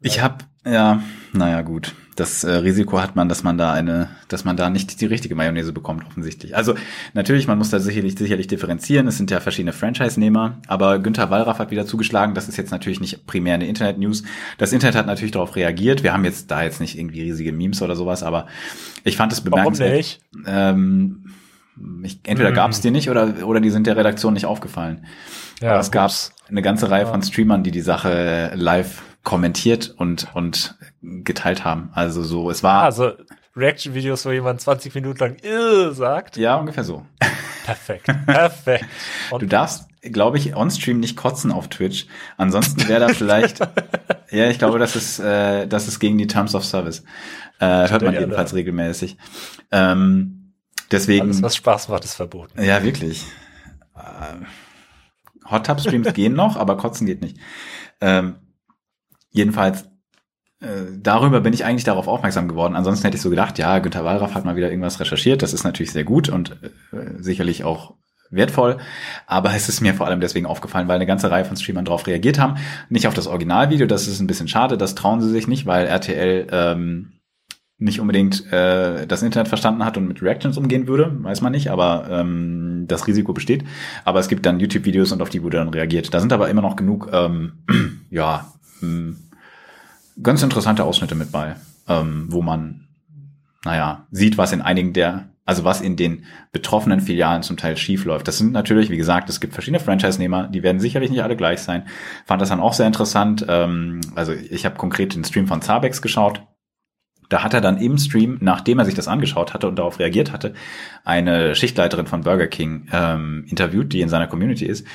[0.00, 1.02] Ich habe, ja,
[1.32, 1.94] naja, gut.
[2.16, 5.34] Das äh, Risiko hat man, dass man da eine, dass man da nicht die richtige
[5.34, 6.56] Mayonnaise bekommt, offensichtlich.
[6.56, 6.74] Also
[7.12, 9.08] natürlich, man muss da sicherlich, sicherlich differenzieren.
[9.08, 12.34] Es sind ja verschiedene Franchise-Nehmer, aber Günther Wallraff hat wieder zugeschlagen.
[12.34, 14.22] Das ist jetzt natürlich nicht primär eine Internet-News.
[14.58, 16.04] Das Internet hat natürlich darauf reagiert.
[16.04, 18.46] Wir haben jetzt da jetzt nicht irgendwie riesige Memes oder sowas, aber
[19.02, 19.90] ich fand es bemerkenswert.
[19.90, 20.20] Warum nicht?
[20.46, 21.24] Ähm,
[22.04, 22.54] ich, entweder mhm.
[22.54, 25.06] gab es die nicht oder, oder die sind der Redaktion nicht aufgefallen.
[25.60, 26.12] Ja, aber es gab
[26.48, 27.10] eine ganze Reihe ja.
[27.10, 31.90] von Streamern, die die Sache live kommentiert und, und geteilt haben.
[31.94, 32.82] Also so, es war.
[32.82, 33.12] Also
[33.56, 36.36] Reaction-Videos, wo jemand 20 Minuten lang Ill sagt.
[36.36, 37.04] Ja, ungefähr so.
[37.64, 38.06] Perfekt.
[38.26, 38.84] Perfekt.
[39.30, 42.06] Und du darfst, glaube ich, on-stream nicht kotzen auf Twitch.
[42.36, 43.60] Ansonsten wäre da vielleicht,
[44.30, 47.04] ja, ich glaube, das ist, äh, das ist gegen die Terms of Service.
[47.60, 48.56] Äh, hört man jedenfalls da.
[48.56, 49.16] regelmäßig.
[49.70, 50.52] Ähm,
[50.90, 51.22] deswegen.
[51.22, 52.62] Alles, was Spaß macht, ist verboten.
[52.62, 53.24] Ja, wirklich.
[53.96, 54.44] Äh,
[55.50, 57.38] Hot Tub Streams gehen noch, aber kotzen geht nicht.
[58.00, 58.36] Ähm,
[59.34, 59.84] jedenfalls
[60.60, 62.74] äh, darüber bin ich eigentlich darauf aufmerksam geworden.
[62.74, 65.42] Ansonsten hätte ich so gedacht, ja, Günter Wallraff hat mal wieder irgendwas recherchiert.
[65.42, 67.94] Das ist natürlich sehr gut und äh, sicherlich auch
[68.30, 68.78] wertvoll.
[69.26, 72.06] Aber es ist mir vor allem deswegen aufgefallen, weil eine ganze Reihe von Streamern darauf
[72.06, 72.56] reagiert haben.
[72.88, 75.86] Nicht auf das Originalvideo, das ist ein bisschen schade, das trauen sie sich nicht, weil
[75.86, 77.12] RTL ähm,
[77.76, 81.70] nicht unbedingt äh, das Internet verstanden hat und mit Reactions umgehen würde, weiß man nicht,
[81.70, 83.64] aber ähm, das Risiko besteht.
[84.04, 86.14] Aber es gibt dann YouTube-Videos und auf die wurde dann reagiert.
[86.14, 87.64] Da sind aber immer noch genug, ähm,
[88.10, 89.16] ja, hm,
[90.22, 91.56] ganz interessante Ausschnitte mit bei,
[91.88, 92.88] ähm, wo man,
[93.64, 98.04] naja, sieht, was in einigen der, also was in den betroffenen Filialen zum Teil schief
[98.04, 98.28] läuft.
[98.28, 101.60] Das sind natürlich, wie gesagt, es gibt verschiedene Franchise-Nehmer, die werden sicherlich nicht alle gleich
[101.60, 101.86] sein.
[102.24, 103.44] Fand das dann auch sehr interessant.
[103.48, 106.42] Ähm, also ich habe konkret den Stream von Zabex geschaut.
[107.30, 110.30] Da hat er dann im Stream, nachdem er sich das angeschaut hatte und darauf reagiert
[110.30, 110.52] hatte,
[111.04, 114.86] eine Schichtleiterin von Burger King ähm, interviewt, die in seiner Community ist.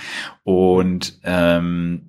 [0.44, 2.09] Und ähm,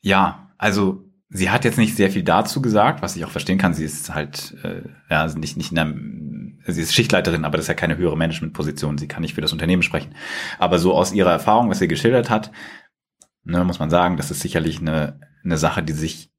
[0.00, 3.74] ja, also sie hat jetzt nicht sehr viel dazu gesagt, was ich auch verstehen kann.
[3.74, 7.68] Sie ist halt äh, ja nicht nicht in einem, sie ist Schichtleiterin, aber das ist
[7.68, 8.98] ja keine höhere Managementposition.
[8.98, 10.14] Sie kann nicht für das Unternehmen sprechen.
[10.58, 12.50] Aber so aus ihrer Erfahrung, was sie geschildert hat,
[13.44, 16.30] ne, muss man sagen, das ist sicherlich eine eine Sache, die sich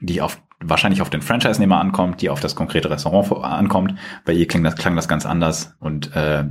[0.00, 3.94] die auf wahrscheinlich auf den Franchise-Nehmer ankommt, die auf das konkrete Restaurant ankommt.
[4.24, 6.44] Bei ihr klang das, klang das ganz anders und äh,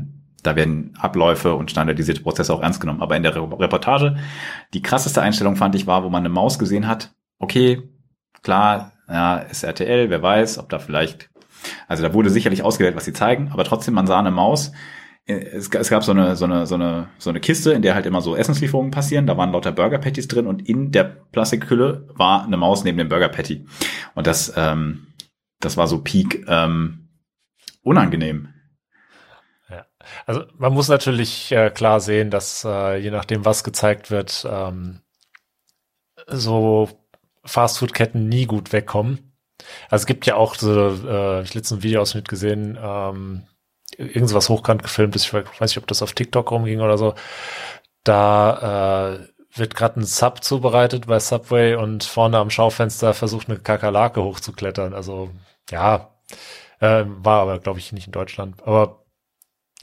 [0.43, 3.01] da werden Abläufe und standardisierte Prozesse auch ernst genommen.
[3.01, 4.17] Aber in der Reportage,
[4.73, 7.81] die krasseste Einstellung fand ich war, wo man eine Maus gesehen hat, okay,
[8.41, 11.29] klar, ja, ist RTL, wer weiß, ob da vielleicht,
[11.87, 14.71] also da wurde sicherlich ausgewählt, was sie zeigen, aber trotzdem, man sah eine Maus,
[15.25, 18.05] es, es gab so eine, so eine, so eine, so eine Kiste, in der halt
[18.05, 19.25] immer so Essenslieferungen passieren.
[19.25, 23.09] Da waren lauter Burger Patties drin und in der Plastikhülle war eine Maus neben dem
[23.09, 23.65] Burger Patty.
[24.15, 25.07] Und das, ähm,
[25.59, 27.07] das war so Peak ähm,
[27.83, 28.49] unangenehm.
[30.25, 35.01] Also man muss natürlich äh, klar sehen, dass äh, je nachdem, was gezeigt wird, ähm,
[36.27, 36.89] so
[37.45, 39.33] Fastfood-Ketten nie gut wegkommen.
[39.89, 43.43] Also es gibt ja auch so, äh, ich letzten Video Videoausschnitt gesehen, ähm,
[43.97, 47.15] irgendwas hochkant gefilmt ist, ich weiß nicht, ob das auf TikTok rumging oder so.
[48.03, 53.59] Da äh, wird gerade ein Sub zubereitet bei Subway und vorne am Schaufenster versucht eine
[53.59, 54.93] Kakerlake hochzuklettern.
[54.93, 55.29] Also
[55.69, 56.09] ja,
[56.79, 58.61] äh, war aber glaube ich nicht in Deutschland.
[58.65, 59.02] Aber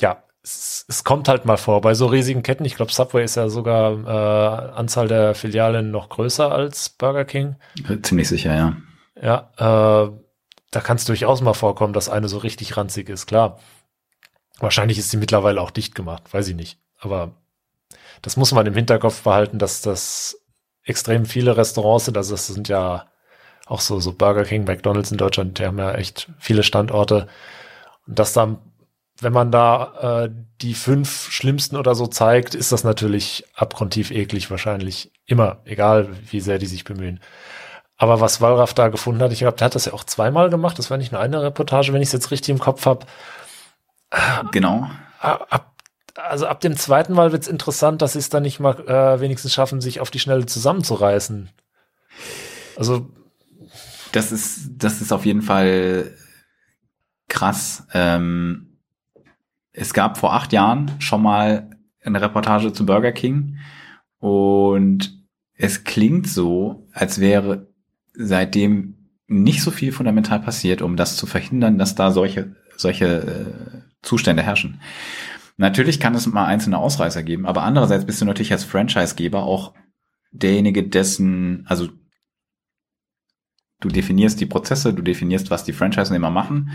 [0.00, 1.80] ja, es, es, kommt halt mal vor.
[1.80, 6.08] Bei so riesigen Ketten, ich glaube, Subway ist ja sogar äh, Anzahl der Filialen noch
[6.08, 7.56] größer als Burger King.
[8.02, 8.76] Ziemlich sicher, ja.
[9.20, 9.50] Ja,
[10.06, 10.10] äh,
[10.70, 13.58] da kann es durchaus mal vorkommen, dass eine so richtig ranzig ist, klar.
[14.58, 16.78] Wahrscheinlich ist sie mittlerweile auch dicht gemacht, weiß ich nicht.
[16.98, 17.32] Aber
[18.22, 20.38] das muss man im Hinterkopf behalten, dass das
[20.84, 22.16] extrem viele Restaurants sind.
[22.16, 23.06] Also das sind ja
[23.66, 27.28] auch so, so Burger King, McDonalds in Deutschland, die haben ja echt viele Standorte.
[28.06, 28.58] Und dass dann
[29.22, 30.30] wenn man da äh,
[30.60, 36.40] die fünf schlimmsten oder so zeigt, ist das natürlich abgrundtief eklig wahrscheinlich immer, egal wie
[36.40, 37.20] sehr die sich bemühen.
[37.96, 40.78] Aber was Wallraff da gefunden hat, ich glaube, der hat das ja auch zweimal gemacht,
[40.78, 43.06] das war nicht nur eine Reportage, wenn ich es jetzt richtig im Kopf habe.
[44.52, 44.90] Genau.
[45.20, 45.74] Ab,
[46.16, 49.20] also ab dem zweiten Mal wird es interessant, dass sie es dann nicht mal äh,
[49.20, 51.50] wenigstens schaffen, sich auf die Schnelle zusammenzureißen.
[52.76, 53.10] Also
[54.12, 56.16] das ist, das ist auf jeden Fall
[57.28, 57.86] krass.
[57.92, 58.69] Ähm
[59.72, 61.70] es gab vor acht Jahren schon mal
[62.02, 63.58] eine Reportage zu Burger King
[64.18, 65.18] und
[65.54, 67.68] es klingt so, als wäre
[68.14, 73.82] seitdem nicht so viel fundamental passiert, um das zu verhindern, dass da solche, solche äh,
[74.02, 74.80] Zustände herrschen.
[75.56, 79.74] Natürlich kann es mal einzelne Ausreißer geben, aber andererseits bist du natürlich als Franchisegeber auch
[80.32, 81.90] derjenige, dessen, also
[83.80, 86.70] du definierst die Prozesse, du definierst, was die Franchise-Nehmer machen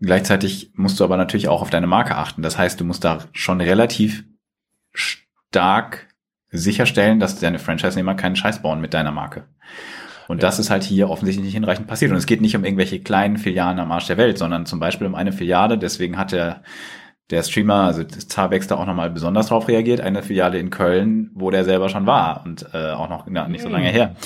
[0.00, 2.42] Gleichzeitig musst du aber natürlich auch auf deine Marke achten.
[2.42, 4.24] Das heißt, du musst da schon relativ
[4.92, 6.08] stark
[6.50, 9.44] sicherstellen, dass deine Franchise-Nehmer keinen Scheiß bauen mit deiner Marke.
[10.26, 10.48] Und ja.
[10.48, 12.12] das ist halt hier offensichtlich nicht hinreichend passiert.
[12.12, 15.06] Und es geht nicht um irgendwelche kleinen Filialen am Arsch der Welt, sondern zum Beispiel
[15.06, 15.76] um eine Filiale.
[15.76, 16.62] Deswegen hat der,
[17.30, 20.00] der Streamer, also das Zabex da auch nochmal besonders drauf reagiert.
[20.00, 23.62] Eine Filiale in Köln, wo der selber schon war und äh, auch noch na, nicht
[23.62, 23.92] so lange hm.
[23.92, 24.16] her.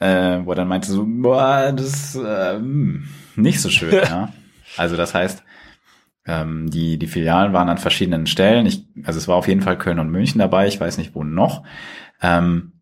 [0.00, 4.32] Äh, wo er dann meinte so, boah, das äh, hm, nicht so schön, ja.
[4.78, 5.42] Also das heißt,
[6.26, 8.66] ähm, die, die Filialen waren an verschiedenen Stellen.
[8.66, 11.24] Ich, also es war auf jeden Fall Köln und München dabei, ich weiß nicht wo
[11.24, 11.64] noch.
[12.20, 12.72] Ähm,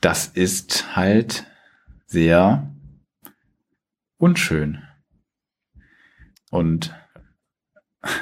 [0.00, 1.46] das ist halt
[2.06, 2.70] sehr
[4.18, 4.82] unschön.
[6.50, 6.94] Und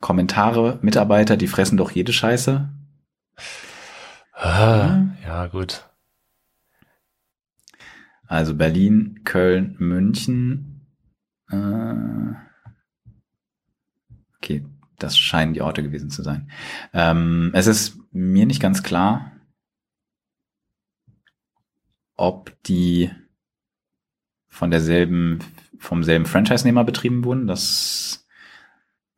[0.00, 2.68] Kommentare, Mitarbeiter, die fressen doch jede Scheiße.
[4.32, 5.84] Ah, ja, gut.
[8.26, 10.75] Also Berlin, Köln, München.
[11.50, 12.34] Äh,
[14.36, 14.64] okay,
[14.98, 16.50] das scheinen die Orte gewesen zu sein.
[16.92, 19.32] Ähm, es ist mir nicht ganz klar,
[22.16, 23.10] ob die
[24.48, 25.40] von derselben,
[25.78, 27.46] vom selben Franchise-Nehmer betrieben wurden.
[27.46, 28.26] Das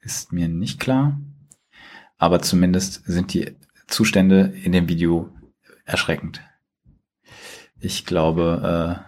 [0.01, 1.21] ist mir nicht klar.
[2.17, 3.57] Aber zumindest sind die
[3.87, 5.33] Zustände in dem Video
[5.85, 6.43] erschreckend.
[7.81, 9.08] Ich glaube, äh,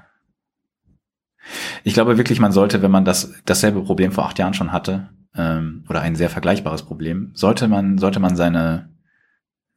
[1.85, 5.09] ich glaube wirklich, man sollte, wenn man das dasselbe Problem vor acht Jahren schon hatte,
[5.36, 8.90] ähm, oder ein sehr vergleichbares Problem, sollte man, sollte man seine,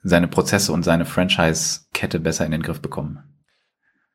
[0.04, 3.20] seine Prozesse und seine Franchise-Kette besser in den Griff bekommen.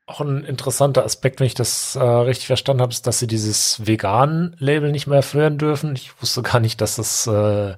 [0.06, 3.86] Auch ein interessanter Aspekt, wenn ich das äh, richtig verstanden habe, ist, dass sie dieses
[3.86, 5.94] Vegan-Label nicht mehr führen dürfen.
[5.94, 7.76] Ich wusste gar nicht, dass das äh,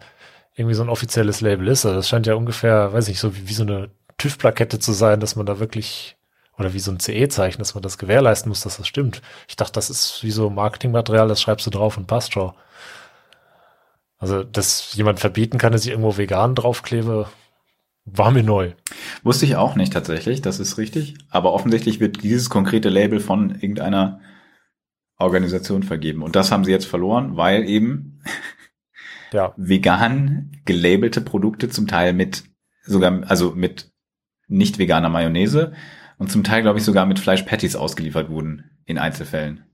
[0.54, 1.84] irgendwie so ein offizielles Label ist.
[1.84, 5.18] Also das scheint ja ungefähr, weiß ich, so wie, wie so eine TÜV-Plakette zu sein,
[5.18, 6.16] dass man da wirklich
[6.60, 9.22] oder wie so ein CE-Zeichen, dass man das gewährleisten muss, dass das stimmt.
[9.48, 12.52] Ich dachte, das ist wie so Marketingmaterial, das schreibst du drauf und passt schon.
[14.18, 17.28] Also, dass jemand verbieten kann, dass ich irgendwo vegan draufklebe,
[18.04, 18.72] war mir neu.
[19.22, 21.16] Wusste ich auch nicht tatsächlich, das ist richtig.
[21.30, 24.20] Aber offensichtlich wird dieses konkrete Label von irgendeiner
[25.16, 26.22] Organisation vergeben.
[26.22, 28.22] Und das haben sie jetzt verloren, weil eben
[29.32, 29.54] ja.
[29.56, 32.44] vegan gelabelte Produkte zum Teil mit
[32.84, 33.90] sogar, also mit
[34.48, 35.72] nicht veganer Mayonnaise
[36.20, 39.64] und zum Teil, glaube ich, sogar mit Fleischpatties ausgeliefert wurden in Einzelfällen.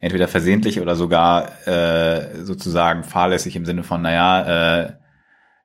[0.00, 4.92] Entweder versehentlich oder sogar äh, sozusagen fahrlässig im Sinne von, naja, äh,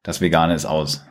[0.04, 1.04] das Vegane ist aus.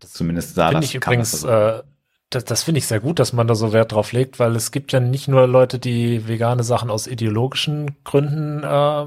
[0.00, 0.86] Das Zumindest sah das.
[0.86, 1.82] Ich übrigens, äh,
[2.30, 4.70] das, das finde ich sehr gut, dass man da so Wert drauf legt, weil es
[4.70, 9.06] gibt ja nicht nur Leute, die vegane Sachen aus ideologischen Gründen äh,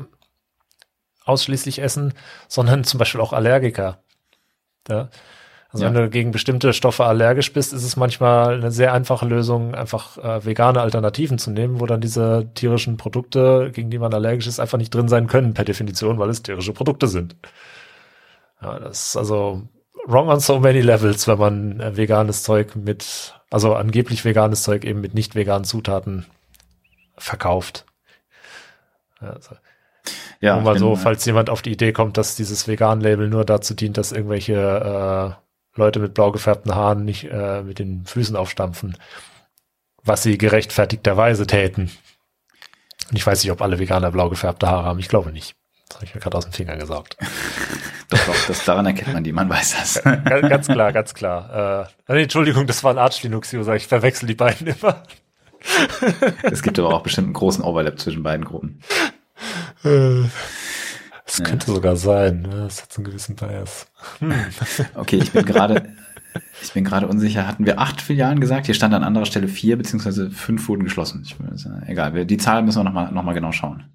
[1.26, 2.14] ausschließlich essen,
[2.48, 4.04] sondern zum Beispiel auch Allergiker.
[4.88, 5.10] Ja?
[5.74, 5.94] Also ja.
[5.94, 10.18] wenn du gegen bestimmte Stoffe allergisch bist, ist es manchmal eine sehr einfache Lösung, einfach
[10.18, 14.60] äh, vegane Alternativen zu nehmen, wo dann diese tierischen Produkte, gegen die man allergisch ist,
[14.60, 17.38] einfach nicht drin sein können per Definition, weil es tierische Produkte sind.
[18.62, 19.62] Ja, das ist also
[20.08, 24.84] wrong on so many levels, wenn man äh, veganes Zeug mit, also angeblich veganes Zeug
[24.84, 26.26] eben mit nicht veganen Zutaten
[27.18, 27.86] verkauft.
[29.22, 29.56] Also,
[30.42, 33.76] ja, Nur mal so, falls jemand auf die Idee kommt, dass dieses Vegan-Label nur dazu
[33.76, 35.42] dient, dass irgendwelche äh,
[35.76, 38.98] Leute mit blau gefärbten Haaren nicht äh, mit den Füßen aufstampfen,
[40.04, 41.92] was sie gerechtfertigterweise täten.
[43.10, 45.00] Und ich weiß nicht, ob alle Veganer blau gefärbte Haare haben.
[45.00, 45.56] Ich glaube nicht.
[45.88, 47.18] Das habe ich mir gerade aus dem Finger gesaugt.
[48.10, 50.04] doch, doch, das, daran erkennt man die, man weiß das.
[50.04, 51.90] ganz, ganz klar, ganz klar.
[52.08, 53.76] Äh, Entschuldigung, das war ein Arch Linux User.
[53.76, 55.04] Ich verwechsel die beiden immer.
[56.44, 58.82] es gibt aber auch bestimmt einen großen Overlap zwischen beiden Gruppen.
[61.32, 61.46] Äh, das ja.
[61.46, 62.42] könnte sogar sein.
[62.42, 62.50] Ne?
[62.50, 63.88] Das hat so einen gewissen Bias.
[64.20, 64.34] Hm.
[64.96, 65.94] Okay, ich bin gerade,
[66.62, 67.48] ich bin gerade unsicher.
[67.48, 68.66] Hatten wir acht Filialen gesagt?
[68.66, 71.24] Hier stand an anderer Stelle vier, beziehungsweise fünf wurden geschlossen.
[71.26, 71.36] Ich,
[71.88, 73.86] egal, die Zahlen müssen wir nochmal noch mal genau schauen.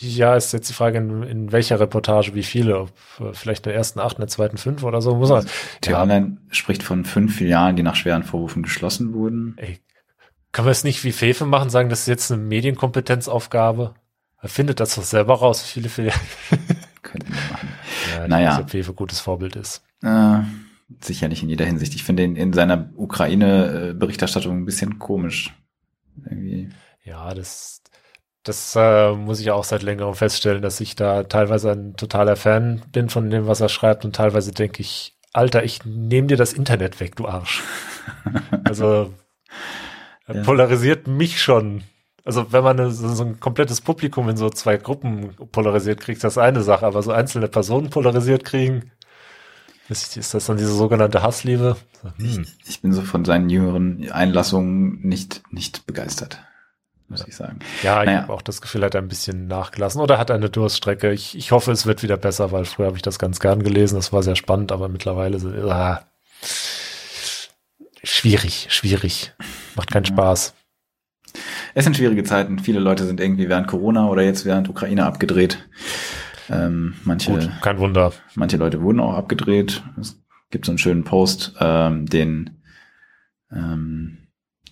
[0.00, 3.70] Ja, ist jetzt die Frage, in, in welcher Reportage, wie viele, ob äh, vielleicht in
[3.70, 5.44] der ersten acht, in der zweiten fünf oder so, muss man.
[5.84, 6.02] Der ja.
[6.02, 9.54] Online spricht von fünf Filialen, die nach schweren Vorwürfen geschlossen wurden.
[9.56, 9.80] Ey,
[10.52, 13.94] kann man es nicht wie Fefe machen, sagen, das ist jetzt eine Medienkompetenzaufgabe?
[14.40, 16.20] Er findet das doch selber raus, wie viele Filialen.
[17.02, 17.68] Könnten wir machen.
[18.12, 18.60] Ja, naja.
[18.60, 19.82] Dass Fefe gutes Vorbild ist.
[20.02, 20.40] Äh,
[21.00, 21.94] sicherlich in jeder Hinsicht.
[21.94, 25.54] Ich finde ihn in seiner Ukraine-Berichterstattung ein bisschen komisch.
[26.24, 26.68] Irgendwie.
[27.04, 27.82] Ja, das,
[28.42, 32.82] das äh, muss ich auch seit längerem feststellen, dass ich da teilweise ein totaler Fan
[32.92, 36.52] bin von dem, was er schreibt und teilweise denke ich, Alter, ich nehme dir das
[36.52, 37.62] Internet weg, du Arsch.
[38.64, 39.12] also
[40.26, 40.42] ja.
[40.42, 41.82] polarisiert mich schon
[42.28, 46.34] also wenn man eine, so ein komplettes Publikum in so zwei Gruppen polarisiert kriegt, das
[46.34, 48.92] ist eine Sache, aber so einzelne Personen polarisiert kriegen,
[49.88, 51.78] ist, ist das dann diese sogenannte Hassliebe?
[52.18, 52.42] Hm.
[52.42, 56.38] Ich, ich, bin so von seinen jüngeren Einlassungen nicht, nicht begeistert,
[57.08, 57.28] muss ja.
[57.28, 57.60] ich sagen.
[57.82, 58.10] Ja, naja.
[58.10, 61.10] ich habe auch das Gefühl, er hat ein bisschen nachgelassen oder hat eine Durststrecke.
[61.12, 63.96] Ich, ich hoffe, es wird wieder besser, weil früher habe ich das ganz gern gelesen,
[63.96, 65.38] das war sehr spannend, aber mittlerweile,
[65.72, 66.02] ah,
[68.02, 69.32] schwierig, schwierig.
[69.76, 70.52] Macht keinen Spaß.
[71.74, 72.58] Es sind schwierige Zeiten.
[72.58, 75.68] Viele Leute sind irgendwie während Corona oder jetzt während Ukraine abgedreht.
[76.50, 78.12] Ähm, manche, Gut, kein Wunder.
[78.34, 79.82] Manche Leute wurden auch abgedreht.
[80.00, 80.20] Es
[80.50, 82.62] gibt so einen schönen Post, ähm, den,
[83.52, 84.28] ähm,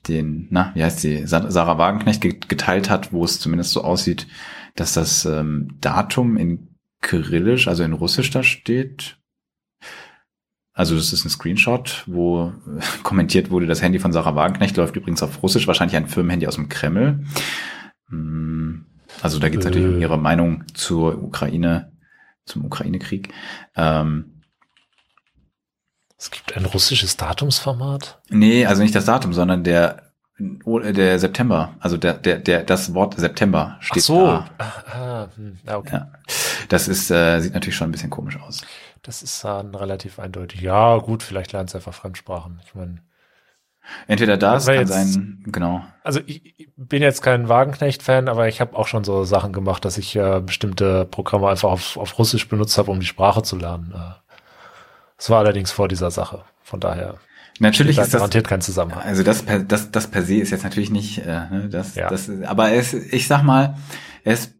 [0.09, 4.27] den, na, wie heißt sie, Sarah Wagenknecht geteilt hat, wo es zumindest so aussieht,
[4.75, 6.69] dass das ähm, Datum in
[7.03, 9.19] Kyrillisch, also in Russisch da steht.
[10.77, 12.53] Also das ist ein Screenshot, wo
[13.03, 16.57] kommentiert wurde, das Handy von Sarah Wagenknecht läuft übrigens auf Russisch, wahrscheinlich ein Firmenhandy aus
[16.57, 17.25] dem Kreml.
[18.11, 18.85] Hm,
[19.23, 19.71] also da geht es äh.
[19.71, 21.93] natürlich um ihre Meinung zur Ukraine,
[22.45, 23.33] zum Ukraine-Krieg.
[23.75, 24.43] Ähm,
[26.19, 28.21] es gibt ein russisches Datumsformat?
[28.29, 30.03] Nee, also nicht das Datum, sondern der
[30.39, 34.27] der September, also der, der, der, das Wort September steht Ach so.
[34.27, 34.51] da.
[34.59, 35.97] Ah, ah, hm, okay.
[35.97, 36.13] Ja.
[36.69, 38.61] Das ist, äh, sieht natürlich schon ein bisschen komisch aus.
[39.07, 40.61] Das ist dann relativ eindeutig.
[40.61, 42.61] Ja, gut, vielleicht lernt es einfach Fremdsprachen.
[42.65, 42.99] Ich meine.
[44.09, 45.85] Entweder das kann jetzt, sein, genau.
[46.03, 49.97] Also ich bin jetzt kein Wagenknecht-Fan, aber ich habe auch schon so Sachen gemacht, dass
[49.97, 53.95] ich äh, bestimmte Programme einfach auf, auf Russisch benutzt habe, um die Sprache zu lernen.
[55.17, 56.43] Es war allerdings vor dieser Sache.
[56.65, 57.15] Von daher.
[57.61, 59.03] Natürlich ist das garantiert kein Zusammenhang.
[59.05, 62.11] Also das per, das das per se ist jetzt natürlich nicht äh, ne, das ja.
[62.11, 63.77] das aber es ich sag mal
[64.25, 64.53] es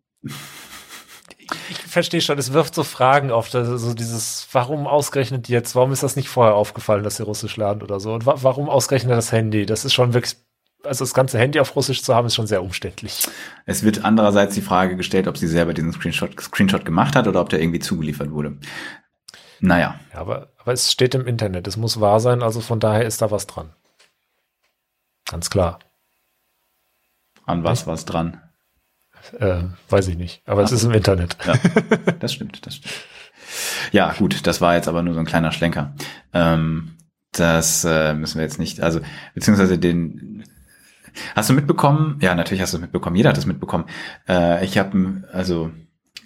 [1.71, 6.03] ich verstehe schon, es wirft so Fragen auf, so dieses, warum ausgerechnet jetzt, warum ist
[6.03, 8.15] das nicht vorher aufgefallen, dass sie Russisch lernt oder so?
[8.15, 9.67] Und wa warum ausgerechnet das Handy?
[9.67, 10.37] Das ist schon wirklich,
[10.85, 13.27] also das ganze Handy auf Russisch zu haben, ist schon sehr umständlich.
[13.65, 17.41] Es wird andererseits die Frage gestellt, ob sie selber diesen Screenshot, Screenshot gemacht hat oder
[17.41, 18.57] ob der irgendwie zugeliefert wurde.
[19.61, 19.99] Naja.
[20.13, 23.23] Ja, aber, aber es steht im Internet, es muss wahr sein, also von daher ist
[23.23, 23.71] da was dran.
[25.29, 25.79] Ganz klar.
[27.47, 28.41] An was was dran?
[29.39, 31.37] Äh, weiß ich nicht, aber Ach, es ist im Internet.
[31.47, 31.55] Ja,
[32.21, 32.95] das stimmt, das stimmt.
[33.93, 35.95] Ja, gut, das war jetzt aber nur so ein kleiner Schlenker.
[36.33, 36.97] Ähm,
[37.33, 39.01] das äh, müssen wir jetzt nicht, also
[39.35, 40.45] beziehungsweise den
[41.35, 42.19] Hast du mitbekommen?
[42.21, 43.17] Ja, natürlich hast du es mitbekommen.
[43.17, 43.87] Jeder hat es mitbekommen.
[44.29, 45.71] Äh, ich habe, also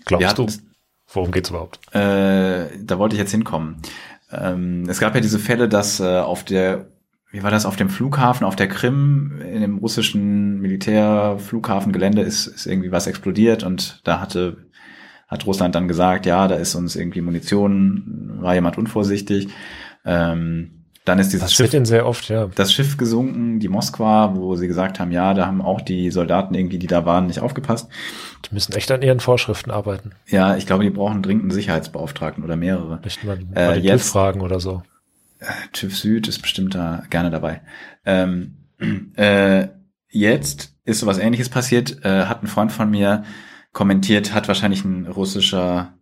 [0.05, 0.47] glaubst du?
[1.13, 1.81] Worum geht's überhaupt?
[1.95, 3.83] Äh, da wollte ich jetzt hinkommen.
[4.31, 6.87] Ähm, es gab ja diese Fälle, dass äh, auf der,
[7.32, 12.66] wie war das, auf dem Flughafen, auf der Krim, in dem russischen Militärflughafengelände ist, ist
[12.66, 14.70] irgendwie was explodiert und da hatte
[15.31, 19.48] hat Russland dann gesagt, ja, da ist uns irgendwie Munition, war jemand unvorsichtig.
[20.05, 22.48] Ähm, dann ist dieses das Schiff, sehr oft, ja.
[22.55, 26.55] das Schiff gesunken, die Moskwa, wo sie gesagt haben, ja, da haben auch die Soldaten
[26.55, 27.89] irgendwie, die da waren, nicht aufgepasst.
[28.48, 30.12] Die müssen echt an ihren Vorschriften arbeiten.
[30.27, 33.01] Ja, ich glaube, die brauchen dringend einen Sicherheitsbeauftragten oder mehrere.
[33.02, 34.82] Nicht mal, mal äh, jetzt, fragen oder so.
[35.41, 37.62] Äh, TÜV Süd ist bestimmt da gerne dabei.
[38.05, 38.69] Ähm,
[39.17, 39.69] äh,
[40.09, 43.25] jetzt ist sowas ähnliches passiert, äh, hat ein Freund von mir
[43.73, 45.95] kommentiert, hat wahrscheinlich ein russischer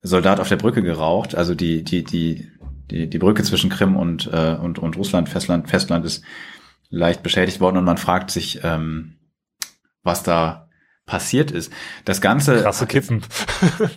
[0.00, 2.50] Soldat auf der Brücke geraucht, also die, die, die
[2.90, 6.24] die, die Brücke zwischen Krim und, äh, und, und Russland, Festland, Festland ist
[6.90, 7.78] leicht beschädigt worden.
[7.78, 9.16] Und man fragt sich, ähm,
[10.02, 10.68] was da
[11.06, 11.72] passiert ist.
[12.04, 12.62] Das Ganze.
[12.62, 13.22] Krasse Kippen.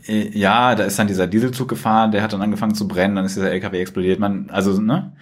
[0.08, 3.26] Äh, ja, da ist dann dieser Dieselzug gefahren, der hat dann angefangen zu brennen, dann
[3.26, 4.20] ist dieser LKW explodiert.
[4.20, 5.14] Man, also, ne?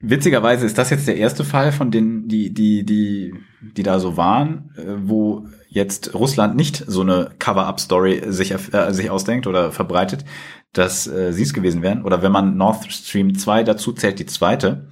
[0.00, 4.16] Witzigerweise ist das jetzt der erste Fall von denen, die, die, die, die da so
[4.16, 10.24] waren, äh, wo jetzt Russland nicht so eine Cover-up-Story sich, äh, sich ausdenkt oder verbreitet,
[10.72, 12.02] dass äh, sie es gewesen wären.
[12.02, 14.88] Oder wenn man Nord Stream 2 dazu zählt, die zweite.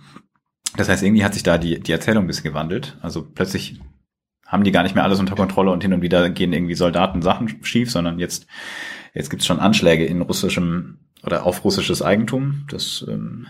[0.76, 2.96] Das heißt, irgendwie hat sich da die, die Erzählung ein bisschen gewandelt.
[3.02, 3.80] Also plötzlich
[4.50, 7.22] haben die gar nicht mehr alles unter Kontrolle und hin und wieder gehen irgendwie Soldaten
[7.22, 8.46] Sachen schief, sondern jetzt,
[9.14, 12.66] jetzt gibt's schon Anschläge in russischem oder auf russisches Eigentum.
[12.68, 13.46] Das ähm,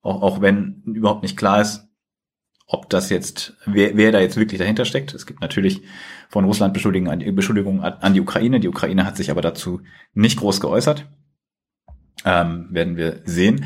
[0.00, 1.88] auch, auch wenn überhaupt nicht klar ist,
[2.66, 5.14] ob das jetzt, wer, wer da jetzt wirklich dahinter steckt.
[5.14, 5.82] Es gibt natürlich
[6.28, 8.60] von Russland Beschuldigungen an, Beschuldigungen an die Ukraine.
[8.60, 9.80] Die Ukraine hat sich aber dazu
[10.12, 11.06] nicht groß geäußert.
[12.24, 13.64] Ähm, werden wir sehen.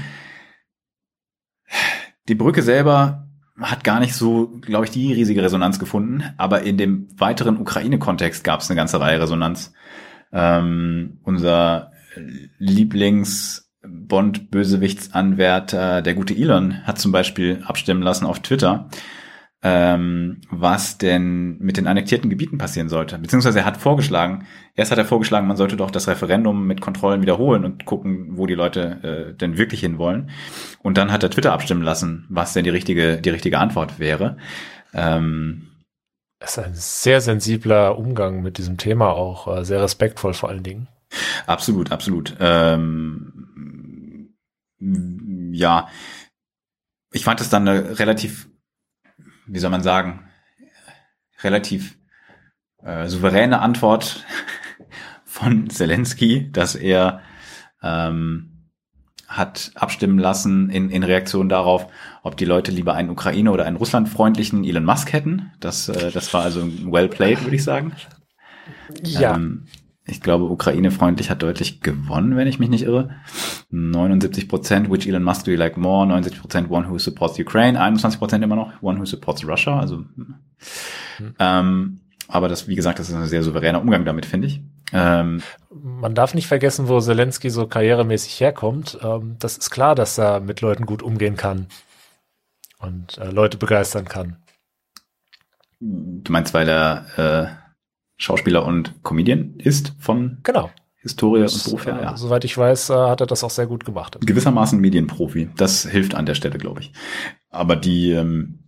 [2.28, 3.21] Die Brücke selber
[3.60, 8.42] hat gar nicht so, glaube ich, die riesige Resonanz gefunden, aber in dem weiteren Ukraine-Kontext
[8.44, 9.72] gab es eine ganze Reihe Resonanz.
[10.32, 11.92] Ähm, unser
[12.58, 18.88] Lieblings Bond-Bösewichtsanwärter, der gute Elon, hat zum Beispiel abstimmen lassen auf Twitter,
[19.64, 23.18] ähm, was denn mit den annektierten Gebieten passieren sollte.
[23.18, 27.22] Beziehungsweise er hat vorgeschlagen, erst hat er vorgeschlagen, man sollte doch das Referendum mit Kontrollen
[27.22, 30.30] wiederholen und gucken, wo die Leute äh, denn wirklich hinwollen.
[30.82, 34.36] Und dann hat er Twitter abstimmen lassen, was denn die richtige, die richtige Antwort wäre.
[34.92, 35.68] Ähm,
[36.40, 40.64] das ist ein sehr sensibler Umgang mit diesem Thema auch, äh, sehr respektvoll vor allen
[40.64, 40.88] Dingen.
[41.46, 42.34] Absolut, absolut.
[42.40, 44.32] Ähm,
[45.52, 45.88] ja,
[47.12, 48.48] ich fand es dann eine relativ
[49.52, 50.30] wie soll man sagen,
[51.42, 51.98] relativ
[52.82, 54.24] äh, souveräne Antwort
[55.24, 57.20] von Zelensky, dass er
[57.82, 58.70] ähm,
[59.28, 61.86] hat abstimmen lassen in, in Reaktion darauf,
[62.22, 65.52] ob die Leute lieber einen Ukraine- oder einen russlandfreundlichen Elon Musk hätten.
[65.60, 67.92] Das, äh, das war also well played, würde ich sagen.
[69.02, 69.34] Ja.
[69.34, 69.66] Ähm,
[70.04, 73.10] ich glaube, Ukraine-freundlich hat deutlich gewonnen, wenn ich mich nicht irre.
[73.70, 76.06] 79 Prozent, which Elon Musk do you like more?
[76.06, 77.80] 79 Prozent, one who supports Ukraine.
[77.80, 79.78] 21 Prozent immer noch, one who supports Russia.
[79.78, 81.34] Also, hm.
[81.38, 84.62] ähm, aber das, wie gesagt, das ist ein sehr souveräner Umgang damit, finde ich.
[84.92, 88.98] Ähm, Man darf nicht vergessen, wo Zelensky so karrieremäßig herkommt.
[89.02, 91.68] Ähm, das ist klar, dass er mit Leuten gut umgehen kann
[92.80, 94.36] und äh, Leute begeistern kann.
[95.80, 97.61] Du meinst, weil er äh,
[98.22, 100.70] Schauspieler und Comedian ist von genau.
[100.94, 101.98] Historie und Beruf her.
[102.00, 102.16] Ja.
[102.16, 104.16] Soweit ich weiß, äh, hat er das auch sehr gut gemacht.
[104.20, 105.50] Gewissermaßen Medienprofi.
[105.56, 106.92] Das hilft an der Stelle, glaube ich.
[107.50, 108.60] Aber die, ähm,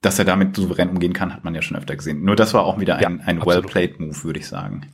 [0.00, 2.24] dass er damit souverän umgehen kann, hat man ja schon öfter gesehen.
[2.24, 4.86] Nur das war auch wieder ein, ja, ein well-played Move, würde ich sagen.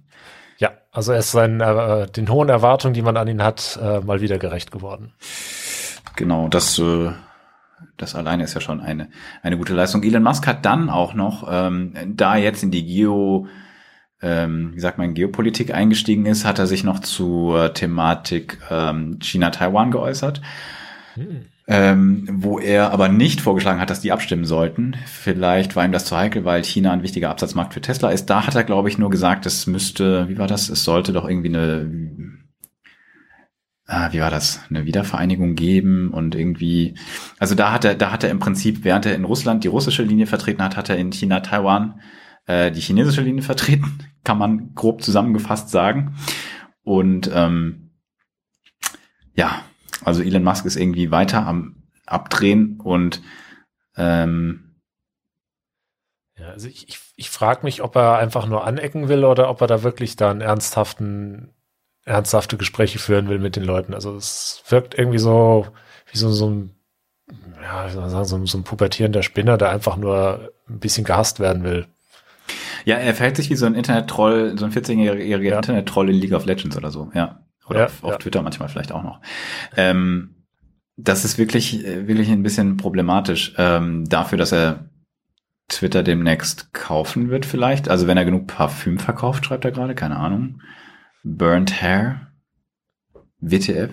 [0.59, 4.01] Ja, also er ist seinen, äh, den hohen Erwartungen, die man an ihn hat, äh,
[4.01, 5.12] mal wieder gerecht geworden.
[6.16, 7.12] Genau, das äh,
[7.96, 9.09] das alleine ist ja schon eine,
[9.42, 10.02] eine gute Leistung.
[10.02, 13.46] Elon Musk hat dann auch noch, ähm, da jetzt in die Geo,
[14.22, 19.90] ähm, wie sagt man, Geopolitik eingestiegen ist, hat er sich noch zur Thematik ähm, China-Taiwan
[19.90, 20.40] geäußert.
[21.14, 21.46] Hm.
[21.70, 24.96] Ähm, wo er aber nicht vorgeschlagen hat, dass die abstimmen sollten.
[25.05, 28.24] Vielleicht war ihm das zu heikel, weil China ein wichtiger Absatzmarkt für Tesla ist.
[28.30, 30.70] Da hat er, glaube ich, nur gesagt, es müsste, wie war das?
[30.70, 31.90] Es sollte doch irgendwie eine
[33.89, 36.94] ah, wie war das, eine Wiedervereinigung geben und irgendwie,
[37.39, 40.02] also da hat er, da hat er im Prinzip, während er in Russland die russische
[40.02, 42.01] Linie vertreten hat, hat er in China, Taiwan
[42.47, 46.16] äh, die chinesische Linie vertreten, kann man grob zusammengefasst sagen.
[46.82, 47.90] Und ähm,
[49.35, 49.62] ja,
[50.05, 53.23] also Elon Musk ist irgendwie weiter am Abdrehen und
[53.97, 54.81] ähm,
[56.36, 59.60] ja, also ich, ich, ich frage mich, ob er einfach nur anecken will oder ob
[59.62, 61.55] er da wirklich da einen ernsthaften
[62.09, 63.94] ernsthafte Gespräche führen will mit den Leuten.
[63.94, 65.66] Also es wirkt irgendwie so
[66.10, 66.70] wie so, so ein,
[67.62, 71.05] ja, wie soll man sagen, so, so ein pubertierender Spinner, der einfach nur ein bisschen
[71.05, 71.86] gehasst werden will.
[72.85, 75.56] Ja, er verhält sich wie so ein Internet-Troll, so ein 14-jähriger ja.
[75.56, 77.44] Internet-Troll in League of Legends oder so, ja.
[77.68, 78.18] Oder ja, auf, auf ja.
[78.18, 79.20] Twitter manchmal vielleicht auch noch.
[79.76, 80.47] Ähm,
[80.97, 84.89] das ist wirklich, wirklich ein bisschen problematisch ähm, dafür, dass er
[85.68, 87.89] Twitter demnächst kaufen wird vielleicht.
[87.89, 90.62] Also wenn er genug Parfüm verkauft, schreibt er gerade, keine Ahnung.
[91.24, 92.32] Burnt Hair,
[93.40, 93.90] WTF,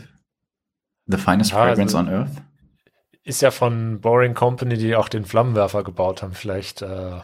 [1.07, 2.41] The Finest ja, Fragrance also on Earth.
[3.23, 6.33] Ist ja von Boring Company, die auch den Flammenwerfer gebaut haben.
[6.33, 7.23] Vielleicht äh, du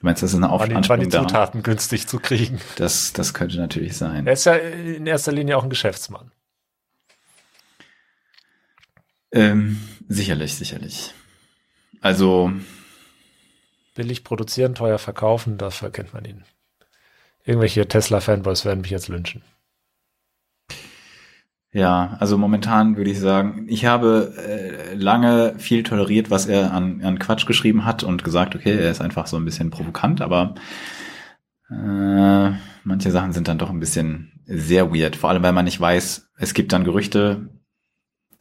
[0.00, 1.70] meinst, das ist eine Aufwand, die Zutaten da.
[1.70, 2.60] günstig zu kriegen.
[2.76, 4.26] Das, das könnte natürlich sein.
[4.26, 6.30] Er ist ja in erster Linie auch ein Geschäftsmann.
[9.32, 11.12] Ähm, sicherlich, sicherlich.
[12.00, 12.52] Also
[13.94, 16.44] billig produzieren, teuer verkaufen, dafür kennt man ihn.
[17.44, 19.42] Irgendwelche Tesla-Fanboys werden mich jetzt lynchen.
[21.72, 27.02] Ja, also momentan würde ich sagen, ich habe äh, lange viel toleriert, was er an,
[27.02, 30.54] an Quatsch geschrieben hat und gesagt, okay, er ist einfach so ein bisschen provokant, aber
[31.68, 32.50] äh,
[32.84, 36.30] manche Sachen sind dann doch ein bisschen sehr weird, vor allem weil man nicht weiß,
[36.36, 37.48] es gibt dann Gerüchte,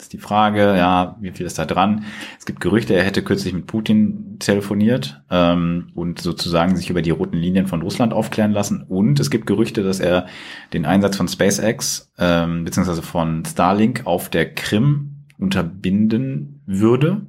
[0.04, 2.06] ist die Frage, ja, wie viel ist da dran?
[2.38, 7.10] Es gibt Gerüchte, er hätte kürzlich mit Putin telefoniert ähm, und sozusagen sich über die
[7.10, 8.84] roten Linien von Russland aufklären lassen.
[8.84, 10.28] Und es gibt Gerüchte, dass er
[10.74, 17.26] den Einsatz von SpaceX ähm, beziehungsweise von Starlink auf der Krim unterbinden würde.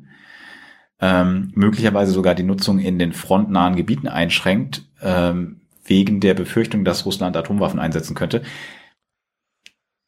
[1.01, 7.07] Ähm, möglicherweise sogar die Nutzung in den frontnahen Gebieten einschränkt, ähm, wegen der Befürchtung, dass
[7.07, 8.43] Russland Atomwaffen einsetzen könnte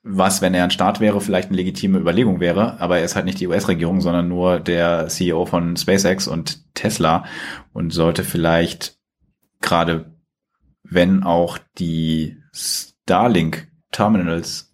[0.09, 3.25] was, wenn er ein Staat wäre, vielleicht eine legitime Überlegung wäre, aber er ist halt
[3.25, 7.25] nicht die US-Regierung, sondern nur der CEO von SpaceX und Tesla
[7.73, 8.99] und sollte vielleicht
[9.61, 10.15] gerade,
[10.85, 14.73] wenn auch die Starlink-Terminals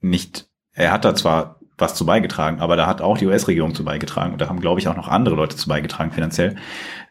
[0.00, 3.84] nicht, er hat da zwar was zu beigetragen, aber da hat auch die US-Regierung zu
[3.84, 6.54] beigetragen und da haben, glaube ich, auch noch andere Leute zu beigetragen finanziell.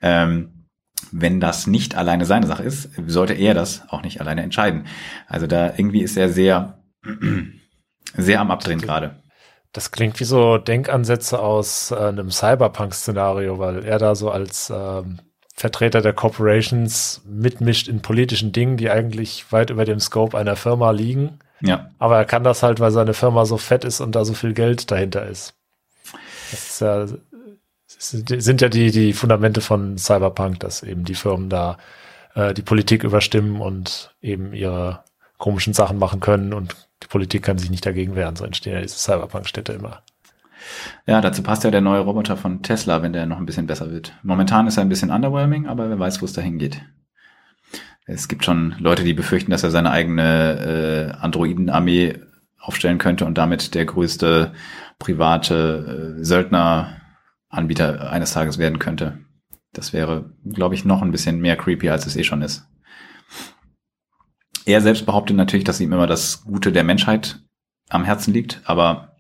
[0.01, 0.67] Ähm,
[1.11, 4.85] wenn das nicht alleine seine Sache ist, sollte er das auch nicht alleine entscheiden.
[5.27, 6.80] Also da irgendwie ist er sehr
[8.15, 9.21] sehr am Abdrehen gerade.
[9.73, 15.19] Das klingt wie so Denkansätze aus äh, einem Cyberpunk-Szenario, weil er da so als ähm,
[15.55, 20.91] Vertreter der Corporations mitmischt in politischen Dingen, die eigentlich weit über dem Scope einer Firma
[20.91, 21.39] liegen.
[21.61, 21.91] Ja.
[21.99, 24.53] Aber er kann das halt, weil seine Firma so fett ist und da so viel
[24.53, 25.53] Geld dahinter ist.
[26.49, 27.05] Das ist ja,
[27.87, 31.77] sind ja die, die Fundamente von Cyberpunk, dass eben die Firmen da
[32.33, 35.03] äh, die Politik überstimmen und eben ihre
[35.41, 38.81] komischen Sachen machen können und die Politik kann sich nicht dagegen wehren, so entstehen ja
[38.81, 40.03] diese Cyberpunk-Städte immer.
[41.07, 43.91] Ja, dazu passt ja der neue Roboter von Tesla, wenn der noch ein bisschen besser
[43.91, 44.13] wird.
[44.21, 46.81] Momentan ist er ein bisschen underwhelming, aber wer weiß, wo es dahin geht.
[48.05, 52.19] Es gibt schon Leute, die befürchten, dass er seine eigene äh, Androiden-Armee
[52.59, 54.53] aufstellen könnte und damit der größte
[54.99, 59.17] private äh, Söldneranbieter eines Tages werden könnte.
[59.73, 62.67] Das wäre, glaube ich, noch ein bisschen mehr creepy, als es eh schon ist.
[64.71, 67.41] Er selbst behauptet natürlich, dass ihm immer das Gute der Menschheit
[67.89, 69.17] am Herzen liegt, aber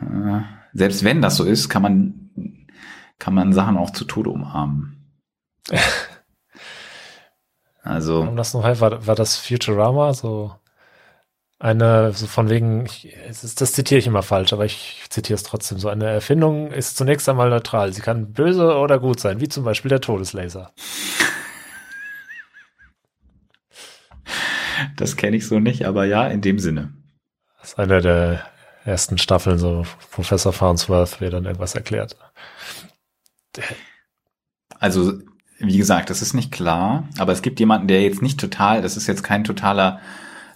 [0.00, 0.40] äh,
[0.72, 2.66] selbst wenn das so ist, kann man,
[3.20, 5.14] kann man Sachen auch zu Tode umarmen.
[7.84, 8.22] also.
[8.22, 10.56] Um das noch war, war das Futurama so
[11.60, 15.44] eine, so von wegen, ich, ist, das zitiere ich immer falsch, aber ich zitiere es
[15.44, 15.88] trotzdem so.
[15.88, 17.92] Eine Erfindung ist zunächst einmal neutral.
[17.92, 20.72] Sie kann böse oder gut sein, wie zum Beispiel der Todeslaser.
[24.96, 26.92] Das kenne ich so nicht, aber ja, in dem Sinne.
[27.60, 28.44] Das ist einer der
[28.84, 32.16] ersten Staffeln, so Professor Farnsworth, wer dann irgendwas erklärt.
[34.78, 35.14] Also,
[35.58, 38.96] wie gesagt, das ist nicht klar, aber es gibt jemanden, der jetzt nicht total, das
[38.96, 40.00] ist jetzt kein totaler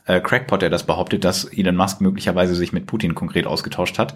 [0.05, 4.15] äh, Crackpot, der das behauptet, dass Elon Musk möglicherweise sich mit Putin konkret ausgetauscht hat.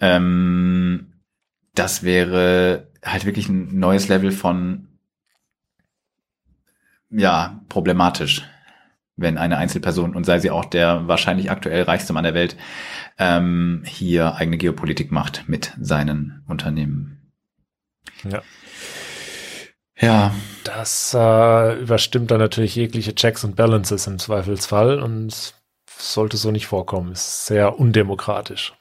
[0.00, 1.12] Ähm,
[1.74, 4.88] das wäre halt wirklich ein neues Level von
[7.10, 8.42] ja, problematisch,
[9.22, 12.56] wenn eine Einzelperson und sei sie auch der wahrscheinlich aktuell reichste Mann der Welt
[13.18, 17.32] ähm, hier eigene Geopolitik macht mit seinen Unternehmen.
[18.24, 18.42] Ja.
[19.98, 20.34] Ja.
[20.64, 25.54] Das äh, überstimmt dann natürlich jegliche Checks und Balances im Zweifelsfall und
[25.98, 27.12] sollte so nicht vorkommen.
[27.12, 28.74] Ist sehr undemokratisch.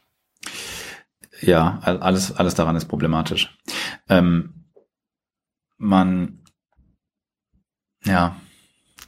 [1.41, 3.57] Ja, alles, alles daran ist problematisch.
[4.09, 4.65] Ähm,
[5.77, 6.43] man,
[8.03, 8.35] ja,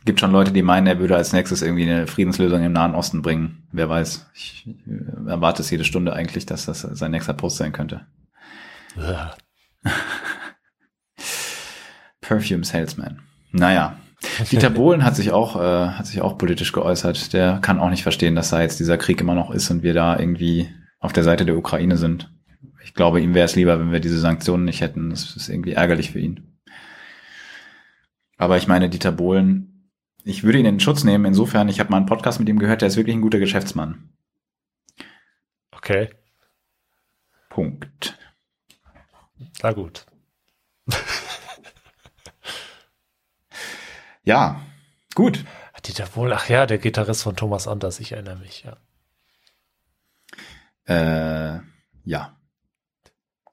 [0.06, 3.22] gibt schon Leute, die meinen, er würde als nächstes irgendwie eine Friedenslösung im Nahen Osten
[3.22, 3.68] bringen.
[3.72, 4.30] Wer weiß.
[4.34, 4.68] Ich
[5.28, 8.06] erwarte es jede Stunde eigentlich, dass das sein nächster Post sein könnte.
[8.98, 9.36] Ja.
[12.22, 13.22] Perfume Salesman.
[13.52, 13.98] Naja.
[14.52, 17.34] Dieter Bohlen hat sich auch, äh, hat sich auch politisch geäußert.
[17.34, 19.94] Der kann auch nicht verstehen, dass da jetzt dieser Krieg immer noch ist und wir
[19.94, 20.70] da irgendwie
[21.00, 22.32] auf der Seite der Ukraine sind.
[22.84, 25.10] Ich glaube, ihm wäre es lieber, wenn wir diese Sanktionen nicht hätten.
[25.10, 26.58] Das ist irgendwie ärgerlich für ihn.
[28.38, 29.73] Aber ich meine, Dieter Bohlen,
[30.24, 31.26] ich würde ihn in Schutz nehmen.
[31.26, 34.10] Insofern, ich habe mal einen Podcast mit ihm gehört, der ist wirklich ein guter Geschäftsmann.
[35.72, 36.10] Okay.
[37.50, 38.18] Punkt.
[39.62, 40.06] Na gut.
[44.24, 44.62] Ja,
[45.16, 45.44] gut.
[45.86, 48.78] Dieter Wohl, ach ja, der Gitarrist von Thomas Anders, ich erinnere mich, ja.
[50.86, 51.60] Äh,
[52.06, 52.38] ja.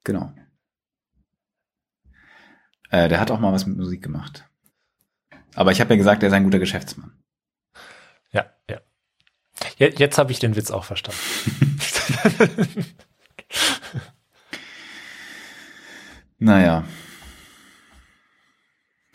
[0.05, 0.33] Genau.
[2.91, 4.49] Äh, der hat auch mal was mit Musik gemacht.
[5.55, 7.13] Aber ich habe ja gesagt, er ist ein guter Geschäftsmann.
[8.33, 8.81] Ja, ja.
[9.77, 11.19] Jetzt, habe ich den Witz auch verstanden.
[16.39, 16.85] naja.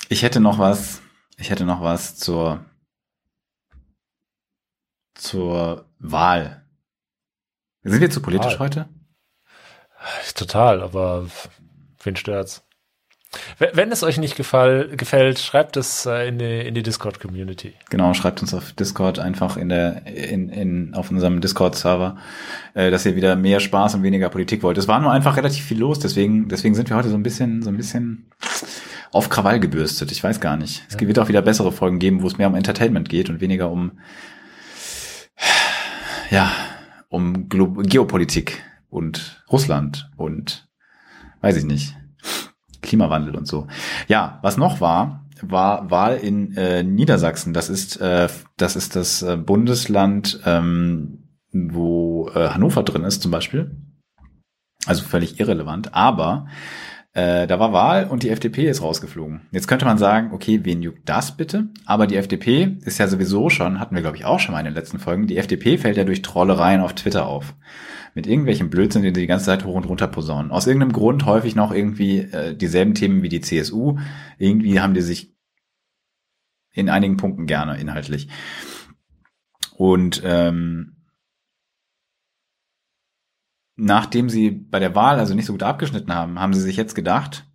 [0.09, 1.01] Ich hätte noch was,
[1.37, 2.63] ich hätte noch was zur,
[5.15, 6.65] zur Wahl.
[7.83, 8.67] Sind wir zu politisch Wahl.
[8.67, 8.89] heute?
[10.35, 11.27] Total, aber
[12.03, 12.64] wen stört's?
[13.73, 17.73] Wenn es euch nicht gefall, gefällt, schreibt es äh, in die, in die Discord-Community.
[17.89, 22.17] Genau, schreibt uns auf Discord einfach in der, in, in, auf unserem Discord-Server,
[22.73, 24.77] äh, dass ihr wieder mehr Spaß und weniger Politik wollt.
[24.77, 27.61] Es war nur einfach relativ viel los, deswegen, deswegen sind wir heute so ein bisschen,
[27.61, 28.25] so ein bisschen
[29.11, 30.11] auf Krawall gebürstet.
[30.11, 30.83] Ich weiß gar nicht.
[30.89, 33.71] Es wird auch wieder bessere Folgen geben, wo es mehr um Entertainment geht und weniger
[33.71, 33.99] um,
[36.29, 36.51] ja,
[37.07, 40.67] um Glo Geopolitik und Russland und
[41.41, 41.95] weiß ich nicht,
[42.85, 43.67] Klimawandel und so.
[44.07, 47.53] Ja, was noch war, war Wahl in äh, Niedersachsen.
[47.53, 53.31] Das ist äh, das ist das äh, Bundesland, ähm, wo äh, Hannover drin ist zum
[53.31, 53.75] Beispiel.
[54.85, 55.93] Also völlig irrelevant.
[55.93, 56.47] Aber
[57.15, 59.47] äh, da war Wahl und die FDP ist rausgeflogen.
[59.51, 61.69] Jetzt könnte man sagen, okay, wen juckt das bitte?
[61.85, 64.65] Aber die FDP ist ja sowieso schon, hatten wir glaube ich auch schon mal in
[64.65, 67.55] den letzten Folgen, die FDP fällt ja durch Trollereien auf Twitter auf.
[68.15, 70.51] Mit irgendwelchen Blödsinn, den sie die ganze Zeit hoch und runter posaunen.
[70.51, 73.97] Aus irgendeinem Grund häufig noch irgendwie äh, dieselben Themen wie die CSU.
[74.37, 75.33] Irgendwie haben die sich
[76.73, 78.27] in einigen Punkten gerne inhaltlich.
[79.77, 80.94] Und ähm,
[83.75, 86.95] nachdem sie bei der Wahl also nicht so gut abgeschnitten haben, haben sie sich jetzt
[86.95, 87.45] gedacht,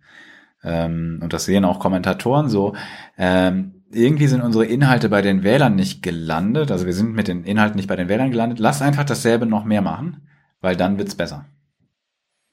[0.63, 2.75] ähm, und das sehen auch Kommentatoren so,
[3.17, 7.43] ähm, irgendwie sind unsere Inhalte bei den Wählern nicht gelandet, also wir sind mit den
[7.43, 10.27] Inhalten nicht bei den Wählern gelandet, lass einfach dasselbe noch mehr machen,
[10.61, 11.45] weil dann wird's besser.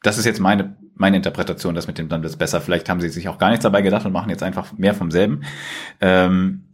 [0.03, 2.61] Das ist jetzt meine, meine Interpretation, das mit dem dann wird's besser.
[2.61, 5.11] Vielleicht haben sie sich auch gar nichts dabei gedacht und machen jetzt einfach mehr vom
[5.11, 5.43] selben.
[6.01, 6.65] Ähm,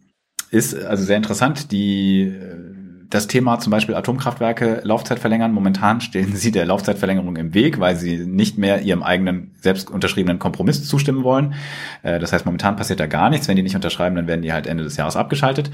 [0.51, 1.73] ist also sehr interessant.
[1.73, 2.74] Die äh,
[3.11, 5.53] das Thema zum Beispiel Atomkraftwerke Laufzeit verlängern.
[5.53, 10.39] Momentan stehen sie der Laufzeitverlängerung im Weg, weil sie nicht mehr ihrem eigenen selbst unterschriebenen
[10.39, 11.55] Kompromiss zustimmen wollen.
[12.03, 13.49] Äh, das heißt, momentan passiert da gar nichts.
[13.49, 15.71] Wenn die nicht unterschreiben, dann werden die halt Ende des Jahres abgeschaltet.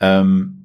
[0.00, 0.64] Ähm,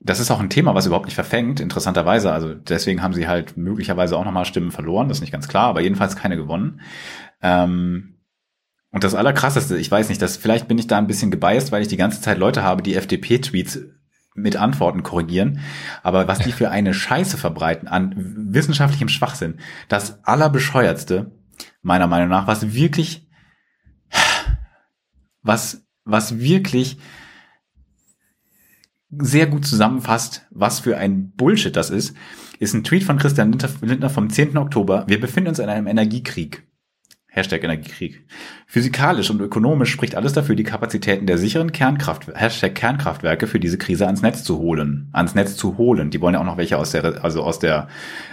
[0.00, 2.32] das ist auch ein Thema, was überhaupt nicht verfängt, interessanterweise.
[2.32, 5.66] Also deswegen haben sie halt möglicherweise auch nochmal Stimmen verloren, das ist nicht ganz klar,
[5.66, 6.80] aber jedenfalls keine gewonnen.
[7.42, 8.16] Ähm,
[8.92, 11.82] und das Allerkrasseste, ich weiß nicht, dass vielleicht bin ich da ein bisschen gebiased, weil
[11.82, 13.80] ich die ganze Zeit Leute habe, die FDP-Tweets
[14.40, 15.60] mit Antworten korrigieren.
[16.02, 19.58] Aber was die für eine Scheiße verbreiten an wissenschaftlichem Schwachsinn,
[19.88, 21.32] das Allerbescheuertste,
[21.82, 23.28] meiner Meinung nach, was wirklich,
[25.42, 26.98] was, was wirklich
[29.10, 32.16] sehr gut zusammenfasst, was für ein Bullshit das ist,
[32.58, 34.56] ist ein Tweet von Christian Lindner vom 10.
[34.56, 35.04] Oktober.
[35.08, 36.69] Wir befinden uns in einem Energiekrieg.
[37.32, 38.24] Hashtag Energiekrieg.
[38.66, 43.78] Physikalisch und ökonomisch spricht alles dafür, die Kapazitäten der sicheren Kernkraft, Hashtag Kernkraftwerke für diese
[43.78, 45.08] Krise ans Netz zu holen.
[45.12, 46.10] Ans Netz zu holen.
[46.10, 47.86] Die wollen ja auch noch welche aus der, also aus der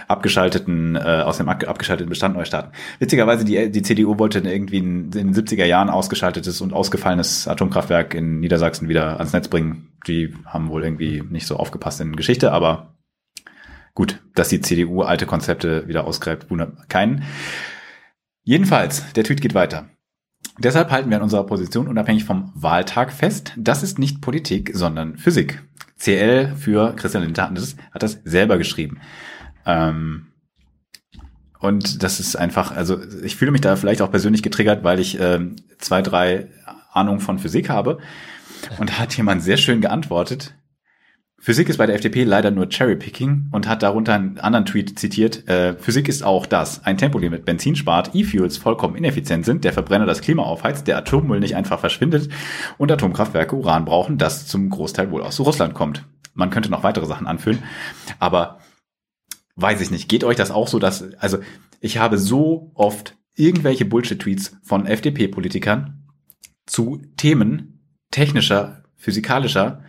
[0.08, 2.72] abgeschalteten, äh, aus dem abgeschalteten Bestand neu starten.
[2.98, 8.14] Witzigerweise, die, die CDU wollte irgendwie in, in den 70er Jahren ausgeschaltetes und ausgefallenes Atomkraftwerk
[8.14, 9.92] in Niedersachsen wieder ans Netz bringen.
[10.08, 12.94] Die haben wohl irgendwie nicht so aufgepasst in Geschichte, aber
[13.94, 17.22] gut, dass die CDU alte Konzepte wieder ausgräbt, wundert keinen.
[18.48, 19.90] Jedenfalls, der Tweet geht weiter.
[20.56, 23.52] Deshalb halten wir an unserer Position unabhängig vom Wahltag fest.
[23.58, 25.62] Das ist nicht Politik, sondern Physik.
[25.98, 27.50] CL für Christian Lindner
[27.92, 29.02] hat das, selber geschrieben.
[29.66, 30.28] Ähm,
[31.58, 35.20] und das ist einfach, also ich fühle mich da vielleicht auch persönlich getriggert, weil ich
[35.20, 36.48] ähm, zwei, drei
[36.90, 37.98] Ahnungen von Physik habe.
[38.78, 40.54] Und da hat jemand sehr schön geantwortet.
[41.40, 45.48] Physik ist bei der FDP leider nur Cherrypicking und hat darunter einen anderen Tweet zitiert.
[45.48, 46.84] Äh, Physik ist auch das.
[46.84, 51.38] Ein Tempolimit Benzin spart, E-Fuels vollkommen ineffizient sind, der Verbrenner das Klima aufheizt, der Atommüll
[51.38, 52.28] nicht einfach verschwindet
[52.76, 56.04] und Atomkraftwerke Uran brauchen, das zum Großteil wohl aus Russland kommt.
[56.34, 57.62] Man könnte noch weitere Sachen anführen,
[58.18, 58.58] aber
[59.54, 60.08] weiß ich nicht.
[60.08, 61.38] Geht euch das auch so, dass, also
[61.80, 66.02] ich habe so oft irgendwelche Bullshit-Tweets von FDP-Politikern
[66.66, 69.84] zu Themen technischer, physikalischer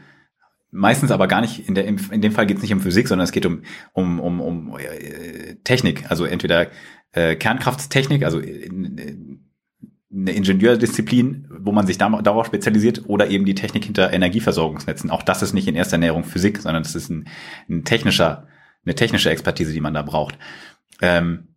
[0.71, 3.23] meistens aber gar nicht, in, der, in dem Fall geht es nicht um Physik, sondern
[3.23, 3.63] es geht um,
[3.93, 6.09] um, um, um äh, Technik.
[6.09, 6.67] Also entweder
[7.11, 8.69] äh, Kernkraftstechnik, also äh,
[10.11, 15.11] eine Ingenieurdisziplin, wo man sich darauf spezialisiert, oder eben die Technik hinter Energieversorgungsnetzen.
[15.11, 17.27] Auch das ist nicht in erster Ernährung Physik, sondern das ist ein,
[17.69, 18.47] ein technischer,
[18.85, 20.37] eine technische Expertise, die man da braucht.
[21.01, 21.49] Ähm,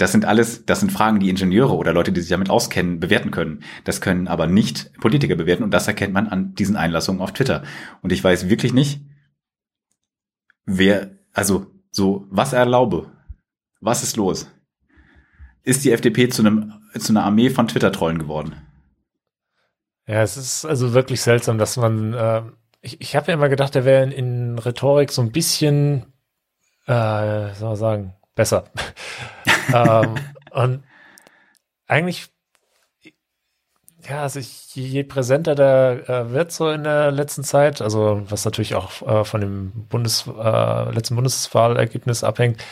[0.00, 3.30] das sind alles, das sind Fragen, die Ingenieure oder Leute, die sich damit auskennen, bewerten
[3.30, 3.62] können.
[3.84, 7.64] Das können aber nicht Politiker bewerten und das erkennt man an diesen Einlassungen auf Twitter.
[8.00, 9.02] Und ich weiß wirklich nicht,
[10.64, 13.12] wer, also so, was erlaube?
[13.80, 14.50] Was ist los?
[15.64, 18.54] Ist die FDP zu einem, zu einer Armee von Twitter-Trollen geworden?
[20.06, 22.42] Ja, es ist also wirklich seltsam, dass man, äh,
[22.80, 26.06] ich, ich habe ja immer gedacht, der wäre in, in Rhetorik so ein bisschen,
[26.86, 28.64] äh, soll man sagen, besser.
[29.74, 30.14] Ähm,
[30.50, 30.84] und
[31.86, 32.28] eigentlich,
[34.08, 38.44] ja, also ich, je präsenter der äh, wird so in der letzten Zeit, also was
[38.44, 42.64] natürlich auch äh, von dem Bundes, äh, letzten Bundeswahlergebnis abhängt,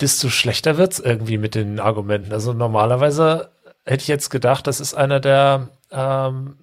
[0.00, 2.32] desto schlechter wird's irgendwie mit den Argumenten.
[2.32, 3.50] Also normalerweise
[3.84, 6.58] hätte ich jetzt gedacht, das ist einer, der ähm,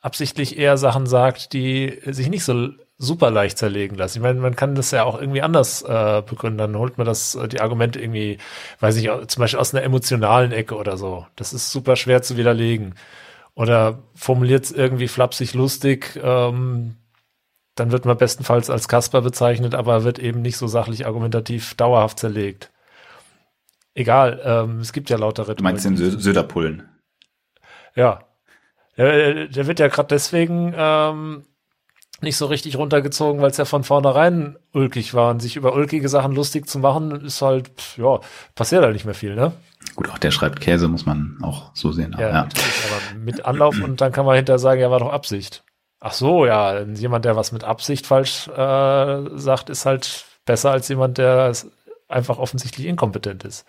[0.00, 4.18] absichtlich eher Sachen sagt, die sich nicht so super leicht zerlegen lassen.
[4.18, 6.58] Ich meine, man kann das ja auch irgendwie anders äh, begründen.
[6.58, 8.38] Dann holt man das, äh, die Argumente irgendwie,
[8.80, 11.26] weiß ich, zum Beispiel aus einer emotionalen Ecke oder so.
[11.36, 12.94] Das ist super schwer zu widerlegen.
[13.54, 16.96] Oder formuliert es irgendwie flapsig lustig, ähm,
[17.74, 22.18] dann wird man bestenfalls als Kasper bezeichnet, aber wird eben nicht so sachlich argumentativ dauerhaft
[22.18, 22.72] zerlegt.
[23.94, 25.58] Egal, ähm, es gibt ja lauter Rhetorik.
[25.58, 26.88] Du meinst den Söderpullen?
[27.94, 28.24] Ja.
[28.96, 31.44] Der, der wird ja gerade deswegen ähm,
[32.20, 35.30] nicht so richtig runtergezogen, weil es ja von vornherein ulkig war.
[35.30, 38.20] Und sich über ulkige Sachen lustig zu machen, ist halt, ja,
[38.54, 39.52] passiert halt nicht mehr viel, ne?
[39.94, 42.16] Gut, auch der schreibt Käse, muss man auch so sehen.
[42.18, 42.38] Ja, ja.
[42.40, 45.62] aber mit Anlauf und dann kann man hinterher sagen, ja, war doch Absicht.
[46.00, 50.88] Ach so, ja, jemand, der was mit Absicht falsch äh, sagt, ist halt besser als
[50.88, 51.52] jemand, der
[52.08, 53.64] einfach offensichtlich inkompetent ist.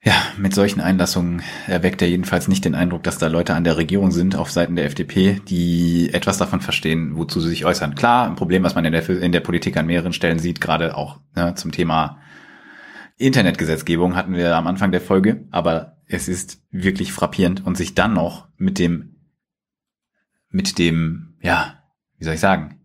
[0.00, 3.76] Ja, mit solchen Einlassungen erweckt er jedenfalls nicht den Eindruck, dass da Leute an der
[3.76, 7.96] Regierung sind auf Seiten der FDP, die etwas davon verstehen, wozu sie sich äußern.
[7.96, 10.96] Klar, ein Problem, was man in der, in der Politik an mehreren Stellen sieht, gerade
[10.96, 12.20] auch ne, zum Thema
[13.16, 18.14] Internetgesetzgebung hatten wir am Anfang der Folge, aber es ist wirklich frappierend und sich dann
[18.14, 19.16] noch mit dem,
[20.48, 21.82] mit dem, ja,
[22.18, 22.80] wie soll ich sagen,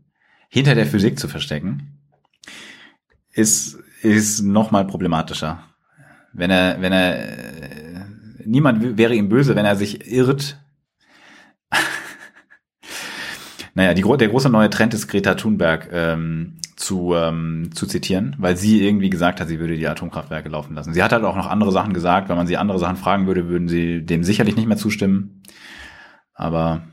[0.50, 2.00] hinter der Physik zu verstecken,
[3.32, 5.73] ist, ist noch mal problematischer
[6.34, 8.06] wenn er, wenn er, äh,
[8.46, 10.60] niemand wäre ihm böse, wenn er sich irrt.
[13.74, 18.58] naja, die, der große neue Trend ist Greta Thunberg ähm, zu, ähm, zu zitieren, weil
[18.58, 20.94] sie irgendwie gesagt hat, sie würde die Atomkraftwerke laufen lassen.
[20.94, 22.30] Sie hat halt auch noch andere Sachen gesagt.
[22.30, 25.44] Wenn man sie andere Sachen fragen würde, würden sie dem sicherlich nicht mehr zustimmen.
[26.34, 26.84] Aber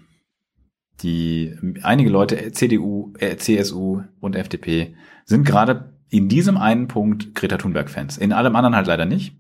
[1.02, 4.94] die einige Leute, CDU, äh, CSU und FDP,
[5.24, 8.18] sind gerade in diesem einen Punkt Greta Thunberg-Fans.
[8.18, 9.34] In allem anderen halt leider nicht.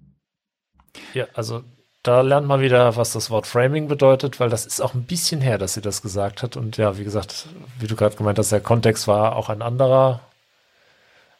[1.14, 1.62] Ja, also
[2.02, 5.40] da lernt man wieder, was das Wort Framing bedeutet, weil das ist auch ein bisschen
[5.40, 6.56] her, dass sie das gesagt hat.
[6.56, 7.48] Und ja, wie gesagt,
[7.78, 10.20] wie du gerade gemeint hast, der Kontext war auch ein anderer.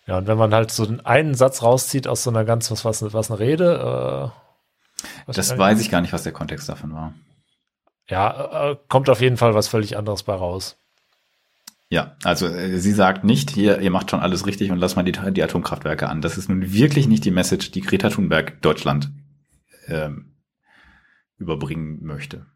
[0.06, 3.12] Ja, und wenn man halt so einen Satz rauszieht aus so einer ganz, was, was,
[3.12, 4.32] was eine Rede.
[5.26, 7.14] Äh, das weiß ich gar nicht, was der Kontext davon war.
[8.08, 10.79] Ja, äh, kommt auf jeden Fall was völlig anderes bei raus.
[11.92, 15.02] Ja, also äh, sie sagt nicht, hier, ihr macht schon alles richtig und lasst mal
[15.02, 16.22] die, die Atomkraftwerke an.
[16.22, 19.10] Das ist nun wirklich nicht die Message, die Greta Thunberg Deutschland
[19.88, 20.36] ähm,
[21.36, 22.46] überbringen möchte.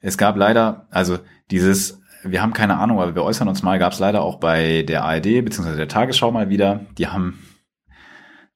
[0.00, 1.20] Es gab leider, also
[1.52, 4.82] dieses, wir haben keine Ahnung, aber wir äußern uns mal, gab es leider auch bei
[4.82, 5.76] der ARD bzw.
[5.76, 6.86] der Tagesschau mal wieder.
[6.98, 7.38] Die haben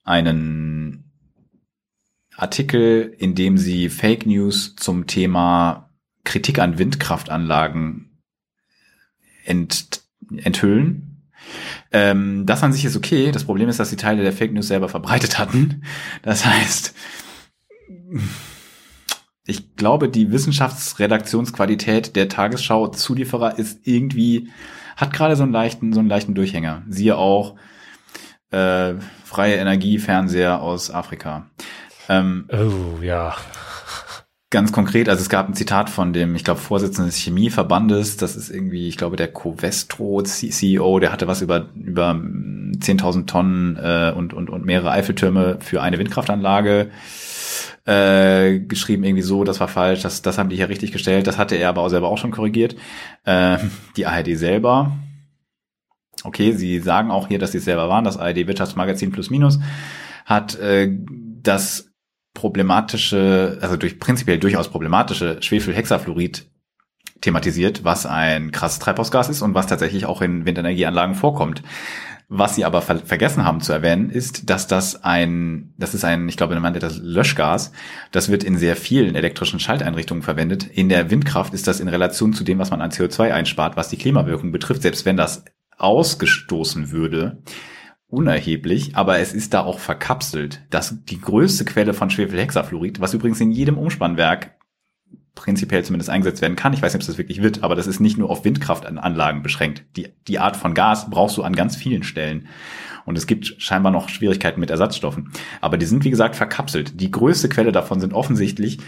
[0.03, 1.13] einen
[2.37, 5.91] Artikel, in dem sie Fake News zum Thema
[6.25, 8.14] Kritik an Windkraftanlagen
[9.45, 10.03] ent,
[10.37, 11.23] enthüllen.
[11.93, 13.31] Ähm, das an sich ist okay.
[13.31, 15.83] Das Problem ist, dass die Teile der Fake News selber verbreitet hatten.
[16.23, 16.95] Das heißt,
[19.47, 24.51] ich glaube, die Wissenschaftsredaktionsqualität der Tagesschau-Zulieferer ist irgendwie,
[24.97, 26.83] hat gerade so einen leichten, so einen leichten Durchhänger.
[26.89, 27.57] Siehe auch
[28.51, 28.95] äh,
[29.25, 31.51] freie Energiefernseher aus Afrika.
[32.09, 33.35] Ähm, oh, ja.
[34.51, 38.37] Ganz konkret, also es gab ein Zitat von dem, ich glaube, Vorsitzenden des Chemieverbandes, das
[38.37, 44.13] ist irgendwie, ich glaube, der Covestro CEO, der hatte was über, über 10.000 Tonnen äh,
[44.15, 46.91] und, und, und mehrere Eiffeltürme für eine Windkraftanlage
[47.85, 51.37] äh, geschrieben, irgendwie so, das war falsch, das, das haben die hier richtig gestellt, das
[51.37, 52.77] hatte er aber auch selber auch schon korrigiert.
[53.25, 53.59] Äh,
[53.97, 54.93] die ARD selber,
[56.23, 59.59] okay, sie sagen auch hier, dass sie es selber waren, das ARD Wirtschaftsmagazin Plus Minus
[60.25, 60.97] hat äh,
[61.43, 61.91] das
[62.35, 66.47] problematische, also durch prinzipiell durchaus problematische Schwefelhexafluorid
[67.21, 71.63] thematisiert, was ein krasses Treibhausgas ist und was tatsächlich auch in Windenergieanlagen vorkommt.
[72.29, 76.29] Was sie aber ver vergessen haben zu erwähnen, ist, dass das ein, das ist ein,
[76.29, 77.71] ich glaube, man nennt das Löschgas.
[78.13, 80.65] Das wird in sehr vielen elektrischen Schalteinrichtungen verwendet.
[80.65, 83.91] In der Windkraft ist das in Relation zu dem, was man an CO2 einspart, was
[83.91, 85.45] die Klimawirkung betrifft, selbst wenn das
[85.77, 87.43] ausgestoßen würde,
[88.15, 90.63] unerheblich, aber es ist da auch verkapselt.
[90.71, 94.57] Das die größte Quelle von Schwefelhexafluorid, was übrigens in jedem Umspannwerk
[95.35, 96.73] prinzipiell zumindest eingesetzt werden kann.
[96.73, 99.85] Ich weiß nicht, ob das wirklich wird, aber das ist nicht nur auf Windkraftanlagen beschränkt.
[99.97, 102.49] Die, die Art von Gas brauchst du an ganz vielen Stellen.
[103.05, 105.31] Und es gibt scheinbar noch Schwierigkeiten mit Ersatzstoffen.
[105.61, 107.01] Aber die sind, wie gesagt, verkapselt.
[107.01, 108.79] Die größte Quelle davon sind offensichtlich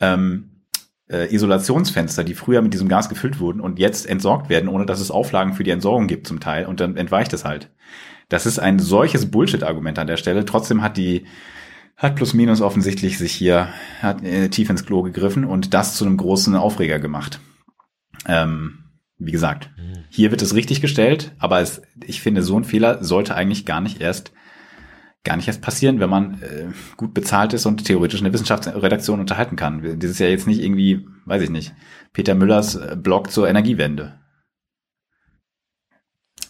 [0.00, 0.62] ähm,
[1.08, 5.00] äh, Isolationsfenster, die früher mit diesem Gas gefüllt wurden und jetzt entsorgt werden, ohne dass
[5.00, 6.66] es Auflagen für die Entsorgung gibt zum Teil.
[6.66, 7.70] Und dann entweicht es halt.
[8.28, 10.44] Das ist ein solches Bullshit-Argument an der Stelle.
[10.44, 11.26] Trotzdem hat die
[11.96, 13.68] hat Plus Minus offensichtlich sich hier
[14.00, 17.40] hat, äh, tief ins Klo gegriffen und das zu einem großen Aufreger gemacht.
[18.26, 18.84] Ähm,
[19.18, 19.70] wie gesagt,
[20.10, 23.80] hier wird es richtig gestellt, aber es, ich finde, so ein Fehler sollte eigentlich gar
[23.80, 24.32] nicht erst
[25.24, 29.56] gar nicht erst passieren, wenn man äh, gut bezahlt ist und theoretisch eine Wissenschaftsredaktion unterhalten
[29.56, 29.82] kann.
[29.98, 31.72] Das ist ja jetzt nicht irgendwie, weiß ich nicht,
[32.12, 34.20] Peter Müllers äh, Blog zur Energiewende.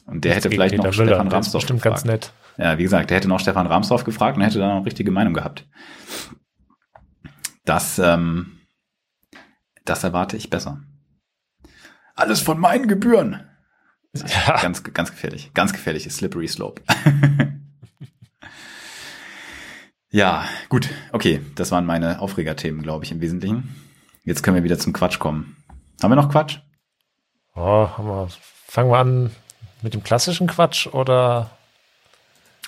[0.07, 2.05] Und der hätte vielleicht Peter noch Müller, Stefan Ramsdorf bestimmt gefragt.
[2.05, 2.33] ganz nett.
[2.57, 5.35] Ja, wie gesagt, der hätte noch Stefan Ramsdorf gefragt und hätte dann auch richtige Meinung
[5.35, 5.67] gehabt.
[7.65, 8.61] Das, ähm,
[9.85, 10.83] das erwarte ich besser.
[12.15, 13.49] Alles von meinen Gebühren.
[14.15, 14.61] Ja.
[14.61, 15.53] Ganz, ganz gefährlich.
[15.55, 16.83] Ganz gefährlich ist Slippery Slope.
[20.11, 20.89] ja, gut.
[21.11, 23.75] Okay, das waren meine Aufregerthemen, glaube ich, im Wesentlichen.
[24.23, 25.57] Jetzt können wir wieder zum Quatsch kommen.
[26.01, 26.59] Haben wir noch Quatsch?
[27.57, 28.29] Oh, haben wir.
[28.69, 29.31] Fangen wir an
[29.85, 31.51] mit dem klassischen Quatsch oder?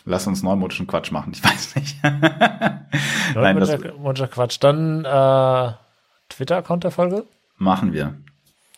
[0.05, 1.97] Lass uns neumodischen Quatsch machen, ich weiß nicht.
[3.35, 4.59] Neumodischer Quatsch.
[4.61, 5.73] Dann äh,
[6.29, 7.25] Twitter-Account der Folge?
[7.57, 8.15] Machen wir.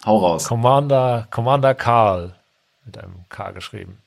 [0.06, 0.46] Hau raus.
[0.46, 2.34] Commander, Commander Karl.
[2.86, 3.98] Mit einem K geschrieben.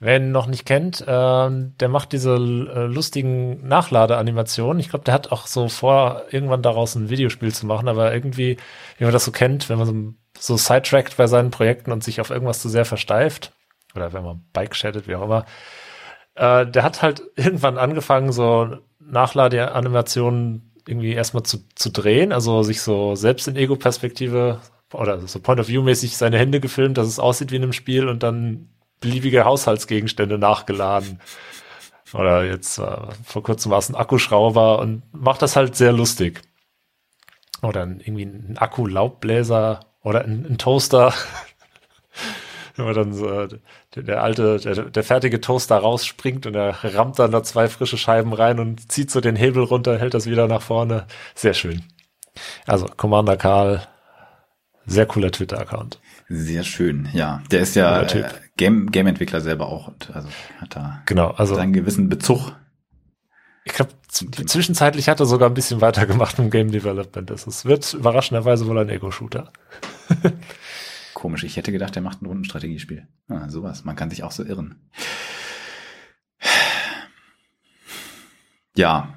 [0.00, 4.80] Wer ihn noch nicht kennt, äh, der macht diese äh, lustigen Nachladeanimationen.
[4.80, 8.58] Ich glaube, der hat auch so vor, irgendwann daraus ein Videospiel zu machen, aber irgendwie,
[8.98, 10.14] wie man das so kennt, wenn man so
[10.44, 13.52] so sidetrackt bei seinen Projekten und sich auf irgendwas zu sehr versteift,
[13.94, 15.46] oder wenn man Bike chattet, wie auch immer,
[16.34, 22.82] äh, der hat halt irgendwann angefangen, so Nachladeanimationen irgendwie erstmal zu, zu drehen, also sich
[22.82, 24.60] so selbst in Ego-Perspektive
[24.92, 28.68] oder so Point-of-View-mäßig seine Hände gefilmt, dass es aussieht wie in einem Spiel und dann
[29.00, 31.20] beliebige Haushaltsgegenstände nachgeladen.
[32.12, 36.42] Oder jetzt äh, vor kurzem war es ein Akkuschrauber und macht das halt sehr lustig.
[37.62, 41.12] Oder irgendwie ein Akku-Laubbläser oder ein, ein Toaster.
[42.76, 43.46] Wenn man dann so,
[43.94, 47.96] der, der alte, der, der, fertige Toaster rausspringt und er rammt dann da zwei frische
[47.96, 51.06] Scheiben rein und zieht so den Hebel runter, hält das wieder nach vorne.
[51.34, 51.84] Sehr schön.
[52.66, 53.86] Also Commander Karl,
[54.86, 56.00] Sehr cooler Twitter-Account.
[56.28, 57.42] Sehr schön, ja.
[57.50, 60.28] Der ist ja äh, Game, Game-Entwickler selber auch und also
[60.60, 62.52] hat da genau, also, seinen gewissen Bezug.
[63.64, 67.30] Ich glaube, zwischenzeitlich hat er sogar ein bisschen weitergemacht im Game Development.
[67.30, 69.50] Es wird überraschenderweise wohl ein Ego-Shooter.
[71.14, 73.06] Komisch, ich hätte gedacht, er macht ein Rundenstrategiespiel.
[73.28, 74.90] Ah, sowas, man kann sich auch so irren.
[78.76, 79.14] Ja.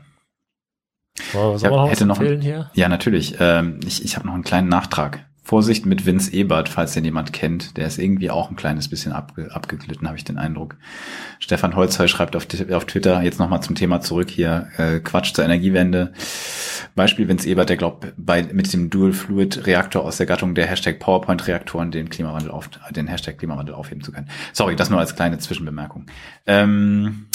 [1.34, 2.70] Oh, ich hab, hätte noch hier?
[2.74, 3.36] Ja, natürlich.
[3.40, 5.27] Ähm, ich ich habe noch einen kleinen Nachtrag.
[5.48, 7.78] Vorsicht mit Vince Ebert, falls den jemand kennt.
[7.78, 10.76] Der ist irgendwie auch ein kleines bisschen abge abgeglitten, habe ich den Eindruck.
[11.40, 15.46] Stefan Holzheu schreibt auf, auf Twitter, jetzt nochmal zum Thema zurück hier, äh, Quatsch zur
[15.46, 16.12] Energiewende.
[16.96, 20.68] Beispiel Vince Ebert, der glaubt, bei, mit dem Dual Fluid Reaktor aus der Gattung der
[20.68, 24.28] Hashtag PowerPoint Reaktoren den Klimawandel auf, den Hashtag Klimawandel aufheben zu können.
[24.52, 26.08] Sorry, das nur als kleine Zwischenbemerkung.
[26.46, 27.28] Ähm,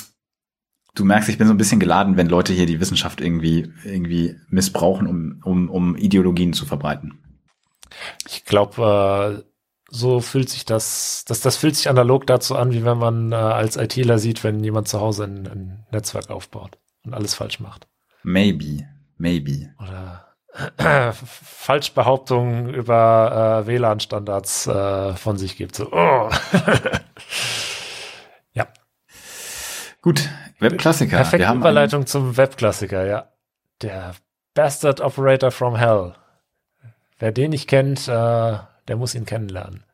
[0.95, 4.37] du merkst, ich bin so ein bisschen geladen, wenn Leute hier die Wissenschaft irgendwie, irgendwie
[4.51, 7.22] missbrauchen, um, um, um Ideologien zu verbreiten.
[8.27, 9.53] Ich glaube, äh,
[9.89, 13.35] so fühlt sich das, das, das fühlt sich analog dazu an, wie wenn man äh,
[13.35, 17.87] als ITler sieht, wenn jemand zu Hause ein, ein Netzwerk aufbaut und alles falsch macht.
[18.23, 18.87] Maybe,
[19.19, 19.75] maybe.
[19.81, 20.33] Oder
[21.13, 25.77] Falschbehauptungen über äh, WLAN-Standards äh, von sich gibt.
[25.77, 26.31] So, oh.
[28.53, 28.67] ja.
[30.01, 30.29] Gut,
[30.59, 31.19] Webklassiker.
[31.19, 33.29] Perfekte Überleitung zum Webklassiker, ja.
[33.83, 34.15] Der
[34.55, 36.15] Bastard Operator from Hell.
[37.23, 38.11] Wer den nicht kennt, äh,
[38.89, 39.85] der muss ihn kennenlernen.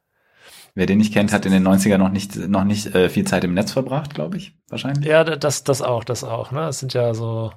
[0.74, 3.44] Wer den nicht kennt, hat in den 90er noch nicht, noch nicht äh, viel Zeit
[3.44, 5.04] im Netz verbracht, glaube ich, wahrscheinlich.
[5.04, 6.52] Ja, das, das auch, das auch.
[6.52, 6.68] Ne?
[6.68, 7.52] Es sind ja so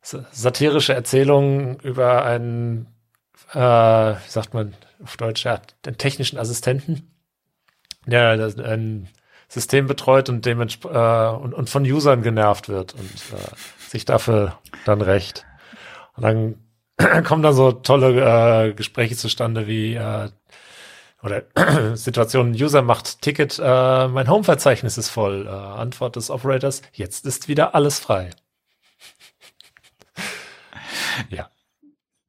[0.00, 2.86] satirische Erzählungen über einen,
[3.52, 7.10] äh, wie sagt man auf Deutsch, ja, den technischen Assistenten,
[8.06, 9.08] der ein
[9.48, 15.00] System betreut und, äh, und, und von Usern genervt wird und äh, sich dafür dann
[15.00, 15.46] recht.
[16.14, 16.54] Und dann
[17.24, 20.28] kommen da so tolle äh, Gespräche zustande wie äh,
[21.22, 21.42] oder
[21.96, 25.46] Situationen, User macht Ticket, äh, mein Home-Verzeichnis ist voll.
[25.46, 28.30] Äh, Antwort des Operators, jetzt ist wieder alles frei.
[31.30, 31.48] ja.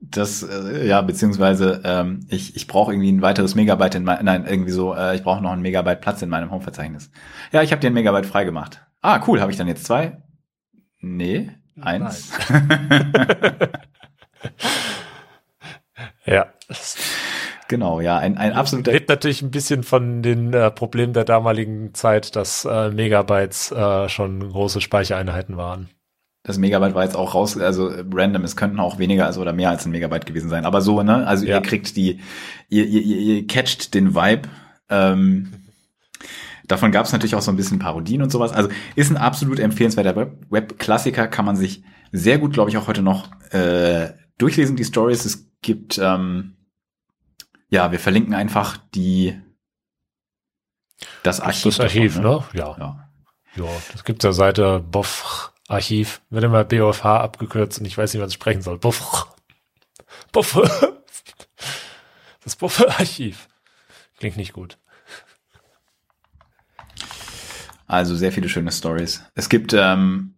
[0.01, 4.45] Das, äh, ja, beziehungsweise ähm, ich, ich brauche irgendwie ein weiteres Megabyte in mein, nein,
[4.47, 7.11] irgendwie so, äh, ich brauche noch ein Megabyte Platz in meinem Home-Verzeichnis.
[7.51, 8.81] Ja, ich habe dir ein Megabyte freigemacht.
[9.01, 10.23] Ah, cool, habe ich dann jetzt zwei?
[10.99, 12.31] Nee, eins.
[16.25, 16.47] ja.
[17.69, 18.91] Genau, ja, ein, ein absoluter.
[18.91, 24.09] Lebt natürlich ein bisschen von den äh, Problemen der damaligen Zeit, dass äh, Megabytes äh,
[24.09, 25.89] schon große Speichereinheiten waren.
[26.43, 29.53] Das Megabyte war jetzt auch raus, also äh, random, es könnten auch weniger als oder
[29.53, 30.65] mehr als ein Megabyte gewesen sein.
[30.65, 31.27] Aber so, ne?
[31.27, 31.57] Also ja.
[31.57, 32.21] ihr kriegt die,
[32.69, 34.49] ihr, ihr, ihr, ihr catcht den Vibe.
[34.89, 35.53] Ähm,
[36.65, 38.51] davon gab es natürlich auch so ein bisschen Parodien und sowas.
[38.51, 43.03] Also ist ein absolut empfehlenswerter Web-Klassiker, kann man sich sehr gut, glaube ich, auch heute
[43.03, 44.07] noch äh,
[44.39, 45.25] durchlesen, die Stories.
[45.25, 46.55] Es gibt, ähm,
[47.69, 49.39] ja, wir verlinken einfach die
[51.23, 51.77] das Archiv.
[51.77, 52.37] Das Archiv, davon, ne?
[52.37, 52.59] ne?
[52.59, 52.77] Ja.
[52.77, 53.09] ja.
[53.55, 56.21] Ja, das gibt's ja Seite Boff Archiv.
[56.29, 58.77] Wird immer BOFH abgekürzt und ich weiß nicht, was ich sprechen soll.
[58.77, 59.27] Boff.
[60.31, 60.59] Boff.
[62.41, 63.47] Das Boff Archiv.
[64.17, 64.79] Klingt nicht gut.
[67.85, 69.23] Also sehr viele schöne Stories.
[69.35, 70.35] Es gibt ähm,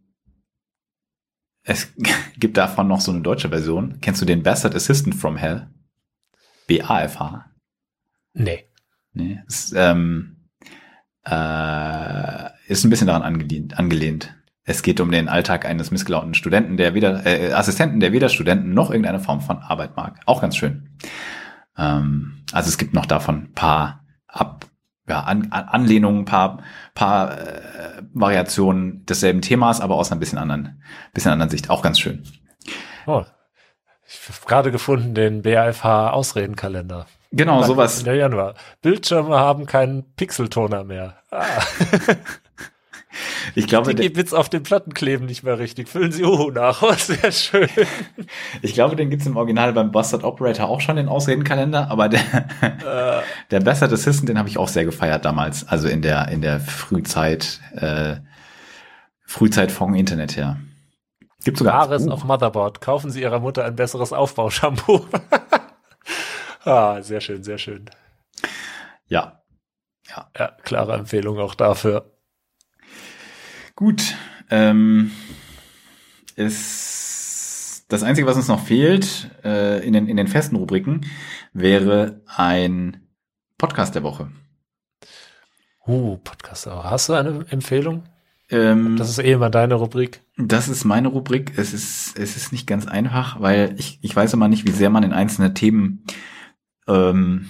[1.71, 1.93] es
[2.37, 3.99] gibt davon noch so eine deutsche Version.
[4.01, 5.69] Kennst du den Bastard Assistant from Hell?
[6.67, 7.45] B-A-F-H?
[8.33, 8.65] Nee.
[9.13, 9.39] Nee.
[9.47, 10.49] Ist, ähm,
[11.25, 14.35] äh, ist ein bisschen daran angelehnt, angelehnt.
[14.63, 18.73] Es geht um den Alltag eines missgelaunten Studenten, der weder, äh, Assistenten, der weder Studenten
[18.73, 20.19] noch irgendeine Form von Arbeit mag.
[20.25, 20.97] Auch ganz schön.
[21.77, 24.65] Ähm, also es gibt noch davon paar Ab,
[25.07, 26.63] ja, An Anlehnungen, paar,
[26.93, 30.81] paar äh, Variationen desselben Themas, aber aus einer bisschen anderen,
[31.13, 31.69] bisschen anderen Sicht.
[31.69, 32.23] Auch ganz schön.
[33.07, 33.23] Oh,
[34.07, 37.07] ich habe gerade gefunden den BAFH Ausredenkalender.
[37.31, 37.99] Genau, sowas.
[37.99, 38.55] In der Januar.
[38.81, 41.15] Bildschirme haben keinen Pixeltoner mehr.
[41.31, 41.45] Ah.
[43.55, 45.89] Ich glaube, die Bits auf den Platten kleben nicht mehr richtig.
[45.89, 46.81] Füllen Sie Uhu nach.
[46.91, 47.69] Oh, sehr schön.
[48.61, 52.21] Ich glaube, den gibt's im Original beim Bastard Operator auch schon, den Ausredenkalender, aber der,
[52.61, 53.21] äh.
[53.51, 55.67] der Bastard Assistant, den habe ich auch sehr gefeiert damals.
[55.67, 58.15] Also in der, in der Frühzeit, äh,
[59.25, 60.57] Frühzeit vom Internet her.
[61.43, 61.73] Gibt sogar.
[61.89, 62.81] Wahres auf Motherboard.
[62.81, 65.05] Kaufen Sie Ihrer Mutter ein besseres Aufbaushampoo.
[66.63, 67.89] ah, sehr schön, sehr schön.
[69.07, 69.41] Ja.
[70.07, 70.29] Ja.
[70.37, 72.11] Ja, klare Empfehlung auch dafür.
[73.81, 74.15] Gut.
[74.51, 75.09] Ähm,
[76.35, 81.01] ist das Einzige, was uns noch fehlt äh, in, den, in den festen Rubriken,
[81.51, 83.07] wäre ein
[83.57, 84.29] Podcast der Woche.
[85.87, 86.91] Uh, Podcast der Woche.
[86.91, 88.03] Hast du eine Empfehlung?
[88.51, 90.21] Ähm, das ist eh immer deine Rubrik.
[90.37, 91.53] Das ist meine Rubrik.
[91.57, 94.91] Es ist, es ist nicht ganz einfach, weil ich, ich weiß immer nicht, wie sehr
[94.91, 96.05] man in einzelne Themen
[96.87, 97.49] ähm,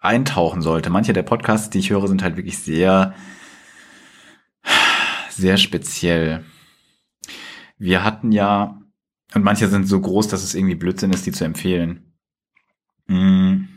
[0.00, 0.90] eintauchen sollte.
[0.90, 3.14] Manche der Podcasts, die ich höre, sind halt wirklich sehr,
[5.38, 6.44] sehr speziell.
[7.78, 8.82] Wir hatten ja,
[9.34, 12.12] und manche sind so groß, dass es irgendwie Blödsinn ist, die zu empfehlen.
[13.06, 13.68] Hm.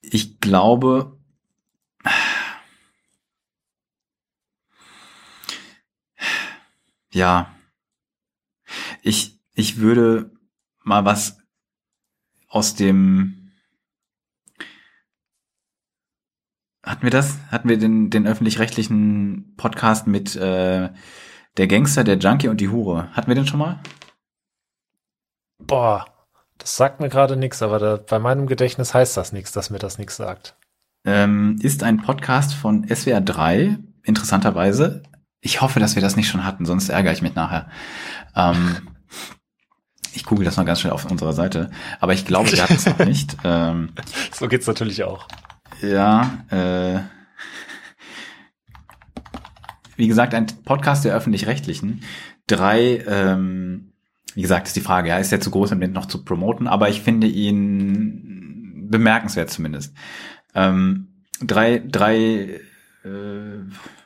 [0.00, 1.18] Ich glaube,
[7.12, 7.54] ja,
[9.02, 10.32] ich, ich würde
[10.82, 11.38] mal was
[12.48, 13.39] aus dem
[16.90, 17.38] hatten wir das?
[17.50, 20.90] Hatten wir den, den öffentlich-rechtlichen Podcast mit äh,
[21.56, 23.08] der Gangster, der Junkie und die Hure?
[23.12, 23.78] Hatten wir den schon mal?
[25.58, 26.06] Boah,
[26.58, 29.78] das sagt mir gerade nichts, aber da, bei meinem Gedächtnis heißt das nichts, dass mir
[29.78, 30.56] das nichts sagt.
[31.04, 35.02] Ähm, ist ein Podcast von SWR 3, interessanterweise.
[35.40, 37.70] Ich hoffe, dass wir das nicht schon hatten, sonst ärgere ich mich nachher.
[38.34, 38.88] Ähm,
[40.12, 42.86] ich google das mal ganz schnell auf unserer Seite, aber ich glaube, wir hatten es
[42.86, 43.36] noch nicht.
[43.44, 43.92] Ähm,
[44.32, 45.26] so geht's natürlich auch.
[45.82, 47.00] Ja, äh,
[49.96, 52.02] wie gesagt, ein Podcast der öffentlich-rechtlichen.
[52.46, 53.92] Drei, ähm,
[54.34, 56.66] wie gesagt, ist die Frage, ja, ist er zu groß, um den noch zu promoten,
[56.66, 59.94] aber ich finde ihn bemerkenswert zumindest.
[60.54, 62.60] Ähm, drei, drei,
[63.04, 63.58] äh,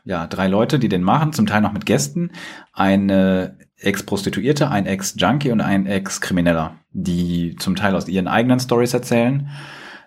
[0.04, 2.30] ja, drei Leute, die den machen, zum Teil noch mit Gästen.
[2.72, 9.50] Eine Ex-Prostituierte, ein Ex-Junkie und ein Ex-Krimineller, die zum Teil aus ihren eigenen Stories erzählen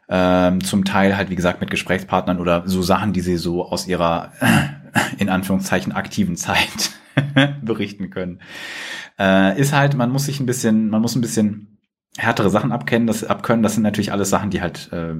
[0.09, 3.87] ähm, zum Teil halt, wie gesagt, mit Gesprächspartnern oder so Sachen, die sie so aus
[3.87, 4.31] ihrer,
[5.17, 6.91] in Anführungszeichen, aktiven Zeit
[7.61, 8.41] berichten können.
[9.19, 11.79] Äh, ist halt, man muss sich ein bisschen, man muss ein bisschen
[12.17, 13.63] härtere Sachen abkennen, das abkönnen.
[13.63, 15.15] Das sind natürlich alles Sachen, die halt äh,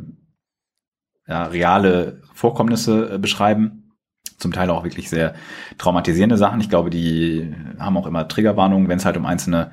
[1.27, 3.93] ja, reale Vorkommnisse äh, beschreiben.
[4.37, 5.33] Zum Teil auch wirklich sehr
[5.77, 6.61] traumatisierende Sachen.
[6.61, 9.71] Ich glaube, die haben auch immer Triggerwarnungen, wenn es halt um einzelne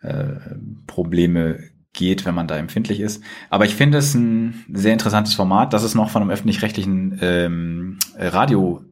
[0.00, 0.56] äh,
[0.86, 1.58] Probleme
[1.92, 3.22] geht, wenn man da empfindlich ist.
[3.50, 7.98] Aber ich finde es ein sehr interessantes Format, dass es noch von einem öffentlich-rechtlichen ähm,
[8.16, 8.84] Radio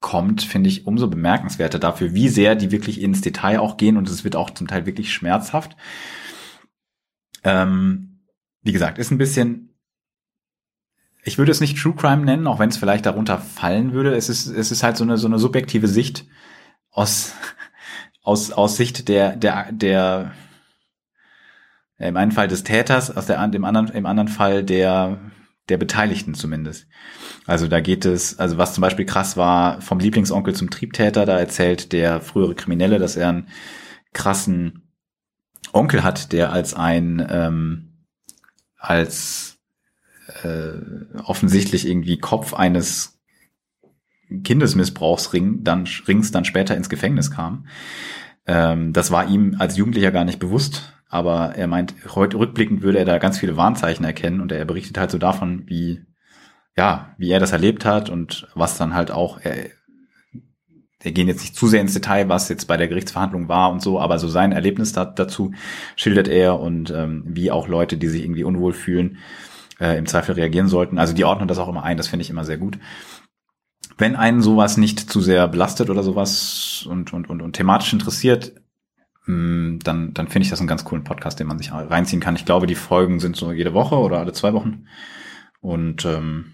[0.00, 4.08] kommt, finde ich umso bemerkenswerter dafür, wie sehr die wirklich ins Detail auch gehen und
[4.08, 5.76] es wird auch zum Teil wirklich schmerzhaft.
[7.44, 8.20] Ähm,
[8.62, 9.78] wie gesagt, ist ein bisschen,
[11.22, 14.14] ich würde es nicht True Crime nennen, auch wenn es vielleicht darunter fallen würde.
[14.14, 16.26] Es ist, es ist halt so eine, so eine subjektive Sicht
[16.90, 17.34] aus,
[18.22, 20.32] aus, aus Sicht der, der, der,
[22.08, 25.18] im einen Fall des Täters, aus der, dem anderen, im anderen Fall der,
[25.68, 26.86] der Beteiligten zumindest.
[27.46, 31.38] Also da geht es, also was zum Beispiel krass war, vom Lieblingsonkel zum Triebtäter, da
[31.38, 33.48] erzählt der frühere Kriminelle, dass er einen
[34.12, 34.88] krassen
[35.72, 37.92] Onkel hat, der als ein, ähm,
[38.78, 39.58] als
[40.42, 40.78] äh,
[41.22, 43.20] offensichtlich irgendwie Kopf eines
[44.44, 47.66] Kindesmissbrauchsring dann Rings dann später ins Gefängnis kam.
[48.46, 52.98] Ähm, das war ihm als Jugendlicher gar nicht bewusst aber er meint, heute rückblickend würde
[52.98, 56.06] er da ganz viele Warnzeichen erkennen und er berichtet halt so davon, wie,
[56.76, 59.70] ja, wie er das erlebt hat und was dann halt auch, er,
[61.00, 63.82] wir gehen jetzt nicht zu sehr ins Detail, was jetzt bei der Gerichtsverhandlung war und
[63.82, 65.52] so, aber so sein Erlebnis da, dazu
[65.96, 69.18] schildert er und ähm, wie auch Leute, die sich irgendwie unwohl fühlen,
[69.80, 70.98] äh, im Zweifel reagieren sollten.
[70.98, 72.78] Also die ordnen das auch immer ein, das finde ich immer sehr gut.
[73.98, 78.52] Wenn einen sowas nicht zu sehr belastet oder sowas und, und, und, und thematisch interessiert,
[79.26, 82.36] dann, dann finde ich das einen ganz coolen Podcast, den man sich reinziehen kann.
[82.36, 84.86] Ich glaube, die Folgen sind so jede Woche oder alle zwei Wochen.
[85.60, 86.52] Und ähm,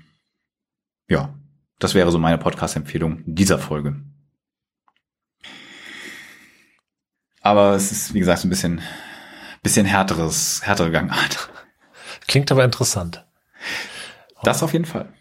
[1.08, 1.34] ja,
[1.78, 3.96] das wäre so meine Podcast-Empfehlung dieser Folge.
[7.40, 8.80] Aber es ist, wie gesagt, so ein bisschen,
[9.62, 11.50] bisschen härteres, härtere Gangart.
[12.26, 13.24] Klingt aber interessant.
[14.42, 15.12] Das auf jeden Fall.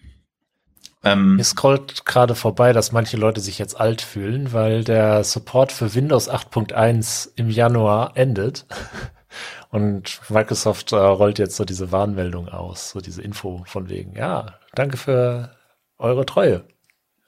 [1.06, 5.72] Ähm, Mir scrollt gerade vorbei, dass manche Leute sich jetzt alt fühlen, weil der Support
[5.72, 8.66] für Windows 8.1 im Januar endet.
[9.70, 14.56] Und Microsoft äh, rollt jetzt so diese Warnmeldung aus, so diese Info von wegen, ja,
[14.74, 15.56] danke für
[15.98, 16.66] eure Treue.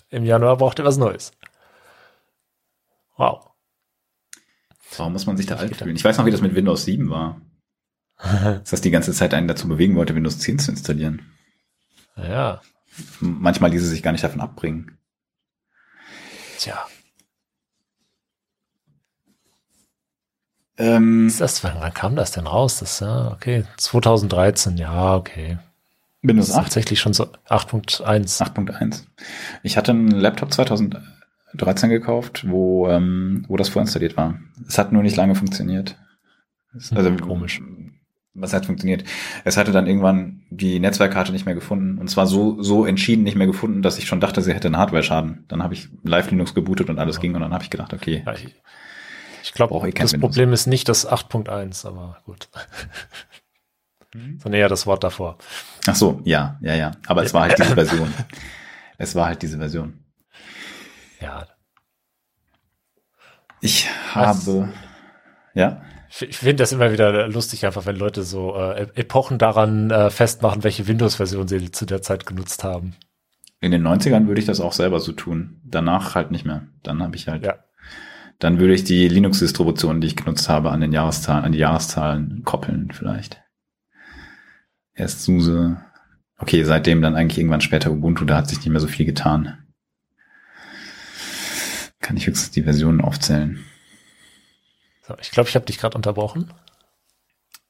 [0.09, 1.31] Im Januar braucht ihr was Neues.
[3.17, 3.51] Wow.
[4.95, 5.95] Warum muss man sich da alt fühlen?
[5.95, 7.41] Ich weiß noch, wie das mit Windows 7 war.
[8.17, 11.21] Dass das die ganze Zeit einen dazu bewegen wollte, Windows 10 zu installieren.
[12.15, 12.61] Ja,
[13.19, 14.97] manchmal ließe sich gar nicht davon abbringen.
[16.57, 16.85] Tja.
[20.77, 22.79] Ähm, ist das, wann, wann kam das denn raus?
[22.79, 25.57] Das, ja, okay, 2013, ja, okay.
[26.21, 26.65] Windows 8?
[26.65, 28.41] Tatsächlich schon so 8.1.
[28.41, 29.03] 8.1.
[29.63, 34.39] Ich hatte einen Laptop 2013 gekauft, wo, ähm, wo das vorinstalliert war.
[34.67, 35.97] Es hat nur nicht lange funktioniert.
[36.73, 37.61] Also hm, komisch
[38.38, 39.03] was hat funktioniert.
[39.43, 43.35] Es hatte dann irgendwann die Netzwerkkarte nicht mehr gefunden und zwar so so entschieden nicht
[43.35, 45.45] mehr gefunden, dass ich schon dachte, sie hätte einen Hardware-Schaden.
[45.47, 47.22] Dann habe ich Live Linux gebootet und alles ja.
[47.22, 48.23] ging und dann habe ich gedacht, okay.
[48.26, 48.55] Ja, ich,
[49.43, 50.19] ich glaube, das Windows.
[50.19, 52.49] Problem ist nicht das 8.1, aber gut.
[54.14, 54.39] mhm.
[54.39, 55.38] sondern eher das Wort davor.
[55.88, 56.91] Ach so, ja, ja, ja.
[57.07, 58.14] Aber es war halt diese Version.
[58.97, 59.99] Es war halt diese Version.
[61.22, 61.47] Ja.
[63.61, 64.69] Ich habe, Was?
[65.53, 65.81] ja.
[66.22, 70.64] Ich finde das immer wieder lustig, einfach wenn Leute so äh, Epochen daran äh, festmachen,
[70.64, 72.95] welche Windows-Version sie zu der Zeit genutzt haben.
[73.60, 75.61] In den 90ern würde ich das auch selber so tun.
[75.64, 76.68] Danach halt nicht mehr.
[76.84, 77.44] Dann habe ich halt.
[77.44, 77.56] Ja.
[78.39, 82.44] Dann würde ich die Linux-Distribution, die ich genutzt habe, an den Jahreszahlen, an die Jahreszahlen
[82.44, 83.41] koppeln, vielleicht.
[84.94, 85.81] Erst SUSE.
[86.38, 89.57] Okay, seitdem dann eigentlich irgendwann später Ubuntu, da hat sich nicht mehr so viel getan.
[91.99, 93.65] Kann ich höchstens die Versionen aufzählen.
[95.07, 96.51] So, ich glaube, ich habe dich gerade unterbrochen.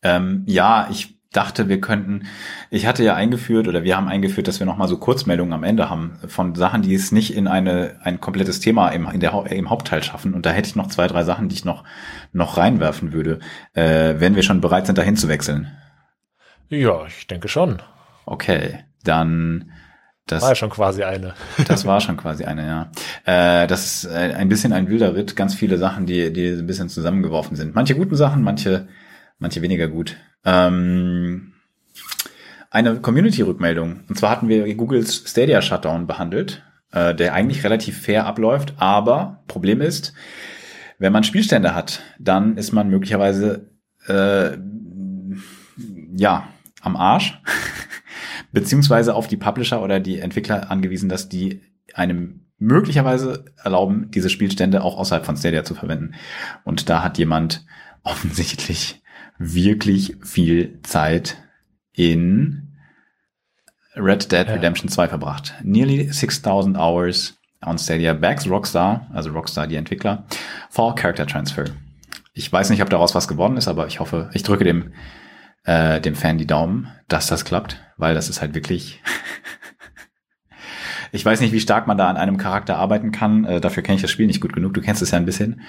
[0.02, 2.28] Ähm, ja, ich dachte, wir könnten,
[2.72, 5.90] ich hatte ja eingeführt oder wir haben eingeführt, dass wir nochmal so Kurzmeldungen am Ende
[5.90, 9.70] haben von Sachen, die es nicht in eine, ein komplettes Thema im, in der, im
[9.70, 10.34] Hauptteil schaffen.
[10.34, 11.84] Und da hätte ich noch zwei, drei Sachen, die ich noch,
[12.32, 13.40] noch reinwerfen würde,
[13.74, 15.72] äh, wenn wir schon bereit sind, dahin zu wechseln.
[16.70, 17.82] Ja, ich denke schon.
[18.26, 19.72] Okay, dann
[20.28, 21.34] das war ja schon quasi eine.
[21.68, 22.92] Das war schon quasi eine, ja.
[23.26, 26.90] Äh, das ist ein bisschen ein wilder Ritt, ganz viele Sachen, die, die ein bisschen
[26.90, 27.76] zusammengeworfen sind.
[27.76, 28.88] Manche guten Sachen, manche,
[29.40, 30.18] manche weniger gut.
[30.46, 31.54] Ähm,
[32.70, 34.02] eine Community-Rückmeldung.
[34.08, 39.44] Und zwar hatten wir Googles Stadia Shutdown behandelt, äh, der eigentlich relativ fair abläuft, aber
[39.48, 40.14] Problem ist,
[41.00, 43.70] wenn man Spielstände hat, dann ist man möglicherweise
[44.08, 44.58] äh,
[46.16, 46.48] ja
[46.82, 47.40] am Arsch
[48.58, 51.62] beziehungsweise auf die Publisher oder die Entwickler angewiesen, dass die
[51.94, 56.16] einem möglicherweise erlauben, diese Spielstände auch außerhalb von Stadia zu verwenden.
[56.64, 57.66] Und da hat jemand
[58.04, 59.04] offensichtlich
[59.38, 61.38] wirklich viel Zeit
[61.94, 62.74] in
[63.96, 65.54] Red Dead Redemption 2 verbracht.
[65.62, 70.26] Nearly 6000 hours on Stadia backs Rockstar, also Rockstar die Entwickler,
[70.72, 71.66] for Character Transfer.
[72.34, 74.94] Ich weiß nicht, ob daraus was geworden ist, aber ich hoffe, ich drücke dem
[75.68, 79.04] äh, dem Fan die Daumen, dass das klappt, weil das ist halt wirklich.
[81.12, 83.44] ich weiß nicht, wie stark man da an einem Charakter arbeiten kann.
[83.44, 84.74] Äh, dafür kenne ich das Spiel nicht gut genug.
[84.74, 85.62] Du kennst es ja ein bisschen.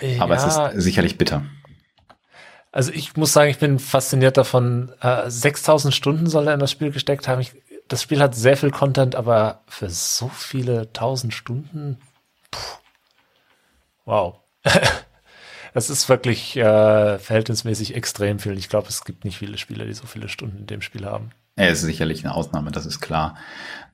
[0.00, 0.22] Ja.
[0.22, 1.42] Aber es ist sicherlich bitter.
[2.72, 4.92] Also ich muss sagen, ich bin fasziniert davon.
[5.00, 7.42] Äh, 6000 Stunden soll er in das Spiel gesteckt haben.
[7.42, 7.52] Ich,
[7.86, 11.98] das Spiel hat sehr viel Content, aber für so viele tausend Stunden,
[12.50, 12.78] puh,
[14.06, 14.34] wow.
[15.74, 18.56] Das ist wirklich äh, verhältnismäßig extrem viel.
[18.56, 21.30] Ich glaube, es gibt nicht viele Spieler, die so viele Stunden in dem Spiel haben.
[21.56, 23.36] Er ist sicherlich eine Ausnahme, das ist klar.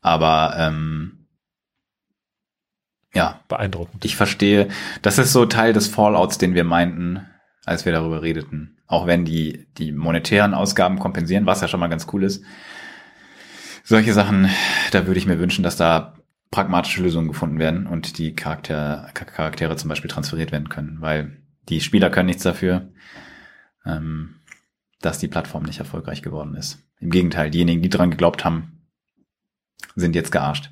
[0.03, 1.27] Aber ähm,
[3.15, 4.05] ja, beeindruckend.
[4.05, 4.69] Ich verstehe,
[5.01, 7.27] das ist so Teil des Fallouts, den wir meinten,
[7.65, 8.77] als wir darüber redeten.
[8.87, 12.45] Auch wenn die die monetären Ausgaben kompensieren, was ja schon mal ganz cool ist.
[13.85, 14.51] Solche Sachen,
[14.91, 16.13] da würde ich mir wünschen, dass da
[16.51, 21.81] pragmatische Lösungen gefunden werden und die Charakter, Charaktere zum Beispiel transferiert werden können, weil die
[21.81, 22.89] Spieler können nichts dafür,
[23.85, 24.41] ähm,
[25.01, 26.83] dass die Plattform nicht erfolgreich geworden ist.
[26.99, 28.87] Im Gegenteil, diejenigen, die dran geglaubt haben,
[29.95, 30.71] sind jetzt gearscht.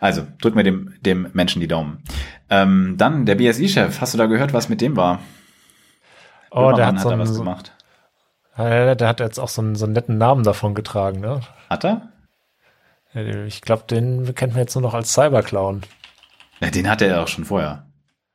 [0.00, 2.02] Also, drück mir dem, dem Menschen die Daumen.
[2.50, 4.00] Ähm, dann der BSI-Chef.
[4.00, 5.20] Hast du da gehört, was mit dem war?
[6.50, 7.72] Oh, der hat, hat so da was gemacht.
[8.56, 11.40] Der, der hat jetzt auch so einen, so einen netten Namen davon getragen, ne?
[11.68, 12.12] Hat er?
[13.46, 15.82] Ich glaube, den kennt man jetzt nur noch als Cyberclown.
[16.60, 17.86] Ja, den hatte er auch schon vorher.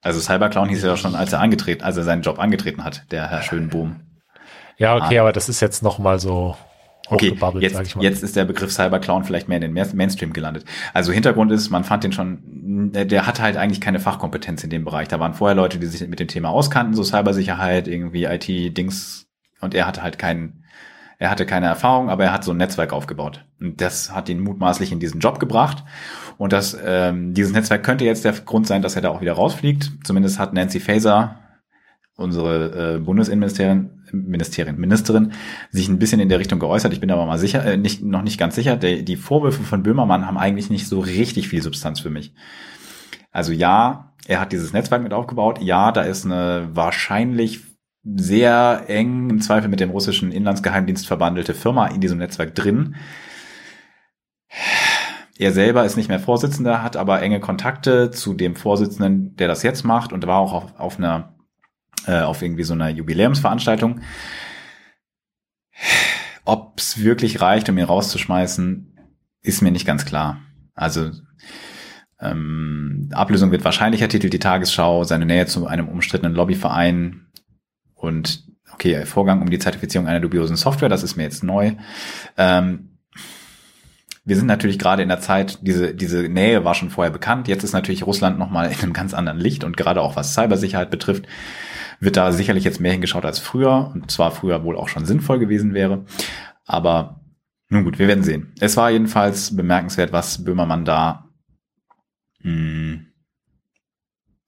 [0.01, 3.29] Also Cyberclown hieß ja schon, als er angetreten, als er seinen Job angetreten hat, der
[3.29, 4.01] Herr Schönbohm.
[4.77, 5.21] Ja, okay, ah.
[5.23, 6.55] aber das ist jetzt noch mal so
[7.11, 10.65] Okay, jetzt, jetzt ist der Begriff Cyberclown vielleicht mehr in den Mainstream gelandet.
[10.93, 14.85] Also Hintergrund ist, man fand den schon, der hatte halt eigentlich keine Fachkompetenz in dem
[14.85, 15.07] Bereich.
[15.07, 19.27] Da waren vorher Leute, die sich mit dem Thema auskannten, so Cybersicherheit, irgendwie IT-Dings,
[19.59, 20.65] und er hatte halt keinen,
[21.17, 23.43] er hatte keine Erfahrung, aber er hat so ein Netzwerk aufgebaut.
[23.59, 25.83] Und das hat ihn mutmaßlich in diesen Job gebracht.
[26.39, 29.33] Und das, ähm, dieses Netzwerk könnte jetzt der Grund sein, dass er da auch wieder
[29.33, 29.91] rausfliegt.
[30.05, 31.37] Zumindest hat Nancy Faeser,
[32.15, 35.33] unsere äh, Bundesinnenministerin, Ministerin, Ministerin,
[35.69, 36.93] sich ein bisschen in der Richtung geäußert.
[36.93, 38.77] Ich bin aber mal sicher, äh, nicht, noch nicht ganz sicher.
[38.77, 42.33] Der, die Vorwürfe von Böhmermann haben eigentlich nicht so richtig viel Substanz für mich.
[43.31, 45.59] Also ja, er hat dieses Netzwerk mit aufgebaut.
[45.61, 47.65] Ja, da ist eine wahrscheinlich
[48.05, 52.95] sehr eng im Zweifel mit dem russischen Inlandsgeheimdienst verbandelte Firma in diesem Netzwerk drin.
[55.39, 59.63] Er selber ist nicht mehr Vorsitzender, hat aber enge Kontakte zu dem Vorsitzenden, der das
[59.63, 61.33] jetzt macht und war auch auf, auf einer,
[62.05, 64.01] äh, auf irgendwie so einer Jubiläumsveranstaltung.
[66.43, 68.99] Ob es wirklich reicht, um ihn rauszuschmeißen,
[69.41, 70.41] ist mir nicht ganz klar.
[70.75, 71.11] Also
[72.19, 77.27] ähm, Ablösung wird wahrscheinlicher, titelt die Tagesschau, seine Nähe zu einem umstrittenen Lobbyverein
[77.95, 78.43] und
[78.73, 81.75] okay, Vorgang um die Zertifizierung einer dubiosen Software, das ist mir jetzt neu.
[82.35, 82.88] Ähm,
[84.29, 87.47] wir sind natürlich gerade in der Zeit, diese, diese Nähe war schon vorher bekannt.
[87.47, 90.91] Jetzt ist natürlich Russland nochmal in einem ganz anderen Licht und gerade auch was Cybersicherheit
[90.91, 91.25] betrifft,
[91.99, 95.39] wird da sicherlich jetzt mehr hingeschaut als früher und zwar früher wohl auch schon sinnvoll
[95.39, 96.05] gewesen wäre.
[96.63, 97.21] Aber
[97.69, 98.53] nun gut, wir werden sehen.
[98.59, 101.27] Es war jedenfalls bemerkenswert, was Böhmermann da
[102.43, 103.07] mh, hm,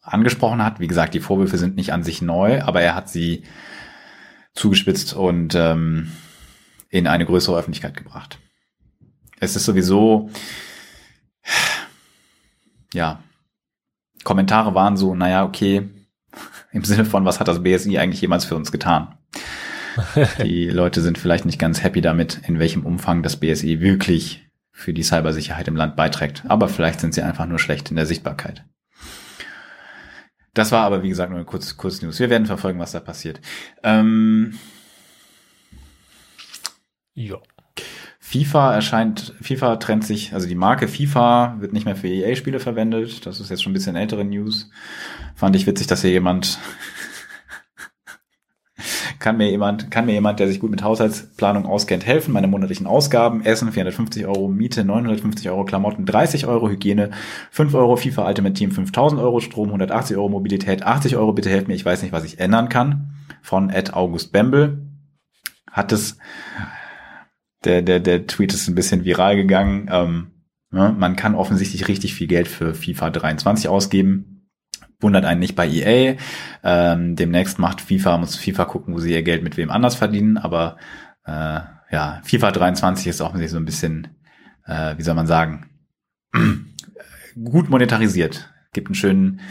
[0.02, 0.80] angesprochen hat.
[0.80, 3.46] Wie gesagt, die Vorwürfe sind nicht an sich neu, aber er hat sie
[4.54, 6.12] zugespitzt und ähm,
[6.90, 8.38] in eine größere Öffentlichkeit gebracht.
[9.42, 10.30] Es ist sowieso,
[12.94, 13.24] ja,
[14.24, 15.90] Kommentare waren so, naja, okay,
[16.72, 19.18] im Sinne von, was hat das BSI eigentlich jemals für uns getan?
[20.44, 24.94] die Leute sind vielleicht nicht ganz happy damit, in welchem Umfang das BSI wirklich für
[24.94, 26.44] die Cybersicherheit im Land beiträgt.
[26.48, 28.64] Aber vielleicht sind sie einfach nur schlecht in der Sichtbarkeit.
[30.54, 32.20] Das war aber, wie gesagt, nur eine kurz, kurz News.
[32.20, 33.42] Wir werden verfolgen, was da passiert.
[33.84, 34.60] Ähm,
[37.16, 37.38] ja.
[38.32, 43.26] FIFA erscheint, FIFA trennt sich, also die Marke FIFA wird nicht mehr für EA-Spiele verwendet.
[43.26, 44.70] Das ist jetzt schon ein bisschen ältere News.
[45.36, 46.58] Fand ich witzig, dass hier jemand
[49.20, 52.32] kann mir jemand, kann mir jemand, der sich gut mit Haushaltsplanung auskennt, helfen?
[52.32, 57.12] Meine monatlichen Ausgaben, Essen 450 Euro, Miete 950 Euro, Klamotten 30 Euro, Hygiene
[57.52, 61.68] 5 Euro, FIFA Ultimate Team 5000 Euro, Strom 180 Euro, Mobilität 80 Euro, bitte helft
[61.68, 63.14] mir, ich weiß nicht, was ich ändern kann.
[63.42, 64.88] Von Ed August Bembel
[65.70, 66.18] hat es,
[67.66, 69.90] der, der, der Tweet ist ein bisschen viral gegangen.
[69.92, 70.32] Ähm,
[70.72, 74.32] ne, man kann offensichtlich richtig viel Geld für FIFA 23 ausgeben
[75.02, 76.16] wundert einen nicht bei EA.
[76.64, 80.38] Ähm, demnächst macht FIFA, muss FIFA gucken, wo sie ihr Geld mit wem anders verdienen,
[80.38, 80.78] aber
[81.26, 81.60] äh,
[81.92, 84.08] ja, FIFA 23 ist auch so ein bisschen,
[84.66, 85.70] äh, wie soll man sagen,
[87.44, 88.50] gut monetarisiert.
[88.74, 89.42] Gibt einen schönen,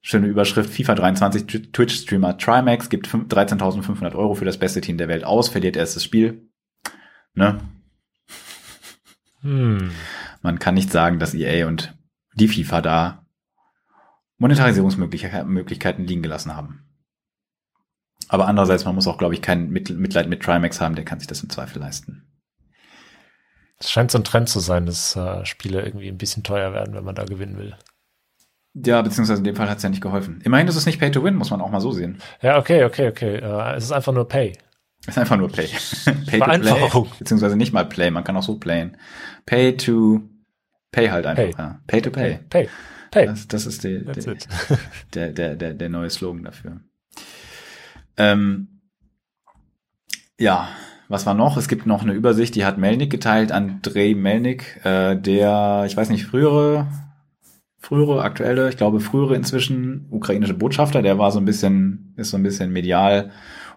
[0.00, 0.70] schöne Überschrift.
[0.70, 5.76] FIFA 23 Twitch-Streamer Trimax gibt 13.500 Euro für das beste Team der Welt aus, verliert
[5.76, 6.48] erstes Spiel.
[7.34, 7.60] Ne?
[9.40, 9.90] Hm.
[10.42, 11.94] Man kann nicht sagen, dass EA und
[12.34, 13.26] die FIFA da
[14.38, 16.84] Monetarisierungsmöglichkeiten liegen gelassen haben.
[18.28, 21.28] Aber andererseits, man muss auch, glaube ich, kein Mitleid mit Trimax haben, der kann sich
[21.28, 22.26] das im Zweifel leisten.
[23.78, 26.94] Es scheint so ein Trend zu sein, dass äh, Spiele irgendwie ein bisschen teuer werden,
[26.94, 27.76] wenn man da gewinnen will.
[28.74, 30.40] Ja, beziehungsweise in dem Fall hat es ja nicht geholfen.
[30.44, 32.18] Immerhin ist es nicht Pay to Win, muss man auch mal so sehen.
[32.40, 33.42] Ja, okay, okay, okay.
[33.44, 34.52] Uh, es ist einfach nur Pay.
[35.06, 35.66] Ist einfach nur Pay.
[36.26, 38.96] pay to Play, beziehungsweise nicht mal Play, man kann auch so playen.
[39.46, 40.22] Pay to
[40.92, 41.42] Pay halt einfach.
[41.44, 41.80] Pay, ja.
[41.86, 42.38] pay to Pay.
[42.50, 42.68] Pay.
[43.10, 43.26] pay.
[43.26, 44.36] Das, das ist der, der,
[45.14, 46.80] der, der, der, der neue Slogan dafür.
[48.16, 48.80] Ähm,
[50.38, 50.68] ja,
[51.08, 51.56] was war noch?
[51.56, 56.10] Es gibt noch eine Übersicht, die hat Melnik geteilt, Andrei Melnik, äh, der, ich weiß
[56.10, 56.86] nicht, frühere,
[57.78, 62.36] frühere, aktuelle, ich glaube frühere inzwischen ukrainische Botschafter, der war so ein bisschen, ist so
[62.36, 63.30] ein bisschen medial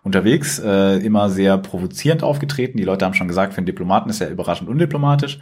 [0.05, 2.77] unterwegs, äh, immer sehr provozierend aufgetreten.
[2.77, 5.39] Die Leute haben schon gesagt, für einen Diplomaten ist er überraschend undiplomatisch.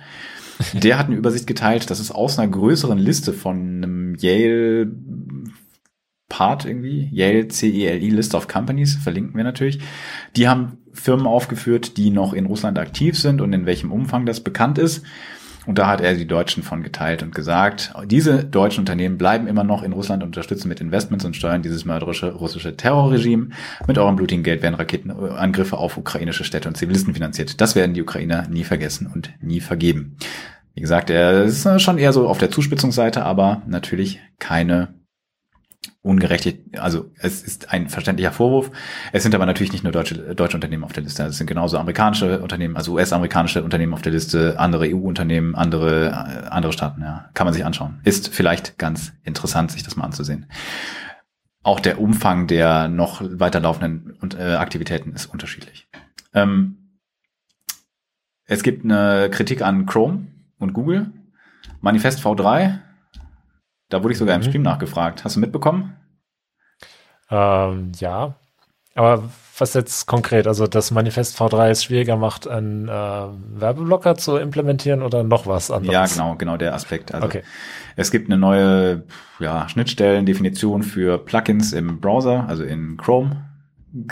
[0.74, 4.90] Der hat eine Übersicht geteilt, das ist aus einer größeren Liste von einem Yale
[6.30, 9.80] Part irgendwie, Yale CELI List of Companies, verlinken wir natürlich.
[10.38, 14.40] Die haben Firmen aufgeführt, die noch in Russland aktiv sind und in welchem Umfang das
[14.40, 15.04] bekannt ist.
[15.66, 19.64] Und da hat er die Deutschen von geteilt und gesagt, diese deutschen Unternehmen bleiben immer
[19.64, 23.50] noch in Russland und unterstützen mit Investments und steuern dieses mörderische russische Terrorregime.
[23.88, 27.62] Mit eurem blutigen Geld werden Raketenangriffe auf ukrainische Städte und Zivilisten finanziert.
[27.62, 30.18] Das werden die Ukrainer nie vergessen und nie vergeben.
[30.74, 34.96] Wie gesagt, er ist schon eher so auf der Zuspitzungsseite, aber natürlich keine
[36.04, 38.72] ungerecht, also es ist ein verständlicher Vorwurf.
[39.14, 41.24] Es sind aber natürlich nicht nur deutsche, deutsche Unternehmen auf der Liste.
[41.24, 46.50] Es sind genauso amerikanische Unternehmen, also US-amerikanische Unternehmen auf der Liste, andere EU-Unternehmen, andere, äh,
[46.50, 47.30] andere Staaten, ja.
[47.34, 48.02] Kann man sich anschauen.
[48.04, 50.46] Ist vielleicht ganz interessant, sich das mal anzusehen.
[51.64, 55.88] Auch der Umfang der noch weiterlaufenden äh, Aktivitäten ist unterschiedlich.
[56.34, 57.00] Ähm,
[58.44, 60.28] es gibt eine Kritik an Chrome
[60.60, 61.12] und Google.
[61.80, 62.80] Manifest V3,
[63.94, 64.46] da wurde ich sogar im mhm.
[64.46, 65.24] Stream nachgefragt.
[65.24, 65.96] Hast du mitbekommen?
[67.30, 68.36] Ähm, ja.
[68.96, 69.24] Aber
[69.58, 70.48] was jetzt konkret?
[70.48, 75.72] Also das Manifest V3 es schwieriger macht, einen äh, Werbeblocker zu implementieren oder noch was
[75.72, 75.94] anderes?
[75.94, 77.14] Ja, genau, genau der Aspekt.
[77.14, 77.44] Also okay.
[77.96, 79.04] es gibt eine neue
[79.40, 83.46] ja, Schnittstellendefinition für Plugins im Browser, also in Chrome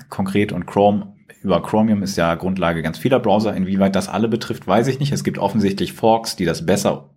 [0.09, 3.55] konkret und Chrome über Chromium ist ja Grundlage ganz vieler Browser.
[3.55, 5.11] Inwieweit das alle betrifft, weiß ich nicht.
[5.11, 7.09] Es gibt offensichtlich Forks, die das besser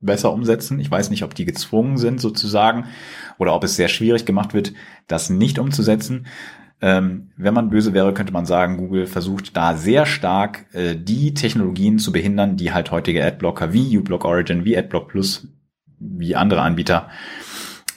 [0.00, 0.78] besser umsetzen.
[0.78, 2.86] Ich weiß nicht, ob die gezwungen sind sozusagen
[3.38, 4.72] oder ob es sehr schwierig gemacht wird,
[5.06, 6.26] das nicht umzusetzen.
[6.82, 11.32] Ähm, wenn man böse wäre, könnte man sagen, Google versucht da sehr stark äh, die
[11.32, 15.48] Technologien zu behindern, die halt heutige Adblocker wie uBlock Origin, wie AdBlock Plus,
[15.98, 17.08] wie andere Anbieter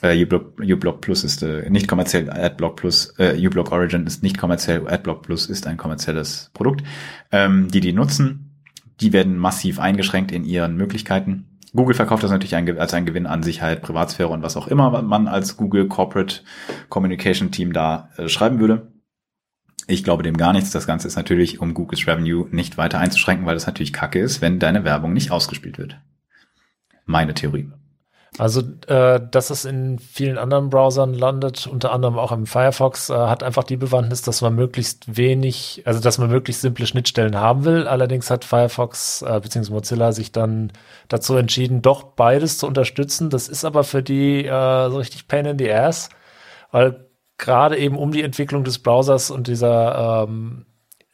[0.02, 4.38] äh, uBlock, uBlock Plus ist äh, nicht kommerziell, AdBlock Plus, äh, uBlock Origin ist nicht
[4.38, 6.82] kommerziell, AdBlock Plus ist ein kommerzielles Produkt,
[7.32, 8.46] ähm, die die nutzen.
[9.02, 13.42] Die werden massiv eingeschränkt in ihren Möglichkeiten Google verkauft das natürlich als ein Gewinn an
[13.42, 16.40] Sicherheit, Privatsphäre und was auch immer man als Google Corporate
[16.88, 18.92] Communication Team da äh, schreiben würde.
[19.86, 20.70] Ich glaube dem gar nichts.
[20.70, 24.40] Das Ganze ist natürlich, um Googles Revenue nicht weiter einzuschränken, weil das natürlich kacke ist,
[24.40, 26.00] wenn deine Werbung nicht ausgespielt wird.
[27.06, 27.70] Meine Theorie.
[28.38, 33.14] Also, äh, dass es in vielen anderen Browsern landet, unter anderem auch im Firefox, äh,
[33.14, 37.64] hat einfach die Bewandtnis, dass man möglichst wenig, also dass man möglichst simple Schnittstellen haben
[37.64, 37.88] will.
[37.88, 39.72] Allerdings hat Firefox äh, bzw.
[39.72, 40.72] Mozilla sich dann
[41.08, 43.30] dazu entschieden, doch beides zu unterstützen.
[43.30, 46.08] Das ist aber für die äh, so richtig Pain in the Ass,
[46.70, 50.66] weil gerade eben um die Entwicklung des Browsers und dieser ähm,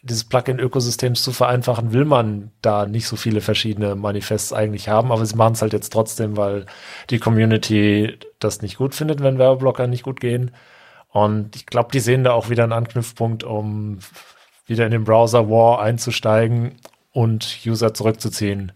[0.07, 5.27] dieses Plugin-Ökosystems zu vereinfachen, will man da nicht so viele verschiedene Manifests eigentlich haben, aber
[5.27, 6.67] sie machen es halt jetzt trotzdem, weil
[7.11, 10.53] die Community das nicht gut findet, wenn Werbeblocker nicht gut gehen.
[11.09, 13.99] Und ich glaube, die sehen da auch wieder einen Anknüpfpunkt, um
[14.67, 16.77] wieder in den Browser War einzusteigen
[17.13, 18.73] und User zurückzuziehen.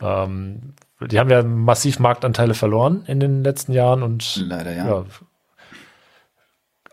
[0.00, 5.04] Ähm, die haben ja massiv Marktanteile verloren in den letzten Jahren und leider ja.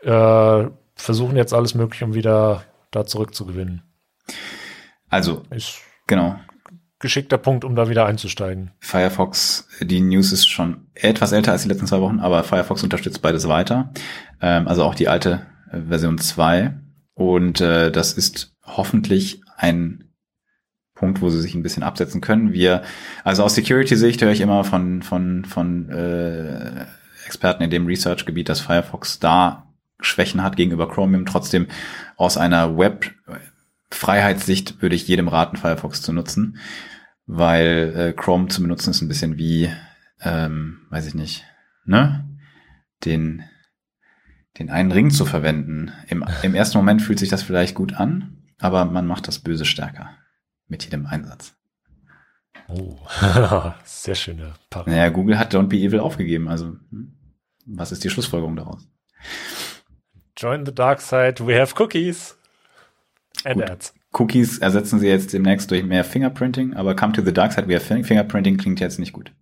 [0.03, 3.84] ja äh, versuchen jetzt alles Mögliche, um wieder da zurückzugewinnen.
[5.10, 6.40] Also, ist genau.
[6.99, 8.72] Geschickter Punkt, um da wieder einzusteigen.
[8.80, 13.22] Firefox, die News ist schon etwas älter als die letzten zwei Wochen, aber Firefox unterstützt
[13.22, 13.94] beides weiter.
[14.41, 16.78] Ähm, also auch die alte äh, Version 2.
[17.14, 20.10] Und äh, das ist hoffentlich ein
[20.94, 22.52] Punkt, wo sie sich ein bisschen absetzen können.
[22.52, 22.84] Wir,
[23.24, 26.86] also aus Security-Sicht höre ich immer von, von, von äh,
[27.26, 29.69] Experten in dem Research-Gebiet, dass Firefox da
[30.00, 31.26] Schwächen hat gegenüber Chromium.
[31.26, 31.68] Trotzdem
[32.16, 36.58] aus einer Web-Freiheitssicht würde ich jedem raten, Firefox zu nutzen,
[37.26, 39.70] weil äh, Chrome zu benutzen ist ein bisschen wie,
[40.22, 41.46] ähm, weiß ich nicht,
[41.86, 42.26] ne?
[43.06, 43.44] Den,
[44.58, 45.94] den einen Ring zu verwenden.
[46.08, 49.66] Im, Im ersten Moment fühlt sich das vielleicht gut an, aber man macht das Böse
[49.66, 50.12] stärker
[50.68, 51.56] mit jedem Einsatz.
[52.68, 52.98] Oh,
[53.84, 54.96] sehr schöne Parallel.
[54.96, 57.18] Naja, Google hat Don't Be Evil aufgegeben, also hm?
[57.66, 58.88] was ist die Schlussfolgerung daraus?
[60.40, 62.38] Join the dark side, we have cookies.
[63.44, 63.70] And Gut.
[63.70, 63.94] ads.
[64.14, 67.76] Cookies ersetzen sie jetzt demnächst durch mehr Fingerprinting, aber come to the dark side, we
[67.76, 69.34] have Fingerprinting klingt jetzt nicht gut.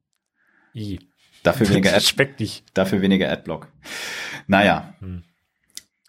[0.73, 0.99] I.
[1.43, 2.03] Dafür weniger Ad.
[2.73, 3.67] Dafür weniger Adblock.
[4.47, 4.95] Naja.
[4.99, 5.21] Hm.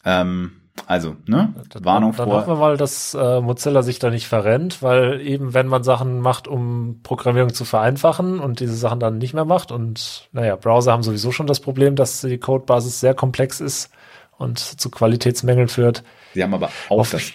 [0.06, 0.52] Ähm,
[0.86, 1.54] also, ne?
[1.68, 2.26] Dann, Warnung dann vor.
[2.26, 5.84] Dann hoffen wir mal, dass äh, Mozilla sich da nicht verrennt, weil eben, wenn man
[5.84, 10.56] Sachen macht, um Programmierung zu vereinfachen und diese Sachen dann nicht mehr macht und, naja,
[10.56, 13.90] Browser haben sowieso schon das Problem, dass die Codebasis sehr komplex ist
[14.38, 16.04] und zu Qualitätsmängeln führt.
[16.34, 17.32] Sie haben aber auch Hoff das.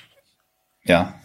[0.83, 1.15] Ja.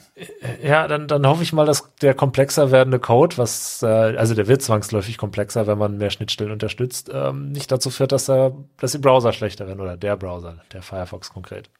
[0.64, 4.48] Ja, dann, dann hoffe ich mal, dass der komplexer werdende Code, was, äh, also der
[4.48, 8.92] wird zwangsläufig komplexer, wenn man mehr Schnittstellen unterstützt, ähm, nicht dazu führt, dass, er, dass
[8.92, 11.70] die Browser schlechter werden oder der Browser, der Firefox konkret.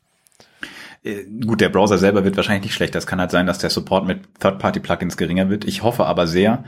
[1.02, 2.98] Äh, gut, der Browser selber wird wahrscheinlich nicht schlechter.
[2.98, 5.64] Es kann halt sein, dass der Support mit Third-Party-Plugins geringer wird.
[5.64, 6.62] Ich hoffe aber sehr,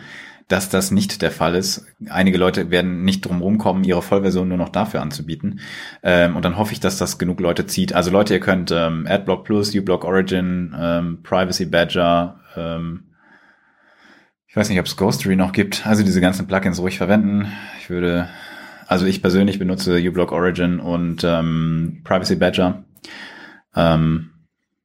[0.50, 1.86] dass das nicht der Fall ist.
[2.08, 5.60] Einige Leute werden nicht drum rumkommen, ihre Vollversion nur noch dafür anzubieten.
[6.02, 7.92] Ähm, und dann hoffe ich, dass das genug Leute zieht.
[7.92, 13.04] Also Leute, ihr könnt ähm, AdBlock Plus, uBlock Origin, ähm, Privacy Badger, ähm,
[14.50, 15.86] ich weiß nicht, ob es Ghostery noch gibt.
[15.86, 17.52] Also diese ganzen Plugins ruhig verwenden.
[17.78, 18.28] Ich würde,
[18.88, 22.82] also ich persönlich benutze uBlock Origin und ähm, Privacy Badger.
[23.76, 24.30] Ähm,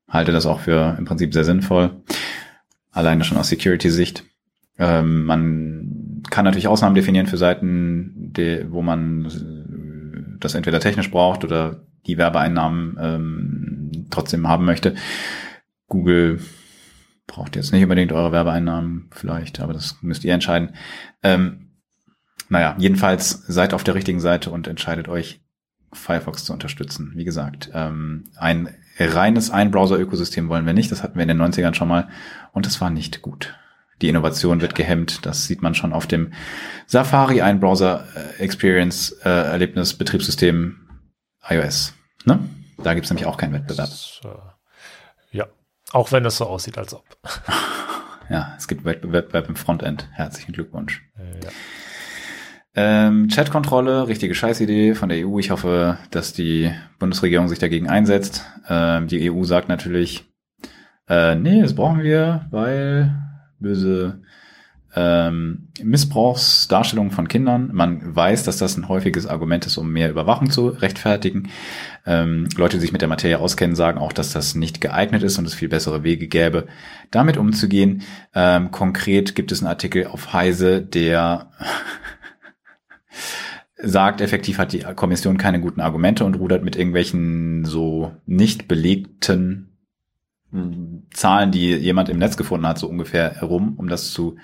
[0.07, 2.03] halte das auch für im Prinzip sehr sinnvoll.
[2.91, 4.23] Alleine schon aus Security-Sicht.
[4.77, 11.43] Ähm, man kann natürlich Ausnahmen definieren für Seiten, die, wo man das entweder technisch braucht
[11.43, 14.95] oder die Werbeeinnahmen ähm, trotzdem haben möchte.
[15.87, 16.39] Google
[17.27, 20.75] braucht jetzt nicht unbedingt eure Werbeeinnahmen vielleicht, aber das müsst ihr entscheiden.
[21.23, 21.71] Ähm,
[22.49, 25.41] naja, jedenfalls seid auf der richtigen Seite und entscheidet euch,
[25.93, 27.13] Firefox zu unterstützen.
[27.15, 28.67] Wie gesagt, ähm, ein
[28.99, 30.91] reines Ein-Browser-Ökosystem wollen wir nicht.
[30.91, 32.09] Das hatten wir in den 90ern schon mal
[32.51, 33.55] und das war nicht gut
[34.01, 35.25] die Innovation wird gehemmt.
[35.25, 36.33] Das sieht man schon auf dem
[36.85, 40.77] Safari, ein Browser äh, Experience äh, Erlebnis Betriebssystem
[41.49, 41.93] iOS.
[42.25, 42.39] Ne?
[42.77, 43.89] Da gibt's nämlich auch keinen Wettbewerb.
[43.89, 45.47] Das, äh, ja,
[45.91, 47.05] auch wenn es so aussieht, als ob.
[48.29, 50.09] ja, es gibt Wettbewerb im Frontend.
[50.11, 51.01] Herzlichen Glückwunsch.
[51.43, 51.49] Ja.
[52.77, 55.39] Ähm, Chatkontrolle, richtige Scheißidee von der EU.
[55.39, 58.45] Ich hoffe, dass die Bundesregierung sich dagegen einsetzt.
[58.67, 60.25] Ähm, die EU sagt natürlich,
[61.07, 63.24] äh, nee, das brauchen wir, weil
[63.59, 64.21] böse
[64.95, 67.69] ähm, Missbrauchsdarstellungen von Kindern.
[67.73, 71.49] Man weiß, dass das ein häufiges Argument ist, um mehr Überwachung zu rechtfertigen.
[72.05, 75.37] Ähm, Leute, die sich mit der Materie auskennen, sagen auch, dass das nicht geeignet ist
[75.37, 76.67] und es viel bessere Wege gäbe,
[77.11, 78.03] damit umzugehen.
[78.33, 81.51] Ähm, konkret gibt es einen Artikel auf Heise, der
[83.77, 89.77] sagt, effektiv hat die Kommission keine guten Argumente und rudert mit irgendwelchen so nicht belegten
[91.15, 94.37] Zahlen, die jemand im Netz gefunden hat, so ungefähr herum, um das zu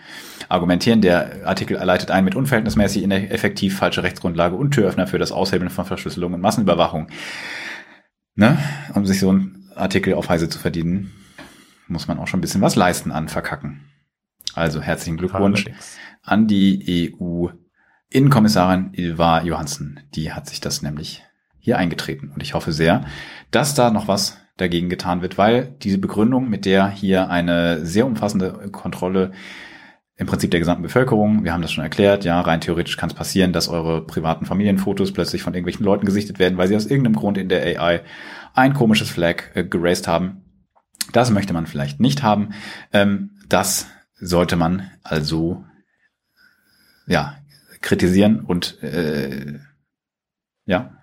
[0.47, 1.01] argumentieren.
[1.01, 5.85] Der Artikel leitet ein mit unverhältnismäßig ineffektiv falsche Rechtsgrundlage und Türöffner für das Aushebeln von
[5.85, 7.07] Verschlüsselung und Massenüberwachung.
[8.35, 8.57] Ne?
[8.93, 11.11] Um sich so einen Artikel auf Heise zu verdienen,
[11.87, 13.81] muss man auch schon ein bisschen was leisten an Verkacken.
[14.53, 15.65] Also herzlichen Glückwunsch
[16.23, 19.99] an die EU-Innenkommissarin Ilva Johansen.
[20.15, 21.23] Die hat sich das nämlich
[21.59, 22.31] hier eingetreten.
[22.33, 23.05] Und ich hoffe sehr,
[23.51, 28.05] dass da noch was dagegen getan wird, weil diese Begründung, mit der hier eine sehr
[28.05, 29.31] umfassende Kontrolle
[30.15, 33.15] im Prinzip der gesamten Bevölkerung, wir haben das schon erklärt, ja, rein theoretisch kann es
[33.15, 37.15] passieren, dass eure privaten Familienfotos plötzlich von irgendwelchen Leuten gesichtet werden, weil sie aus irgendeinem
[37.15, 38.01] Grund in der AI
[38.53, 40.43] ein komisches Flag äh, geraced haben.
[41.11, 42.49] Das möchte man vielleicht nicht haben.
[42.93, 43.87] Ähm, das
[44.19, 45.65] sollte man also
[47.07, 47.35] ja
[47.81, 49.59] kritisieren und äh,
[50.65, 51.00] ja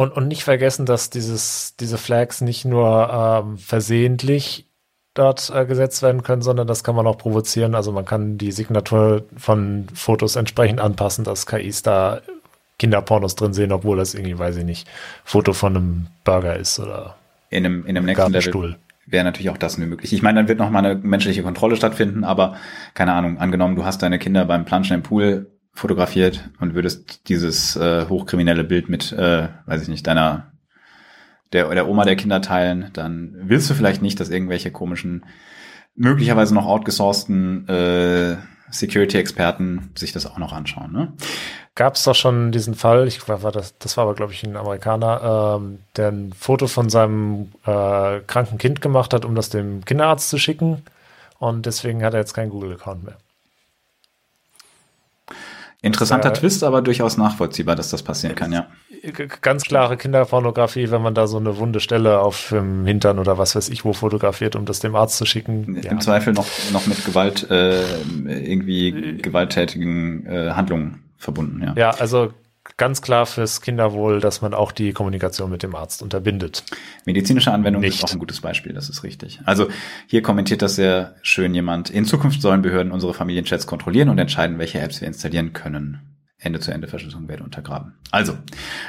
[0.00, 4.66] und, und nicht vergessen, dass dieses, diese Flags nicht nur ähm, versehentlich
[5.12, 7.74] dort äh, gesetzt werden können, sondern das kann man auch provozieren.
[7.74, 12.22] Also man kann die Signatur von Fotos entsprechend anpassen, dass KIs da
[12.78, 14.88] Kinderpornos drin sehen, obwohl das irgendwie, weiß ich nicht,
[15.22, 17.16] Foto von einem Burger ist oder
[17.50, 20.14] in einem, in einem nächsten Level wäre natürlich auch das möglich.
[20.14, 22.56] Ich meine, dann wird noch mal eine menschliche Kontrolle stattfinden, aber
[22.94, 25.50] keine Ahnung, angenommen, du hast deine Kinder beim Planschen im Pool
[25.80, 30.52] fotografiert und würdest dieses äh, hochkriminelle Bild mit, äh, weiß ich nicht, deiner
[31.52, 35.24] der, der Oma der Kinder teilen, dann willst du vielleicht nicht, dass irgendwelche komischen,
[35.96, 38.36] möglicherweise noch outgesourcten äh,
[38.70, 40.92] Security-Experten sich das auch noch anschauen.
[40.92, 41.12] Ne?
[41.74, 44.56] Gab es doch schon diesen Fall, ich war das, das war aber glaube ich ein
[44.56, 49.84] Amerikaner, ähm, der ein Foto von seinem äh, kranken Kind gemacht hat, um das dem
[49.84, 50.82] Kinderarzt zu schicken
[51.38, 53.16] und deswegen hat er jetzt keinen Google-Account mehr.
[55.82, 58.66] Interessanter Twist, aber durchaus nachvollziehbar, dass das passieren kann, ja.
[59.40, 63.56] Ganz klare Kinderpornografie, wenn man da so eine wunde Stelle auf dem Hintern oder was
[63.56, 65.76] weiß ich wo fotografiert, um das dem Arzt zu schicken.
[65.76, 65.98] Im ja.
[65.98, 67.80] Zweifel noch, noch mit Gewalt, äh,
[68.26, 71.74] irgendwie gewalttätigen äh, Handlungen verbunden, ja.
[71.76, 72.32] Ja, also
[72.80, 76.64] ganz klar fürs Kinderwohl, dass man auch die Kommunikation mit dem Arzt unterbindet.
[77.04, 77.96] Medizinische Anwendung Nicht.
[77.96, 79.38] ist auch ein gutes Beispiel, das ist richtig.
[79.44, 79.68] Also
[80.06, 81.90] hier kommentiert das sehr schön jemand.
[81.90, 86.00] In Zukunft sollen Behörden unsere Familienchats kontrollieren und entscheiden, welche Apps wir installieren können.
[86.38, 87.98] Ende-zu-Ende-Verschlüsselung werde untergraben.
[88.10, 88.38] Also,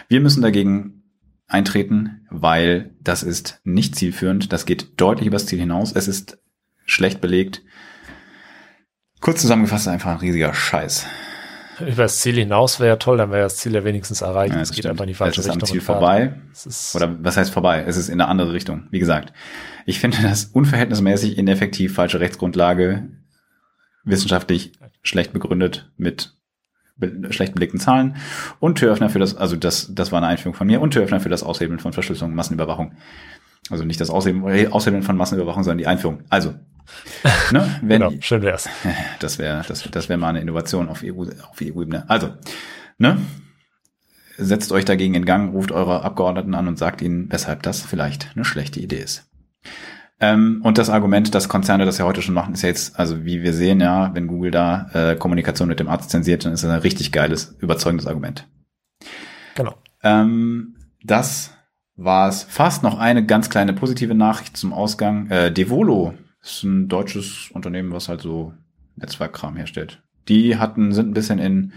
[0.07, 1.03] wir müssen dagegen
[1.47, 4.53] eintreten, weil das ist nicht zielführend.
[4.53, 5.91] Das geht deutlich übers Ziel hinaus.
[5.91, 6.37] Es ist
[6.85, 7.61] schlecht belegt.
[9.19, 11.07] Kurz zusammengefasst, einfach ein riesiger Scheiß
[11.81, 14.55] über das Ziel hinaus wäre ja toll, dann wäre das Ziel ja wenigstens erreicht.
[14.55, 15.67] Ja, es geht einfach in die falsche es ist Richtung.
[15.67, 16.33] Am Ziel vorbei.
[16.93, 17.83] Oder was heißt vorbei?
[17.85, 18.87] Es ist in eine andere Richtung.
[18.91, 19.33] Wie gesagt,
[19.85, 23.09] ich finde das unverhältnismäßig ineffektiv, falsche Rechtsgrundlage,
[24.03, 26.35] wissenschaftlich schlecht begründet mit
[26.97, 28.17] be schlecht belegten Zahlen
[28.59, 31.29] und Türöffner für das, also das, das war eine Einführung von mir und Türöffner für
[31.29, 32.93] das Aushebeln von Verschlüsselung, Massenüberwachung.
[33.69, 36.23] Also nicht das Aushebeln, Aushebeln von Massenüberwachung, sondern die Einführung.
[36.29, 36.55] Also,
[37.51, 38.69] ne, wenn, genau, schön wär's.
[39.19, 42.09] Das wäre das, das wäre mal eine Innovation auf EU auf EU-Ebene.
[42.09, 42.33] Also,
[42.97, 43.17] ne,
[44.37, 48.31] setzt euch dagegen in Gang, ruft eure Abgeordneten an und sagt ihnen, weshalb das vielleicht
[48.35, 49.27] eine schlechte Idee ist.
[50.19, 53.25] Ähm, und das Argument, dass Konzerne das ja heute schon machen, ist ja jetzt, also
[53.25, 56.63] wie wir sehen, ja, wenn Google da äh, Kommunikation mit dem Arzt zensiert, dann ist
[56.63, 58.47] das ein richtig geiles, überzeugendes Argument.
[59.55, 59.75] Genau.
[60.03, 61.51] Ähm, das
[61.95, 65.29] war es fast noch eine ganz kleine positive Nachricht zum Ausgang.
[65.29, 68.53] Äh, Devolo ist ein deutsches Unternehmen, was halt so
[68.95, 70.01] Netzwerkkram herstellt.
[70.27, 71.73] Die hatten, sind ein bisschen in,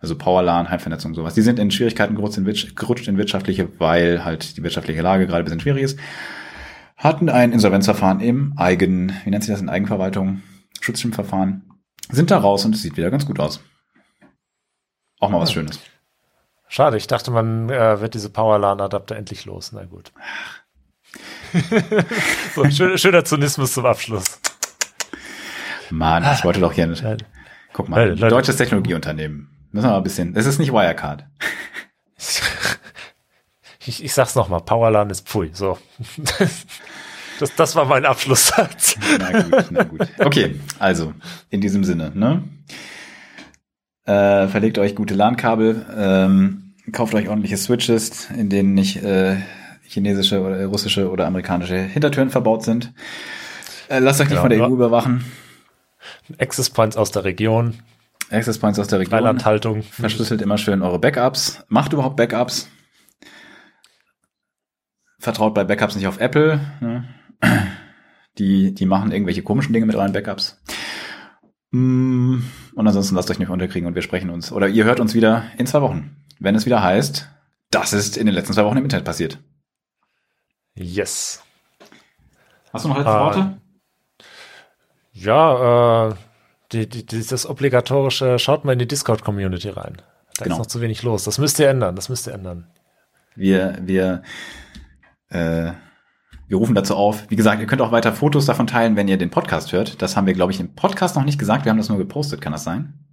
[0.00, 1.34] also Powerlan, Heimvernetzung, sowas.
[1.34, 5.38] Die sind in Schwierigkeiten gerutscht in, gerutscht in wirtschaftliche, weil halt die wirtschaftliche Lage gerade
[5.38, 5.98] ein bisschen schwierig ist.
[6.96, 10.42] Hatten ein Insolvenzverfahren im Eigen, wie nennt sich das in Eigenverwaltung?
[10.80, 11.70] Schutzschirmverfahren.
[12.10, 13.60] Sind da raus und es sieht wieder ganz gut aus.
[15.18, 15.80] Auch mal was Schönes.
[16.68, 19.72] Schade, ich dachte, man äh, wird diese Powerlan-Adapter endlich los.
[19.72, 20.12] Na gut.
[22.54, 24.38] so, schön, schöner Zynismus zum Abschluss.
[25.90, 26.86] Mann, ich wollte doch hier.
[26.86, 27.04] Nicht.
[27.72, 29.48] Guck mal, Leute, deutsches Technologieunternehmen.
[29.72, 30.34] Müssen wir mal ein bisschen.
[30.36, 31.26] Es ist nicht Wirecard.
[33.86, 35.50] ich, ich sag's nochmal, Powerlan ist Pfui.
[35.52, 35.78] So.
[37.38, 38.96] Das, das war mein Abschlusssatz.
[39.18, 40.08] Na gut, na gut.
[40.18, 41.12] Okay, also,
[41.50, 42.42] in diesem Sinne, ne?
[44.06, 49.36] Äh, verlegt euch gute LAN-Kabel, ähm, kauft euch ordentliche Switches, in denen nicht äh,
[49.88, 52.92] chinesische oder russische oder amerikanische Hintertüren verbaut sind.
[53.88, 54.68] Äh, lasst euch nicht genau, von der.
[54.68, 55.24] EU überwachen.
[56.38, 57.74] Access Points aus der Region.
[58.30, 59.10] Access Points aus der Region.
[59.10, 59.82] Freilandhaltung.
[59.82, 61.64] Verschlüsselt immer schön eure Backups.
[61.68, 62.68] Macht überhaupt Backups.
[65.18, 66.60] Vertraut bei Backups nicht auf Apple.
[66.80, 67.04] Ne?
[68.38, 70.60] Die, die machen irgendwelche komischen Dinge mit euren Backups.
[71.70, 72.38] Mm,
[72.74, 74.52] und ansonsten lasst euch nicht unterkriegen und wir sprechen uns.
[74.52, 77.28] Oder ihr hört uns wieder in zwei Wochen, wenn es wieder heißt,
[77.70, 79.38] das ist in den letzten zwei Wochen im Internet passiert.
[80.76, 81.42] Yes.
[82.72, 83.60] Hast du noch letzte äh, Worte?
[85.12, 86.14] Ja, äh,
[86.72, 90.02] die, die, das obligatorische, schaut mal in die Discord-Community rein.
[90.36, 90.56] Da genau.
[90.56, 91.24] ist noch zu wenig los.
[91.24, 92.66] Das müsst ihr ändern, das müsst ihr ändern.
[93.34, 94.22] Wir, wir,
[95.30, 95.72] äh,
[96.48, 97.30] wir rufen dazu auf.
[97.30, 100.02] Wie gesagt, ihr könnt auch weiter Fotos davon teilen, wenn ihr den Podcast hört.
[100.02, 101.64] Das haben wir, glaube ich, im Podcast noch nicht gesagt.
[101.64, 102.42] Wir haben das nur gepostet.
[102.42, 103.06] Kann das sein?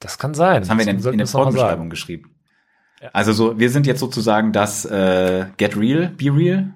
[0.00, 0.62] Das kann sein.
[0.62, 2.36] Das haben wir in, in der Folgenbeschreibung geschrieben.
[3.02, 3.10] Ja.
[3.12, 6.74] Also so, wir sind jetzt sozusagen das äh, Get Real, Be Real.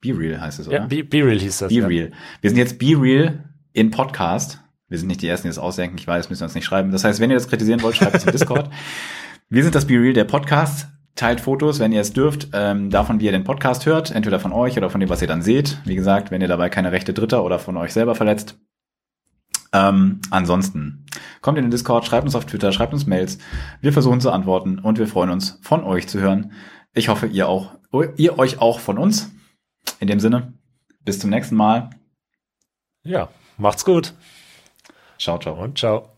[0.00, 0.80] Be Real heißt es, oder?
[0.80, 1.68] Ja, Be, Be Real hieß das.
[1.68, 1.86] Be ja.
[1.86, 2.10] Real.
[2.40, 4.60] Wir sind jetzt Be Real in Podcast.
[4.88, 5.96] Wir sind nicht die Ersten, die das ausdenken.
[5.98, 6.92] Ich weiß, müssen wir uns nicht schreiben.
[6.92, 8.70] Das heißt, wenn ihr das kritisieren wollt, schreibt es im Discord.
[9.48, 10.88] Wir sind das Be Real, der Podcast.
[11.14, 14.52] Teilt Fotos, wenn ihr es dürft, ähm, davon, wie ihr den Podcast hört, entweder von
[14.52, 15.78] euch oder von dem, was ihr dann seht.
[15.84, 18.58] Wie gesagt, wenn ihr dabei keine Rechte Dritter oder von euch selber verletzt.
[19.72, 21.06] Ähm, ansonsten
[21.40, 23.38] kommt in den Discord, schreibt uns auf Twitter, schreibt uns Mails.
[23.80, 26.52] Wir versuchen zu antworten und wir freuen uns, von euch zu hören.
[26.92, 27.72] Ich hoffe, ihr auch,
[28.16, 29.30] ihr euch auch von uns.
[30.00, 30.52] In dem Sinne,
[31.00, 31.90] bis zum nächsten Mal.
[33.04, 34.14] Ja, macht's gut.
[35.18, 35.54] Ciao, ciao.
[35.54, 36.15] Und ciao.